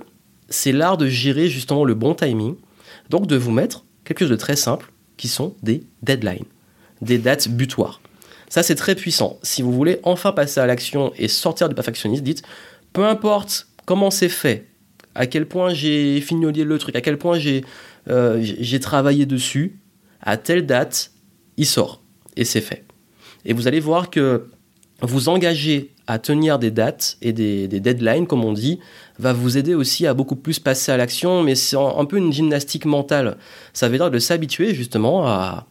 c'est 0.48 0.72
l'art 0.72 0.96
de 0.96 1.08
gérer 1.08 1.48
justement 1.48 1.84
le 1.84 1.94
bon 1.94 2.14
timing, 2.14 2.54
donc 3.10 3.26
de 3.26 3.36
vous 3.36 3.50
mettre 3.50 3.84
quelque 4.04 4.20
chose 4.20 4.30
de 4.30 4.36
très 4.36 4.56
simple, 4.56 4.92
qui 5.16 5.26
sont 5.28 5.54
des 5.62 5.82
deadlines, 6.02 6.44
des 7.02 7.18
dates 7.18 7.48
butoirs. 7.48 8.00
Ça, 8.48 8.62
c'est 8.62 8.74
très 8.74 8.94
puissant. 8.94 9.38
Si 9.42 9.62
vous 9.62 9.72
voulez 9.72 10.00
enfin 10.02 10.32
passer 10.32 10.60
à 10.60 10.66
l'action 10.66 11.12
et 11.16 11.28
sortir 11.28 11.68
du 11.68 11.74
perfectionnisme, 11.74 12.22
dites, 12.22 12.42
peu 12.92 13.04
importe 13.04 13.68
comment 13.84 14.10
c'est 14.10 14.28
fait, 14.28 14.66
à 15.14 15.26
quel 15.26 15.46
point 15.46 15.74
j'ai 15.74 16.20
fignolé 16.20 16.64
le 16.64 16.78
truc, 16.78 16.96
à 16.96 17.00
quel 17.00 17.18
point 17.18 17.38
j'ai 17.38 17.64
euh, 18.08 18.42
travaillé 18.80 19.26
dessus, 19.26 19.80
à 20.22 20.36
telle 20.36 20.66
date, 20.66 21.12
il 21.56 21.66
sort. 21.66 22.02
Et 22.36 22.44
c'est 22.44 22.60
fait. 22.60 22.84
Et 23.44 23.52
vous 23.52 23.66
allez 23.66 23.80
voir 23.80 24.10
que 24.10 24.48
vous 25.02 25.28
engager 25.28 25.94
à 26.06 26.18
tenir 26.18 26.58
des 26.58 26.70
dates 26.70 27.18
et 27.20 27.32
des, 27.32 27.68
deadlines, 27.68 28.26
comme 28.26 28.44
on 28.44 28.52
dit, 28.52 28.80
va 29.18 29.32
vous 29.32 29.58
aider 29.58 29.74
aussi 29.74 30.06
à 30.06 30.14
beaucoup 30.14 30.36
plus 30.36 30.58
passer 30.58 30.90
à 30.90 30.96
l'action, 30.96 31.42
mais 31.42 31.54
c'est 31.54 31.76
un 31.76 32.04
peu 32.04 32.16
une 32.16 32.32
gymnastique 32.32 32.86
mentale. 32.86 33.36
Ça 33.74 33.88
veut 33.88 33.98
dire 33.98 34.10
de 34.10 34.18
s'habituer 34.18 34.74
justement 34.74 35.26
à, 35.26 35.66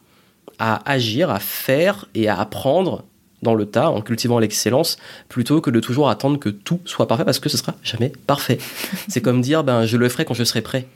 à 0.58 0.90
agir, 0.90 1.30
à 1.30 1.40
faire 1.40 2.06
et 2.14 2.28
à 2.28 2.38
apprendre 2.38 3.04
dans 3.42 3.54
le 3.54 3.66
tas 3.66 3.90
en 3.90 4.00
cultivant 4.00 4.38
l'excellence 4.38 4.96
plutôt 5.28 5.60
que 5.60 5.70
de 5.70 5.80
toujours 5.80 6.08
attendre 6.08 6.38
que 6.38 6.48
tout 6.48 6.80
soit 6.84 7.06
parfait 7.06 7.24
parce 7.24 7.38
que 7.38 7.48
ce 7.48 7.56
sera 7.56 7.74
jamais 7.82 8.12
parfait. 8.26 8.58
C'est 9.08 9.20
comme 9.20 9.40
dire 9.40 9.64
ben 9.64 9.86
je 9.86 9.96
le 9.96 10.08
ferai 10.08 10.24
quand 10.24 10.34
je 10.34 10.44
serai 10.44 10.62
prêt. 10.62 10.86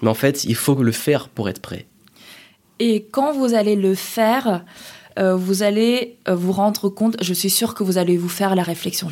Mais 0.00 0.08
en 0.08 0.14
fait, 0.14 0.44
il 0.44 0.56
faut 0.56 0.74
le 0.74 0.92
faire 0.92 1.28
pour 1.28 1.48
être 1.48 1.60
prêt. 1.60 1.86
Et 2.80 3.06
quand 3.12 3.32
vous 3.32 3.54
allez 3.54 3.76
le 3.76 3.94
faire, 3.94 4.64
euh, 5.18 5.36
vous 5.36 5.62
allez 5.62 6.16
euh, 6.28 6.34
vous 6.34 6.52
rendre 6.52 6.88
compte, 6.88 7.16
je 7.22 7.32
suis 7.32 7.50
sûre 7.50 7.74
que 7.74 7.84
vous 7.84 7.98
allez 7.98 8.16
vous 8.16 8.28
faire 8.28 8.56
la 8.56 8.62
réflexion. 8.62 9.08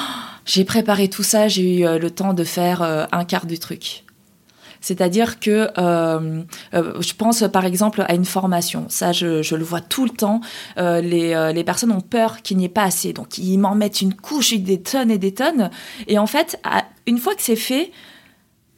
j'ai 0.44 0.64
préparé 0.64 1.08
tout 1.08 1.22
ça, 1.22 1.48
j'ai 1.48 1.78
eu 1.78 1.86
euh, 1.86 1.98
le 1.98 2.10
temps 2.10 2.34
de 2.34 2.44
faire 2.44 2.82
un 2.82 3.24
quart 3.24 3.46
du 3.46 3.58
truc. 3.58 4.03
C'est-à-dire 4.84 5.40
que 5.40 5.70
euh, 5.78 6.42
euh, 6.74 7.00
je 7.00 7.14
pense 7.14 7.42
par 7.50 7.64
exemple 7.64 8.04
à 8.06 8.14
une 8.14 8.26
formation. 8.26 8.84
Ça, 8.90 9.12
je, 9.12 9.54
le 9.54 9.64
vois 9.64 9.80
tout 9.80 10.04
le 10.04 10.10
temps. 10.10 10.42
Euh, 10.76 11.00
les, 11.00 11.52
les, 11.54 11.64
personnes 11.64 11.90
ont 11.90 12.02
peur 12.02 12.42
qu'il 12.42 12.58
n'y 12.58 12.66
ait 12.66 12.68
pas 12.68 12.82
assez. 12.82 13.14
Donc, 13.14 13.38
ils 13.38 13.56
m'en 13.56 13.74
mettent 13.74 14.02
une 14.02 14.12
couche, 14.12 14.52
des 14.52 14.82
tonnes 14.82 15.10
et 15.10 15.16
des 15.16 15.32
tonnes. 15.32 15.70
Et 16.06 16.18
en 16.18 16.26
fait, 16.26 16.60
une 17.06 17.16
fois 17.16 17.34
que 17.34 17.40
c'est 17.40 17.56
fait, 17.56 17.92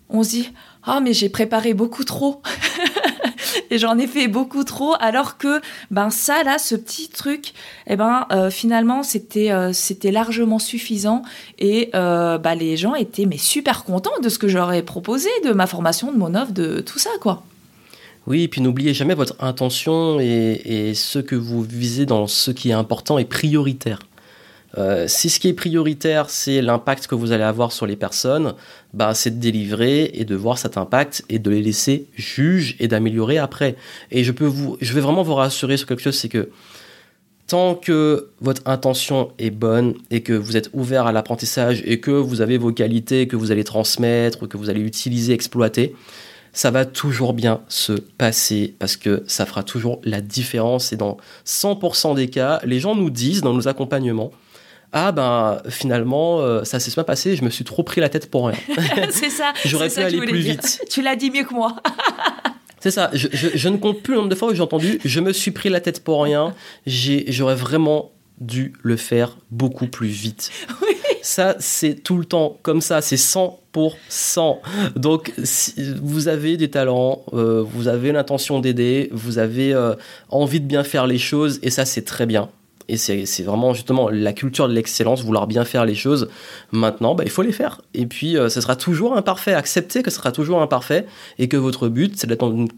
on 0.09 0.23
se 0.23 0.29
dit 0.29 0.53
Ah, 0.87 1.01
mais 1.01 1.13
j'ai 1.13 1.29
préparé 1.29 1.75
beaucoup 1.75 2.05
trop. 2.05 2.41
et 3.71 3.79
j'en 3.79 3.99
ai 3.99 4.07
fait 4.07 4.29
beaucoup 4.29 4.65
trop 4.65 4.95
alors 5.01 5.39
que 5.39 5.61
ben 5.91 6.11
ça 6.11 6.43
là 6.45 6.59
ce 6.59 6.75
petit 6.75 7.09
truc 7.09 7.53
eh 7.87 7.97
ben 7.97 8.27
euh, 8.31 8.51
finalement 8.51 9.03
c'était 9.03 9.51
euh, 9.51 9.73
c'était 9.73 10.11
largement 10.11 10.59
suffisant 10.59 11.23
et 11.59 11.91
euh, 11.95 12.39
bah, 12.39 12.55
les 12.55 12.77
gens 12.77 12.95
étaient 12.95 13.27
mais 13.27 13.39
super 13.39 13.85
contents 13.85 14.19
de 14.23 14.29
ce 14.29 14.39
que 14.39 14.49
j'aurais 14.49 14.83
proposé 14.83 15.29
de 15.45 15.53
ma 15.53 15.67
formation 15.67 16.13
de 16.13 16.19
mon 16.19 16.35
offre 16.35 16.53
de 16.53 16.81
tout 16.81 16.99
ça 16.99 17.11
quoi 17.21 17.43
oui, 18.29 18.43
et 18.43 18.49
puis 18.49 18.61
n'oubliez 18.61 18.93
jamais 18.93 19.15
votre 19.15 19.37
intention 19.39 20.19
et, 20.19 20.61
et, 20.65 20.95
ce 20.95 21.21
que 21.21 21.37
vous 21.37 21.63
visez 21.63 22.07
dans 22.07 22.27
ce 22.27 22.51
qui 22.51 22.71
est 22.71 22.73
important 22.73 23.19
et 23.19 23.25
prioritaire. 23.25 24.01
Euh, 24.79 25.07
si 25.09 25.31
ce 25.31 25.41
qui 25.41 25.49
est 25.49 25.55
prioritaire, 25.55 26.29
c'est 26.29 26.61
l'impact 26.61 27.07
que 27.07 27.15
vous 27.15 27.33
allez 27.33 27.45
avoir 27.45 27.73
sur 27.73 27.87
les 27.87 27.97
personnes, 27.97 28.55
bah, 28.93 29.15
c'est 29.15 29.31
de 29.31 29.41
délivrer 29.41 30.11
et 30.15 30.25
de 30.25 30.35
voir 30.35 30.59
cet 30.59 30.77
impact 30.77 31.25
et 31.29 31.39
de 31.39 31.51
les 31.51 31.63
laisser 31.63 32.07
juger 32.15 32.77
et 32.79 32.89
d'améliorer 32.89 33.39
après. 33.39 33.77
Et 34.11 34.25
je, 34.25 34.33
peux 34.33 34.45
vous, 34.45 34.77
je 34.81 34.93
vais 34.93 35.01
vraiment 35.01 35.23
vous 35.23 35.35
rassurer 35.35 35.77
sur 35.77 35.87
quelque 35.87 36.03
chose, 36.03 36.17
c'est 36.17 36.29
que 36.29 36.51
tant 37.47 37.75
que 37.75 38.31
votre 38.41 38.63
intention 38.67 39.31
est 39.39 39.51
bonne 39.51 39.95
et 40.11 40.23
que 40.23 40.33
vous 40.33 40.57
êtes 40.57 40.71
ouvert 40.73 41.07
à 41.07 41.13
l'apprentissage 41.13 41.83
et 41.87 42.01
que 42.01 42.11
vous 42.11 42.41
avez 42.41 42.59
vos 42.59 42.73
qualités 42.73 43.29
que 43.29 43.37
vous 43.37 43.53
allez 43.53 43.65
transmettre, 43.65 44.49
que 44.49 44.57
vous 44.57 44.69
allez 44.69 44.81
utiliser, 44.81 45.33
exploiter, 45.33 45.95
ça 46.53 46.71
va 46.71 46.85
toujours 46.85 47.35
bien 47.35 47.61
se 47.69 47.93
passer 47.93 48.75
parce 48.79 48.97
que 48.97 49.23
ça 49.27 49.47
fera 49.47 49.63
toujours 49.63 50.01
la 50.05 50.21
différence. 50.21 50.93
Et 50.93 50.97
dans 50.97 51.19
100% 51.47 52.15
des 52.17 52.29
cas, 52.29 52.61
les 52.65 52.81
gens 52.81 52.95
nous 52.95 53.11
disent 53.11 53.43
dans 53.43 53.53
nos 53.53 53.69
accompagnements, 53.69 54.33
ah 54.99 55.13
ben 55.13 55.61
finalement 55.69 56.41
euh, 56.41 56.65
ça 56.65 56.81
s'est 56.81 56.91
pas 56.93 57.05
passé, 57.05 57.37
je 57.37 57.45
me 57.45 57.51
suis 57.51 57.65
trop 57.65 57.83
pris 57.83 58.01
la 58.01 58.09
tête 58.09 58.31
pour 58.31 58.47
rien. 58.47 58.57
c'est 59.11 59.29
ça. 59.29 59.53
J'aurais 59.67 59.91
pu 59.91 60.01
aller 60.01 60.19
plus 60.19 60.39
vite. 60.39 60.81
tu 60.89 61.03
l'as 61.03 61.17
dit 61.17 61.31
mieux 61.31 61.45
que 61.45 61.53
moi. 61.53 61.77
c'est 62.81 62.91
ça. 62.91 63.11
Je, 63.13 63.69
ne 63.69 63.77
compte 63.77 64.01
plus 64.01 64.15
le 64.15 64.21
nombre 64.21 64.31
de 64.31 64.35
fois 64.35 64.49
où 64.49 64.55
j'ai 64.55 64.63
entendu 64.63 64.99
je 65.05 65.21
me 65.21 65.35
suis 65.35 65.51
pris 65.51 65.69
la 65.69 65.81
tête 65.81 66.03
pour 66.03 66.23
rien. 66.23 66.55
J'aurais 66.87 67.55
vraiment 67.55 68.13
dû 68.41 68.73
le 68.83 68.97
faire 68.97 69.37
beaucoup 69.51 69.87
plus 69.87 70.09
vite. 70.09 70.51
Ça, 71.21 71.57
c'est 71.59 72.03
tout 72.03 72.17
le 72.17 72.25
temps 72.25 72.57
comme 72.63 72.81
ça, 72.81 73.03
c'est 73.03 73.17
100%. 73.17 74.59
Donc, 74.95 75.33
si 75.43 75.75
vous 76.01 76.29
avez 76.29 76.57
des 76.57 76.71
talents, 76.71 77.23
euh, 77.33 77.63
vous 77.67 77.89
avez 77.89 78.13
l'intention 78.13 78.61
d'aider, 78.61 79.11
vous 79.13 79.39
avez 79.39 79.75
euh, 79.75 79.95
envie 80.29 80.61
de 80.61 80.67
bien 80.67 80.85
faire 80.85 81.07
les 81.07 81.19
choses, 81.19 81.59
et 81.63 81.71
ça, 81.71 81.85
c'est 81.85 82.05
très 82.05 82.27
bien. 82.27 82.49
Et 82.89 82.97
c'est 82.97 83.43
vraiment 83.43 83.75
justement 83.75 84.09
la 84.09 84.33
culture 84.33 84.69
de 84.69 84.73
l'excellence, 84.73 85.23
vouloir 85.23 85.47
bien 85.47 85.65
faire 85.65 85.85
les 85.85 85.95
choses. 85.95 86.29
Maintenant, 86.71 87.15
bah, 87.15 87.25
il 87.25 87.31
faut 87.31 87.43
les 87.43 87.53
faire. 87.53 87.81
Et 87.95 88.07
puis, 88.07 88.37
euh, 88.37 88.49
ce 88.49 88.61
sera 88.61 88.77
toujours 88.77 89.17
imparfait. 89.17 89.55
Acceptez 89.55 90.03
que 90.03 90.11
ce 90.11 90.17
sera 90.17 90.31
toujours 90.31 90.63
imparfait 90.63 91.07
et 91.39 91.49
que 91.49 91.57
votre 91.57 91.89
but, 91.89 92.17
c'est 92.17 92.27
d'être 92.27 92.41
dans 92.41 92.53
une 92.53 92.69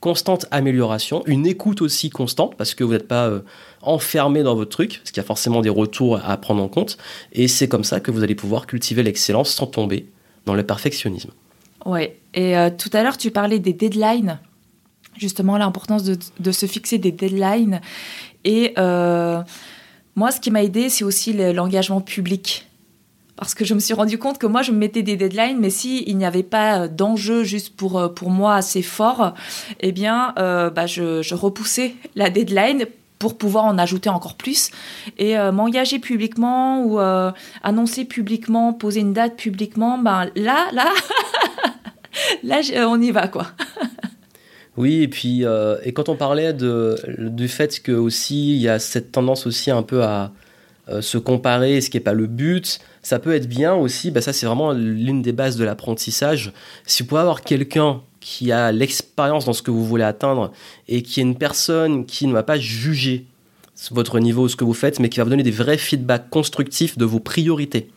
constante 0.00 0.46
amélioration, 0.50 1.22
une 1.26 1.46
écoute 1.46 1.82
aussi 1.82 2.10
constante, 2.10 2.54
parce 2.56 2.74
que 2.74 2.84
vous 2.84 2.92
n'êtes 2.92 3.08
pas 3.08 3.26
euh, 3.26 3.40
enfermé 3.82 4.42
dans 4.42 4.54
votre 4.54 4.70
truc, 4.70 4.98
parce 4.98 5.10
qu'il 5.10 5.20
y 5.20 5.24
a 5.24 5.26
forcément 5.26 5.62
des 5.62 5.70
retours 5.70 6.20
à 6.24 6.36
prendre 6.36 6.62
en 6.62 6.68
compte. 6.68 6.96
Et 7.32 7.48
c'est 7.48 7.66
comme 7.66 7.84
ça 7.84 7.98
que 8.00 8.10
vous 8.10 8.22
allez 8.22 8.34
pouvoir 8.34 8.66
cultiver 8.66 9.02
l'excellence 9.02 9.50
sans 9.50 9.66
tomber 9.66 10.06
dans 10.44 10.54
le 10.54 10.62
perfectionnisme. 10.62 11.30
Ouais. 11.84 12.18
Et 12.34 12.56
euh, 12.56 12.70
tout 12.70 12.90
à 12.92 13.02
l'heure, 13.02 13.16
tu 13.16 13.30
parlais 13.30 13.58
des 13.58 13.72
deadlines 13.72 14.38
justement 15.18 15.56
l'importance 15.56 16.04
de, 16.04 16.18
de, 16.40 16.52
se 16.52 16.66
fixer 16.66 16.98
des 16.98 17.12
deadlines. 17.12 17.80
Et 18.44 18.74
euh, 18.78 19.42
moi, 20.14 20.30
ce 20.30 20.40
qui 20.40 20.50
m'a 20.50 20.62
aidé, 20.62 20.88
c'est 20.88 21.04
aussi 21.04 21.32
l'engagement 21.32 22.00
public. 22.00 22.66
Parce 23.36 23.54
que 23.54 23.66
je 23.66 23.74
me 23.74 23.80
suis 23.80 23.92
rendu 23.92 24.18
compte 24.18 24.38
que 24.38 24.46
moi, 24.46 24.62
je 24.62 24.72
me 24.72 24.78
mettais 24.78 25.02
des 25.02 25.16
deadlines, 25.16 25.58
mais 25.58 25.68
s'il 25.68 26.08
il 26.08 26.16
n'y 26.16 26.24
avait 26.24 26.42
pas 26.42 26.88
d'enjeu 26.88 27.44
juste 27.44 27.76
pour, 27.76 27.98
euh, 27.98 28.08
pour 28.08 28.30
moi 28.30 28.54
assez 28.54 28.82
fort, 28.82 29.34
eh 29.80 29.92
bien, 29.92 30.32
euh, 30.38 30.70
bah, 30.70 30.86
je, 30.86 31.34
repoussais 31.34 31.94
la 32.14 32.30
deadline 32.30 32.86
pour 33.18 33.36
pouvoir 33.36 33.64
en 33.64 33.78
ajouter 33.78 34.10
encore 34.10 34.36
plus 34.36 34.70
et 35.16 35.36
m'engager 35.50 35.98
publiquement 35.98 36.82
ou 36.84 36.98
annoncer 37.62 38.04
publiquement, 38.04 38.74
poser 38.74 39.00
une 39.00 39.14
date 39.14 39.36
publiquement, 39.36 39.96
ben 39.96 40.28
là, 40.36 40.68
là, 40.72 40.92
là, 42.42 42.60
on 42.86 43.00
y 43.00 43.10
va 43.12 43.26
quoi. 43.28 43.46
Oui, 44.76 45.02
et 45.02 45.08
puis 45.08 45.44
euh, 45.44 45.78
et 45.84 45.92
quand 45.92 46.08
on 46.08 46.16
parlait 46.16 46.52
de, 46.52 46.96
du 47.18 47.48
fait 47.48 47.80
que 47.80 47.92
aussi 47.92 48.56
il 48.56 48.60
y 48.60 48.68
a 48.68 48.78
cette 48.78 49.10
tendance 49.12 49.46
aussi 49.46 49.70
un 49.70 49.82
peu 49.82 50.02
à 50.02 50.32
euh, 50.88 51.00
se 51.00 51.18
comparer, 51.18 51.80
ce 51.80 51.90
qui 51.90 51.96
n'est 51.96 52.02
pas 52.02 52.12
le 52.12 52.26
but, 52.26 52.78
ça 53.02 53.18
peut 53.18 53.34
être 53.34 53.48
bien 53.48 53.74
aussi. 53.74 54.10
Bah 54.10 54.20
ça 54.20 54.32
c'est 54.32 54.46
vraiment 54.46 54.72
l'une 54.72 55.22
des 55.22 55.32
bases 55.32 55.56
de 55.56 55.64
l'apprentissage. 55.64 56.52
Si 56.84 57.02
vous 57.02 57.08
pouvez 57.08 57.22
avoir 57.22 57.42
quelqu'un 57.42 58.02
qui 58.20 58.52
a 58.52 58.72
l'expérience 58.72 59.46
dans 59.46 59.52
ce 59.52 59.62
que 59.62 59.70
vous 59.70 59.84
voulez 59.84 60.04
atteindre 60.04 60.52
et 60.88 61.02
qui 61.02 61.20
est 61.20 61.22
une 61.22 61.38
personne 61.38 62.04
qui 62.06 62.26
ne 62.26 62.32
va 62.32 62.42
pas 62.42 62.58
juger 62.58 63.26
votre 63.90 64.18
niveau, 64.20 64.48
ce 64.48 64.56
que 64.56 64.64
vous 64.64 64.74
faites, 64.74 65.00
mais 65.00 65.08
qui 65.08 65.18
va 65.18 65.24
vous 65.24 65.30
donner 65.30 65.42
des 65.42 65.50
vrais 65.50 65.78
feedbacks 65.78 66.30
constructifs 66.30 66.96
de 66.98 67.04
vos 67.04 67.20
priorités 67.20 67.90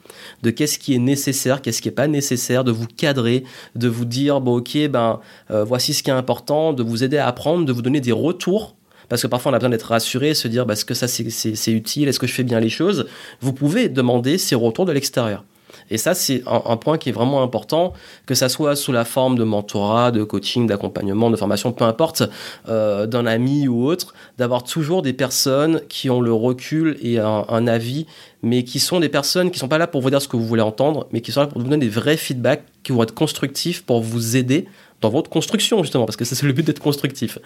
de 0.44 0.50
qu'est-ce 0.50 0.80
qui 0.80 0.94
est 0.94 1.00
nécessaire, 1.00 1.62
qu'est-ce 1.62 1.82
qui 1.82 1.88
n'est 1.88 1.94
pas 1.94 2.08
nécessaire, 2.08 2.64
de 2.64 2.72
vous 2.72 2.88
cadrer, 2.88 3.44
de 3.76 3.88
vous 3.88 4.06
dire, 4.06 4.42
bon 4.42 4.58
ok, 4.58 4.88
ben 4.90 5.20
euh, 5.52 5.64
voici 5.64 5.94
ce 5.94 6.04
qui 6.04 6.10
est 6.10 6.14
important, 6.14 6.74
de 6.74 6.84
vous 6.84 7.04
aider 7.04 7.18
à 7.18 7.28
apprendre, 7.28 7.66
de 7.66 7.74
vous 7.74 7.82
donner 7.82 8.02
des 8.02 8.12
retours 8.12 8.76
parce 9.08 9.24
que 9.24 9.28
parfois 9.28 9.52
on 9.52 9.56
a 9.56 9.58
besoin 9.58 9.72
d'être 9.72 9.88
rassuré, 9.88 10.36
se 10.36 10.48
dire 10.48 10.68
bah, 10.68 10.74
est-ce 10.74 10.86
que 10.86 10.94
ça 10.94 11.08
c'est 11.08 11.72
utile, 11.72 12.08
est-ce 12.08 12.20
que 12.20 12.28
je 12.28 12.34
fais 12.34 12.44
bien 12.44 12.60
les 12.60 12.70
choses? 12.70 13.08
Vous 13.42 13.54
pouvez 13.54 13.90
demander 13.90 14.38
ces 14.38 14.54
retours 14.54 14.86
de 14.86 14.92
l'extérieur. 14.92 15.44
Et 15.90 15.98
ça, 15.98 16.14
c'est 16.14 16.44
un, 16.46 16.78
point 16.78 16.98
qui 16.98 17.10
est 17.10 17.12
vraiment 17.12 17.44
important, 17.44 17.94
que 18.26 18.36
ça 18.36 18.50
soit 18.50 18.76
sous 18.76 18.92
la 18.92 19.06
forme 19.06 19.38
de 19.38 19.44
mentorat, 19.44 20.12
de 20.12 20.24
coaching, 20.24 20.68
d'accompagnement, 20.68 21.30
de 21.30 21.36
formation, 21.36 21.72
peu 21.72 21.86
importe, 21.86 22.24
euh, 22.68 23.06
d'un 23.06 23.26
ami 23.26 23.68
ou 23.68 23.86
autre, 23.86 24.14
d'avoir 24.38 24.64
toujours 24.64 25.02
des 25.02 25.14
personnes 25.14 25.82
qui 25.90 26.10
ont 26.10 26.22
le 26.22 26.34
recul 26.34 26.98
et 27.02 27.20
un, 27.20 27.68
avis, 27.68 28.06
mais 28.42 28.64
qui 28.64 28.80
sont 28.80 29.00
des 29.00 29.10
personnes 29.10 29.52
qui 29.52 29.60
sont 29.60 29.68
pas 29.68 29.78
là 29.78 29.88
pour 29.88 30.02
vous 30.02 30.10
dire 30.10 30.22
ce 30.22 30.28
que 30.28 30.38
vous 30.38 30.46
voulez 30.46 30.62
entendre, 30.62 31.08
mais 31.12 31.22
qui 31.22 31.32
sont 31.32 31.42
là 31.42 31.48
pour 31.48 31.62
vous 31.62 31.68
donner 31.68 31.86
des 31.86 31.92
vrais 31.92 32.18
feedbacks 32.18 32.64
qui 32.84 32.92
vont 32.92 33.04
être 33.04 33.14
constructifs 33.14 33.84
pour 33.84 34.02
vous 34.02 34.38
aider 34.38 34.68
dans 35.02 35.10
votre 35.10 35.30
construction 35.30 35.82
justement 35.84 36.06
parce 36.06 36.16
que 36.16 36.26
c'est 36.26 36.42
le 36.46 36.54
but 36.54 36.66
d'être 36.66 36.82
constructif. 36.82 37.38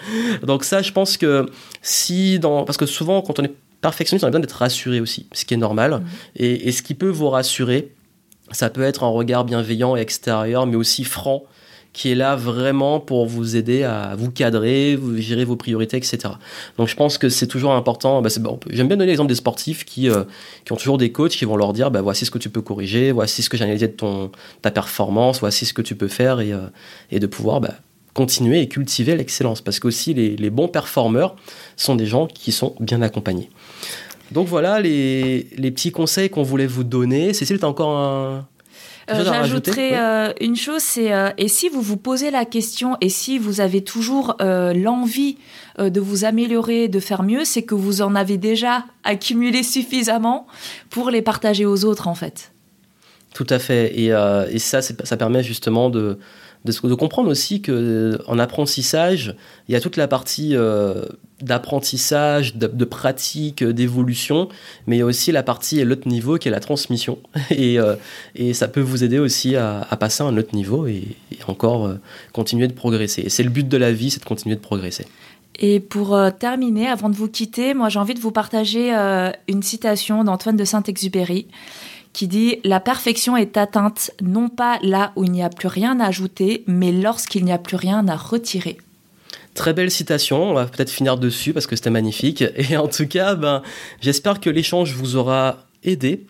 Donc 0.43 0.63
ça 0.63 0.81
je 0.81 0.91
pense 0.91 1.17
que 1.17 1.45
si 1.81 2.39
dans 2.39 2.63
parce 2.63 2.77
que 2.77 2.86
souvent 2.86 3.21
quand 3.21 3.39
on 3.39 3.43
est 3.43 3.53
perfectionniste 3.81 4.23
on 4.23 4.27
a 4.27 4.31
besoin 4.31 4.41
d'être 4.41 4.53
rassuré 4.53 4.99
aussi, 4.99 5.27
ce 5.33 5.45
qui 5.45 5.53
est 5.53 5.57
normal 5.57 5.91
mmh. 5.91 6.03
et, 6.38 6.67
et, 6.67 6.71
ce 6.71 6.81
qui 6.81 6.93
peut 6.93 7.09
vous 7.09 7.29
rassurer 7.29 7.91
ça 8.51 8.69
peut 8.69 8.84
être 8.84 9.03
un 9.03 9.10
regard 9.10 9.45
bienveillant 9.45 9.95
et 9.95 10.01
extérieur, 10.01 10.65
mais 10.65 10.75
aussi 10.75 11.03
franc, 11.03 11.43
qui 11.93 12.12
est 12.12 12.15
là 12.15 12.36
vraiment 12.36 12.99
pour 12.99 13.27
vous 13.27 13.56
aider 13.56 13.84
à 13.84 14.15
vous 14.17 14.32
cadrer, 14.32 14.95
vous 14.95 15.17
gérer 15.17 15.45
vos 15.45 15.56
priorités, 15.56 15.95
etc. 15.95 16.17
Donc 16.77 16.88
je 16.88 16.95
pense 16.95 17.19
que 17.19 17.29
c'est 17.29 17.47
toujours 17.47 17.73
important. 17.73 18.21
Bah 18.21 18.29
bon, 18.39 18.60
J'aime 18.69 18.88
bien 18.88 18.97
donner 18.97 19.12
l'exemple 19.12 19.29
des 19.29 19.36
sportifs 19.36 19.86
qui, 19.86 20.10
euh, 20.10 20.23
qui 20.65 20.73
ont 20.73 20.75
toujours 20.75 20.97
des 20.97 21.12
coachs 21.12 21.32
qui 21.32 21.45
vont 21.45 21.56
leur 21.56 21.71
dire 21.71 21.91
bah, 21.91 22.01
voici 22.01 22.25
ce 22.25 22.32
que 22.32 22.39
tu 22.39 22.49
peux 22.49 22.63
corriger, 22.63 23.12
voici 23.12 23.43
ce 23.43 23.49
que 23.49 23.58
j'ai 23.58 23.63
analysé 23.63 23.88
de 23.88 23.93
ton, 23.93 24.32
ta 24.63 24.71
performance, 24.71 25.39
voici 25.39 25.65
ce 25.65 25.73
que 25.73 25.84
tu 25.84 25.95
peux 25.95 26.08
faire 26.08 26.39
et, 26.39 26.51
euh, 26.51 26.67
de 27.12 27.27
pouvoir 27.27 27.62
bah, 27.62 27.75
continuer 28.15 28.60
et 28.62 28.67
cultiver 28.67 29.15
l'excellence. 29.15 29.62
Parce 29.62 29.79
qu'aussi 29.79 30.15
les, 30.15 30.36
les 30.36 30.49
bons 30.49 30.67
performeurs 30.67 31.36
sont 31.77 31.95
des 31.95 32.08
gens 32.08 32.25
qui 32.25 32.51
sont 32.51 32.75
bien 32.79 33.03
accompagnés. 33.03 33.51
Donc 34.34 34.48
voilà 34.48 34.82
les, 34.82 35.46
petits 35.58 35.91
conseils 35.91 36.30
qu'on 36.30 36.43
voulait 36.43 36.67
vous 36.67 36.84
donner. 36.84 37.34
Cécile, 37.34 37.60
tu 37.60 37.65
as 37.65 37.69
encore 37.69 37.98
un... 37.98 38.48
Euh, 39.12 39.24
J'ajouterais 39.26 40.00
euh, 40.00 40.32
une 40.39 40.56
chose, 40.56 40.82
c'est 40.82 41.12
euh, 41.12 41.30
et 41.38 41.50
si 41.50 41.67
vous 41.67 41.82
vous 41.82 41.98
posez 41.98 42.32
la 42.32 42.46
question 42.46 42.96
et 43.02 43.10
si 43.10 43.38
vous 43.38 43.60
avez 43.60 43.84
toujours 43.84 44.38
l'envie 44.39 45.38
de 45.78 46.00
vous 46.00 46.24
améliorer, 46.24 46.88
de 46.88 47.00
faire 47.02 47.22
mieux, 47.22 47.43
c'est 47.43 47.63
que 47.63 47.76
vous 47.76 48.02
en 48.02 48.15
avez 48.15 48.38
déjà 48.38 48.86
accumulé 49.04 49.62
suffisamment 49.62 50.48
pour 50.89 51.10
les 51.10 51.22
partager 51.22 51.65
aux 51.65 51.84
autres 51.84 52.08
en 52.08 52.15
fait. 52.15 52.54
Tout 53.34 53.48
à 53.50 53.60
fait. 53.60 53.93
Et, 54.00 54.08
et 54.08 54.60
ça, 54.60 54.82
ça 54.82 55.17
permet 55.17 55.43
justement 55.43 55.89
de, 55.89 56.17
de, 56.65 56.95
comprendre 56.95 57.30
aussi 57.30 57.62
que 57.62 57.71
euh, 57.71 58.17
en 58.28 58.39
apprentissage, 58.39 59.36
il 59.67 59.73
y 59.73 59.76
a 59.76 59.82
toute 59.82 59.97
la 59.97 60.08
partie 60.08 60.56
euh, 60.56 61.06
d'apprentissage, 61.41 62.56
de, 62.56 62.86
pratique, 62.86 63.64
d'évolution, 63.64 64.47
mais 64.88 64.97
il 64.97 64.99
y 64.99 65.01
a 65.01 65.05
aussi 65.05 65.32
la 65.32 65.43
partie 65.43 65.82
à 65.82 65.86
l'autre 65.86 66.07
niveau 66.07 66.38
qui 66.38 66.47
est 66.47 66.51
la 66.51 66.61
transmission. 66.61 67.20
Et, 67.49 67.80
euh, 67.80 67.95
et, 68.36 68.53
ça 68.53 68.68
peut 68.68 68.82
vous 68.82 69.03
aider 69.03 69.20
aussi 69.20 69.55
à, 69.55 69.86
passer 69.99 70.24
à 70.24 70.28
un 70.28 70.38
autre 70.38 70.55
niveau 70.55 70.88
et, 70.88 71.18
encore 71.47 71.93
continuer 72.32 72.68
de 72.68 72.74
progresser. 72.74 73.24
Et 73.24 73.30
c'est 73.30 73.43
le 73.43 73.49
but 73.49 73.68
de 73.68 73.78
la 73.78 73.91
vie, 73.91 74.09
c'est 74.09 74.20
de 74.20 74.26
continuer 74.26 74.55
de 74.55 74.61
progresser. 74.61 75.05
Et 75.59 75.80
pour 75.80 76.18
terminer, 76.39 76.88
avant 76.88 77.09
de 77.09 77.16
vous 77.16 77.28
quitter, 77.28 77.74
moi 77.74 77.89
j'ai 77.89 77.99
envie 77.99 78.14
de 78.14 78.20
vous 78.20 78.32
partager 78.32 78.91
une 79.47 79.61
citation 79.61 80.24
d'Antoine 80.24 80.55
de 80.55 80.64
Saint-Exupéry 80.64 81.47
qui 82.14 82.28
dit 82.28 82.59
La 82.64 82.80
perfection 82.80 83.36
est 83.36 83.57
atteinte 83.57 84.11
non 84.22 84.49
pas 84.49 84.80
là 84.82 85.11
où 85.16 85.24
il 85.24 85.32
n'y 85.32 85.43
a 85.43 85.49
plus 85.49 85.68
rien 85.68 85.99
à 85.99 86.05
ajouter, 86.05 86.64
mais 86.68 86.91
lorsqu'il 86.91 87.43
n'y 87.43 87.51
a 87.51 87.57
plus 87.57 87.76
rien 87.76 88.07
à 88.07 88.16
retirer. 88.16 88.78
Très 89.53 89.74
belle 89.74 89.91
citation, 89.91 90.51
on 90.51 90.53
va 90.53 90.66
peut-être 90.66 90.89
finir 90.89 91.18
dessus 91.18 91.53
parce 91.53 91.68
que 91.68 91.76
c'était 91.76 91.89
magnifique. 91.89 92.43
Et 92.70 92.78
en 92.78 92.88
tout 92.88 93.07
cas, 93.07 93.36
ben, 93.36 93.61
j'espère 94.01 94.39
que 94.39 94.49
l'échange 94.49 94.93
vous 94.95 95.16
aura 95.16 95.66
aidé 95.84 96.26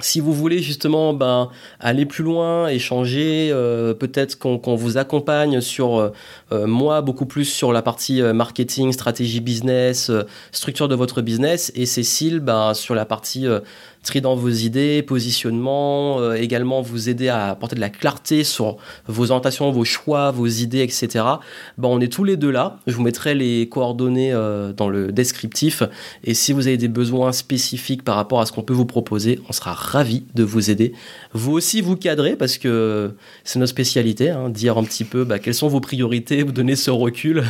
si 0.00 0.18
vous 0.18 0.32
voulez 0.32 0.60
justement 0.60 1.12
ben, 1.12 1.50
aller 1.78 2.04
plus 2.04 2.24
loin, 2.24 2.66
échanger, 2.66 3.50
euh, 3.52 3.94
peut-être 3.94 4.38
qu'on 4.38 4.74
vous 4.74 4.98
accompagne 4.98 5.60
sur 5.60 5.98
euh, 5.98 6.12
euh, 6.50 6.66
moi 6.66 7.00
beaucoup 7.00 7.26
plus 7.26 7.44
sur 7.44 7.72
la 7.72 7.80
partie 7.80 8.20
marketing, 8.20 8.92
stratégie 8.92 9.40
business, 9.40 10.10
structure 10.50 10.88
de 10.88 10.96
votre 10.96 11.22
business, 11.22 11.70
et 11.76 11.86
Cécile 11.86 12.40
ben, 12.40 12.74
sur 12.74 12.96
la 12.96 13.04
partie 13.04 13.46
dans 14.20 14.36
vos 14.36 14.50
idées, 14.50 15.02
positionnement, 15.02 16.20
euh, 16.20 16.34
également 16.34 16.82
vous 16.82 17.08
aider 17.08 17.28
à 17.28 17.50
apporter 17.50 17.74
de 17.74 17.80
la 17.80 17.88
clarté 17.90 18.44
sur 18.44 18.76
vos 19.06 19.30
orientations, 19.30 19.70
vos 19.70 19.84
choix, 19.84 20.30
vos 20.30 20.46
idées, 20.46 20.80
etc. 20.80 21.24
Bon, 21.78 21.96
on 21.96 22.00
est 22.00 22.12
tous 22.12 22.24
les 22.24 22.36
deux 22.36 22.50
là. 22.50 22.78
Je 22.86 22.94
vous 22.94 23.02
mettrai 23.02 23.34
les 23.34 23.68
coordonnées 23.68 24.32
euh, 24.32 24.72
dans 24.72 24.88
le 24.88 25.10
descriptif. 25.10 25.82
Et 26.22 26.34
si 26.34 26.52
vous 26.52 26.66
avez 26.66 26.76
des 26.76 26.88
besoins 26.88 27.32
spécifiques 27.32 28.04
par 28.04 28.16
rapport 28.16 28.40
à 28.40 28.46
ce 28.46 28.52
qu'on 28.52 28.62
peut 28.62 28.74
vous 28.74 28.86
proposer, 28.86 29.40
on 29.48 29.52
sera 29.52 29.72
ravis 29.72 30.24
de 30.34 30.44
vous 30.44 30.70
aider. 30.70 30.92
Vous 31.32 31.52
aussi 31.52 31.80
vous 31.80 31.96
cadrez 31.96 32.36
parce 32.36 32.58
que 32.58 33.14
c'est 33.42 33.58
notre 33.58 33.70
spécialité, 33.70 34.30
hein, 34.30 34.50
dire 34.50 34.78
un 34.78 34.84
petit 34.84 35.04
peu 35.04 35.24
bah, 35.24 35.38
quelles 35.38 35.54
sont 35.54 35.68
vos 35.68 35.80
priorités, 35.80 36.42
vous 36.42 36.52
donner 36.52 36.76
ce 36.76 36.90
recul. 36.90 37.44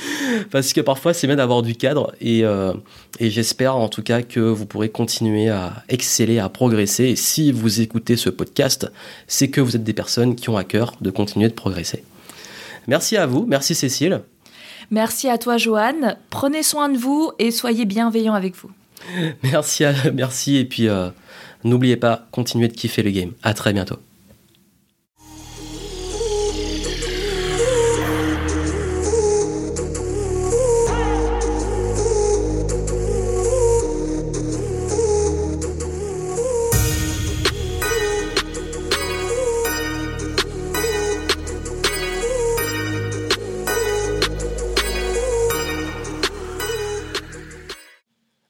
parce 0.50 0.72
que 0.72 0.80
parfois 0.80 1.12
c'est 1.12 1.26
bien 1.26 1.36
d'avoir 1.36 1.62
du 1.62 1.76
cadre 1.76 2.12
et, 2.20 2.44
euh, 2.44 2.72
et 3.20 3.30
j'espère 3.30 3.76
en 3.76 3.88
tout 3.88 4.02
cas 4.02 4.22
que 4.22 4.40
vous 4.40 4.66
pourrez 4.66 4.88
continuer 4.88 5.48
à 5.48 5.84
exceller, 5.98 6.38
à 6.38 6.48
progresser. 6.48 7.04
Et 7.04 7.16
si 7.16 7.50
vous 7.50 7.80
écoutez 7.80 8.16
ce 8.16 8.30
podcast, 8.30 8.90
c'est 9.26 9.48
que 9.48 9.60
vous 9.60 9.74
êtes 9.74 9.82
des 9.82 9.92
personnes 9.92 10.36
qui 10.36 10.48
ont 10.48 10.56
à 10.56 10.62
cœur 10.62 10.94
de 11.00 11.10
continuer 11.10 11.48
de 11.48 11.54
progresser. 11.54 12.04
Merci 12.86 13.16
à 13.16 13.26
vous, 13.26 13.44
merci 13.46 13.74
Cécile. 13.74 14.22
Merci 14.92 15.28
à 15.28 15.38
toi 15.38 15.56
Joanne. 15.58 16.16
Prenez 16.30 16.62
soin 16.62 16.88
de 16.88 16.96
vous 16.96 17.32
et 17.40 17.50
soyez 17.50 17.84
bienveillants 17.84 18.34
avec 18.34 18.54
vous. 18.54 18.70
Merci, 19.42 19.84
merci 20.12 20.56
et 20.56 20.64
puis 20.64 20.88
euh, 20.88 21.10
n'oubliez 21.62 21.96
pas, 21.96 22.26
continuez 22.32 22.68
de 22.68 22.72
kiffer 22.72 23.02
le 23.02 23.10
game. 23.10 23.32
À 23.42 23.54
très 23.54 23.72
bientôt. 23.72 23.98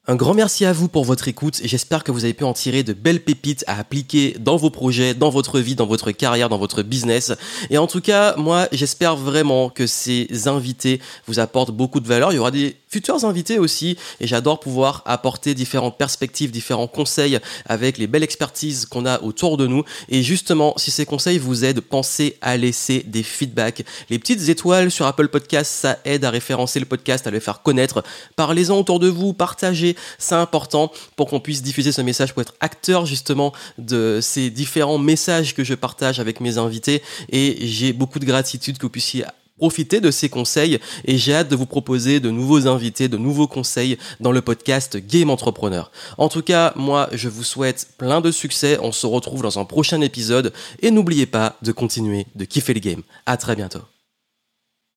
Un 0.09 0.15
grand 0.15 0.33
merci 0.33 0.65
à 0.65 0.73
vous 0.73 0.87
pour 0.87 1.05
votre 1.05 1.27
écoute 1.27 1.61
et 1.63 1.67
j'espère 1.67 2.03
que 2.03 2.11
vous 2.11 2.23
avez 2.23 2.33
pu 2.33 2.43
en 2.43 2.53
tirer 2.53 2.81
de 2.81 2.93
belles 2.93 3.21
pépites 3.23 3.63
à 3.67 3.77
appliquer 3.77 4.35
dans 4.39 4.55
vos 4.55 4.71
projets, 4.71 5.13
dans 5.13 5.29
votre 5.29 5.59
vie, 5.59 5.75
dans 5.75 5.85
votre 5.85 6.09
carrière, 6.09 6.49
dans 6.49 6.57
votre 6.57 6.81
business. 6.81 7.31
Et 7.69 7.77
en 7.77 7.85
tout 7.85 8.01
cas, 8.01 8.35
moi, 8.35 8.67
j'espère 8.71 9.15
vraiment 9.15 9.69
que 9.69 9.85
ces 9.85 10.47
invités 10.47 10.99
vous 11.27 11.39
apportent 11.39 11.69
beaucoup 11.69 11.99
de 11.99 12.07
valeur. 12.07 12.31
Il 12.31 12.37
y 12.37 12.39
aura 12.39 12.49
des 12.49 12.75
futurs 12.89 13.23
invités 13.23 13.59
aussi 13.59 13.97
et 14.19 14.27
j'adore 14.27 14.59
pouvoir 14.59 15.03
apporter 15.05 15.53
différentes 15.53 15.97
perspectives, 15.97 16.51
différents 16.51 16.87
conseils 16.87 17.39
avec 17.65 17.97
les 17.97 18.07
belles 18.07 18.23
expertises 18.23 18.85
qu'on 18.85 19.05
a 19.05 19.21
autour 19.21 19.57
de 19.57 19.67
nous. 19.67 19.83
Et 20.09 20.23
justement, 20.23 20.73
si 20.77 20.91
ces 20.91 21.05
conseils 21.05 21.37
vous 21.37 21.63
aident, 21.63 21.81
pensez 21.81 22.37
à 22.41 22.57
laisser 22.57 23.03
des 23.05 23.23
feedbacks. 23.23 23.85
Les 24.09 24.17
petites 24.19 24.49
étoiles 24.49 24.89
sur 24.89 25.05
Apple 25.05 25.27
Podcast, 25.27 25.71
ça 25.71 25.99
aide 26.03 26.25
à 26.25 26.31
référencer 26.31 26.79
le 26.79 26.85
podcast, 26.85 27.27
à 27.27 27.31
le 27.31 27.39
faire 27.39 27.61
connaître. 27.61 28.03
Parlez-en 28.35 28.77
autour 28.77 28.99
de 28.99 29.07
vous, 29.07 29.33
partagez 29.33 29.95
c'est 30.17 30.35
important 30.35 30.91
pour 31.15 31.27
qu'on 31.27 31.39
puisse 31.39 31.61
diffuser 31.61 31.91
ce 31.91 32.01
message, 32.01 32.33
pour 32.33 32.41
être 32.41 32.55
acteur 32.59 33.05
justement 33.05 33.53
de 33.77 34.19
ces 34.21 34.49
différents 34.49 34.97
messages 34.97 35.53
que 35.53 35.63
je 35.63 35.73
partage 35.73 36.19
avec 36.19 36.39
mes 36.39 36.57
invités. 36.57 37.01
Et 37.29 37.57
j'ai 37.67 37.93
beaucoup 37.93 38.19
de 38.19 38.25
gratitude 38.25 38.77
que 38.77 38.83
vous 38.83 38.89
puissiez 38.89 39.25
profiter 39.59 39.99
de 39.99 40.09
ces 40.09 40.29
conseils 40.29 40.79
et 41.03 41.17
j'ai 41.17 41.35
hâte 41.35 41.49
de 41.49 41.55
vous 41.57 41.65
proposer 41.65 42.21
de 42.21 42.31
nouveaux 42.31 42.65
invités, 42.65 43.09
de 43.09 43.17
nouveaux 43.17 43.47
conseils 43.47 43.97
dans 44.21 44.31
le 44.31 44.41
podcast 44.41 44.97
Game 44.97 45.29
Entrepreneur. 45.29 45.91
En 46.17 46.29
tout 46.29 46.41
cas, 46.41 46.71
moi, 46.77 47.09
je 47.11 47.27
vous 47.27 47.43
souhaite 47.43 47.89
plein 47.97 48.21
de 48.21 48.31
succès. 48.31 48.79
On 48.81 48.93
se 48.93 49.05
retrouve 49.05 49.41
dans 49.41 49.59
un 49.59 49.65
prochain 49.65 49.99
épisode 49.99 50.53
et 50.81 50.91
n'oubliez 50.91 51.25
pas 51.25 51.57
de 51.61 51.73
continuer 51.73 52.25
de 52.35 52.45
kiffer 52.45 52.73
le 52.73 52.79
game. 52.79 53.01
À 53.25 53.35
très 53.35 53.57
bientôt. 53.57 53.98